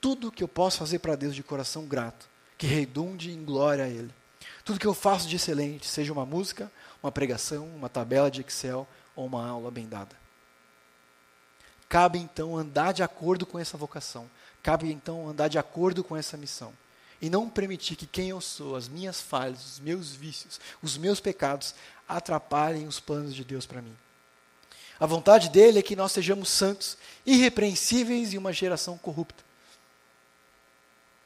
Tudo 0.00 0.32
que 0.32 0.42
eu 0.42 0.48
posso 0.48 0.78
fazer 0.78 0.98
para 0.98 1.16
Deus 1.16 1.34
de 1.34 1.42
coração 1.42 1.86
grato, 1.86 2.28
que 2.56 2.66
redunde 2.66 3.30
em 3.30 3.44
glória 3.44 3.84
a 3.84 3.88
Ele. 3.88 4.12
Tudo 4.64 4.78
que 4.78 4.86
eu 4.86 4.94
faço 4.94 5.28
de 5.28 5.36
excelente, 5.36 5.86
seja 5.86 6.12
uma 6.12 6.26
música, 6.26 6.70
uma 7.02 7.12
pregação, 7.12 7.66
uma 7.66 7.88
tabela 7.88 8.30
de 8.30 8.40
Excel 8.40 8.86
ou 9.14 9.26
uma 9.26 9.46
aula 9.46 9.70
bem 9.70 9.88
dada. 9.88 10.16
Cabe 11.88 12.18
então 12.18 12.56
andar 12.56 12.92
de 12.92 13.02
acordo 13.02 13.46
com 13.46 13.58
essa 13.58 13.76
vocação. 13.76 14.28
Cabe 14.62 14.92
então 14.92 15.28
andar 15.28 15.48
de 15.48 15.58
acordo 15.58 16.04
com 16.04 16.16
essa 16.16 16.36
missão 16.36 16.72
e 17.20 17.28
não 17.28 17.48
permitir 17.48 17.96
que 17.96 18.06
quem 18.06 18.28
eu 18.28 18.40
sou, 18.40 18.76
as 18.76 18.88
minhas 18.88 19.20
falhas, 19.20 19.64
os 19.64 19.80
meus 19.80 20.14
vícios, 20.14 20.60
os 20.82 20.96
meus 20.96 21.20
pecados 21.20 21.74
atrapalhem 22.08 22.86
os 22.86 23.00
planos 23.00 23.34
de 23.34 23.44
Deus 23.44 23.66
para 23.66 23.82
mim. 23.82 23.96
A 25.00 25.06
vontade 25.06 25.48
dele 25.48 25.78
é 25.78 25.82
que 25.82 25.96
nós 25.96 26.12
sejamos 26.12 26.48
santos, 26.48 26.96
irrepreensíveis 27.24 28.34
em 28.34 28.38
uma 28.38 28.52
geração 28.52 28.96
corrupta. 28.98 29.44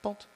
Ponto. 0.00 0.26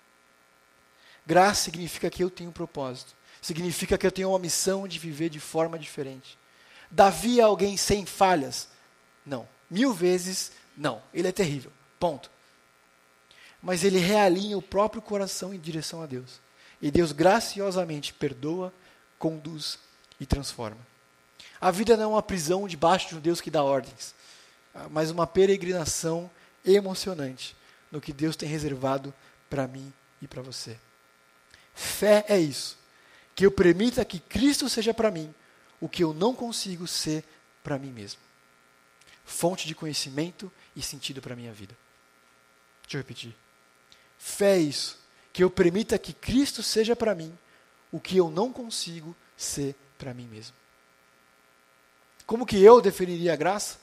Graça 1.27 1.65
significa 1.65 2.09
que 2.09 2.23
eu 2.23 2.31
tenho 2.31 2.51
um 2.51 2.53
propósito. 2.53 3.15
Significa 3.43 3.99
que 3.99 4.07
eu 4.07 4.13
tenho 4.13 4.31
uma 4.31 4.39
missão 4.39 4.89
de 4.89 4.99
viver 4.99 5.29
de 5.29 5.41
forma 5.41 5.79
diferente. 5.79 6.39
Davi 6.91 7.41
é 7.41 7.43
alguém 7.43 7.77
sem 7.77 8.07
falhas? 8.07 8.69
Não. 9.25 9.47
Mil 9.71 9.93
vezes 9.93 10.53
não. 10.77 11.03
Ele 11.13 11.29
é 11.29 11.33
terrível. 11.33 11.73
Ponto 11.99 12.31
mas 13.67 13.83
ele 13.83 13.99
realinha 13.99 14.57
o 14.57 14.63
próprio 14.63 15.03
coração 15.03 15.53
em 15.53 15.59
direção 15.59 16.01
a 16.01 16.07
Deus. 16.07 16.41
E 16.81 16.89
Deus 16.89 17.11
graciosamente 17.11 18.15
perdoa, 18.15 18.73
conduz 19.19 19.77
e 20.21 20.25
transforma. 20.25 20.79
A 21.61 21.73
vida 21.73 21.97
não 21.97 22.05
é 22.05 22.07
uma 22.07 22.23
prisão 22.23 22.69
debaixo 22.69 23.09
de 23.09 23.17
um 23.17 23.21
Deus 23.21 23.41
que 23.41 23.51
dá 23.51 23.65
ordens, 23.65 24.15
mas 24.89 25.11
uma 25.11 25.27
peregrinação 25.27 26.31
emocionante 26.65 27.57
no 27.91 28.01
que 28.01 28.13
Deus 28.13 28.37
tem 28.37 28.49
reservado 28.49 29.13
para 29.51 29.67
mim 29.67 29.93
e 30.23 30.29
para 30.29 30.43
você. 30.43 30.79
Fé 31.75 32.25
é 32.29 32.39
isso, 32.39 32.79
que 33.35 33.45
eu 33.45 33.51
permita 33.51 34.05
que 34.05 34.21
Cristo 34.21 34.69
seja 34.69 34.95
para 34.95 35.11
mim 35.11 35.35
o 35.81 35.89
que 35.89 36.05
eu 36.05 36.15
não 36.15 36.37
consigo 36.37 36.87
ser 36.87 37.25
para 37.65 37.81
mim 37.81 37.91
mesmo. 37.91 38.21
Fonte 39.27 39.67
de 39.67 39.75
conhecimento 39.75 40.51
e 40.75 40.81
sentido 40.81 41.21
para 41.21 41.35
a 41.35 41.37
minha 41.37 41.53
vida. 41.53 41.77
Deixa 42.85 42.97
eu 42.97 43.01
repetir. 43.01 43.35
Fé 44.17 44.57
é 44.57 44.61
isso, 44.61 44.99
que 45.33 45.43
eu 45.43 45.51
permita 45.51 45.99
que 45.99 46.13
Cristo 46.13 46.63
seja 46.63 46.95
para 46.97 47.15
mim 47.15 47.37
o 47.91 48.01
que 48.01 48.17
eu 48.17 48.31
não 48.31 48.53
consigo 48.53 49.15
ser 49.37 49.75
para 49.99 50.15
mim 50.15 50.27
mesmo. 50.27 50.55
Como 52.25 52.47
que 52.47 52.63
eu 52.63 52.81
definiria 52.81 53.33
a 53.33 53.37
graça? 53.37 53.79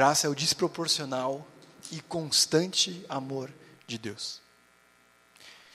Graça 0.00 0.26
é 0.26 0.30
o 0.30 0.34
desproporcional 0.34 1.46
e 1.92 2.00
constante 2.00 3.04
amor 3.06 3.52
de 3.86 3.98
Deus. 3.98 4.40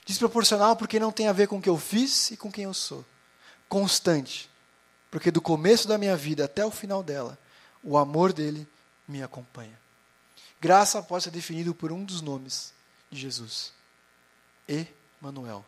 Desproporcional 0.04 0.74
porque 0.74 0.98
não 0.98 1.12
tem 1.12 1.28
a 1.28 1.32
ver 1.32 1.46
com 1.46 1.58
o 1.58 1.62
que 1.62 1.68
eu 1.68 1.78
fiz 1.78 2.32
e 2.32 2.36
com 2.36 2.50
quem 2.50 2.64
eu 2.64 2.74
sou. 2.74 3.04
Constante, 3.68 4.50
porque 5.12 5.30
do 5.30 5.40
começo 5.40 5.86
da 5.86 5.96
minha 5.96 6.16
vida 6.16 6.44
até 6.44 6.66
o 6.66 6.72
final 6.72 7.04
dela, 7.04 7.38
o 7.84 7.96
amor 7.96 8.32
dele 8.32 8.66
me 9.06 9.22
acompanha. 9.22 9.78
Graça 10.60 11.00
pode 11.00 11.22
ser 11.22 11.30
definido 11.30 11.72
por 11.72 11.92
um 11.92 12.04
dos 12.04 12.20
nomes 12.20 12.74
de 13.08 13.20
Jesus. 13.20 13.72
Emanuel. 14.66 15.64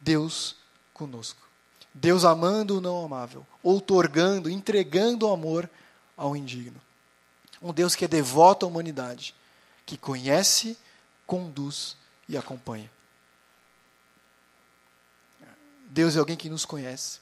Deus 0.00 0.56
conosco. 0.94 1.46
Deus 1.92 2.24
amando 2.24 2.78
o 2.78 2.80
não 2.80 3.04
amável, 3.04 3.46
outorgando, 3.62 4.48
entregando 4.48 5.28
o 5.28 5.32
amor 5.34 5.68
ao 6.16 6.34
indigno. 6.34 6.87
Um 7.60 7.72
Deus 7.72 7.94
que 7.94 8.04
é 8.04 8.08
devoto 8.08 8.64
à 8.64 8.68
humanidade, 8.68 9.34
que 9.84 9.96
conhece, 9.96 10.78
conduz 11.26 11.96
e 12.28 12.36
acompanha. 12.36 12.90
Deus 15.88 16.16
é 16.16 16.18
alguém 16.18 16.36
que 16.36 16.48
nos 16.48 16.64
conhece. 16.64 17.20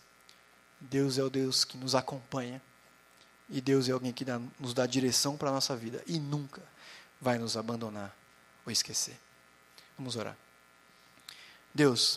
Deus 0.80 1.18
é 1.18 1.22
o 1.22 1.30
Deus 1.30 1.64
que 1.64 1.78
nos 1.78 1.94
acompanha. 1.94 2.60
E 3.48 3.60
Deus 3.60 3.88
é 3.88 3.92
alguém 3.92 4.12
que 4.12 4.24
dá, 4.24 4.40
nos 4.58 4.74
dá 4.74 4.86
direção 4.86 5.36
para 5.36 5.50
a 5.50 5.52
nossa 5.52 5.76
vida 5.76 6.02
e 6.06 6.18
nunca 6.18 6.62
vai 7.20 7.38
nos 7.38 7.56
abandonar 7.56 8.14
ou 8.64 8.72
esquecer. 8.72 9.18
Vamos 9.96 10.16
orar. 10.16 10.36
Deus, 11.74 12.14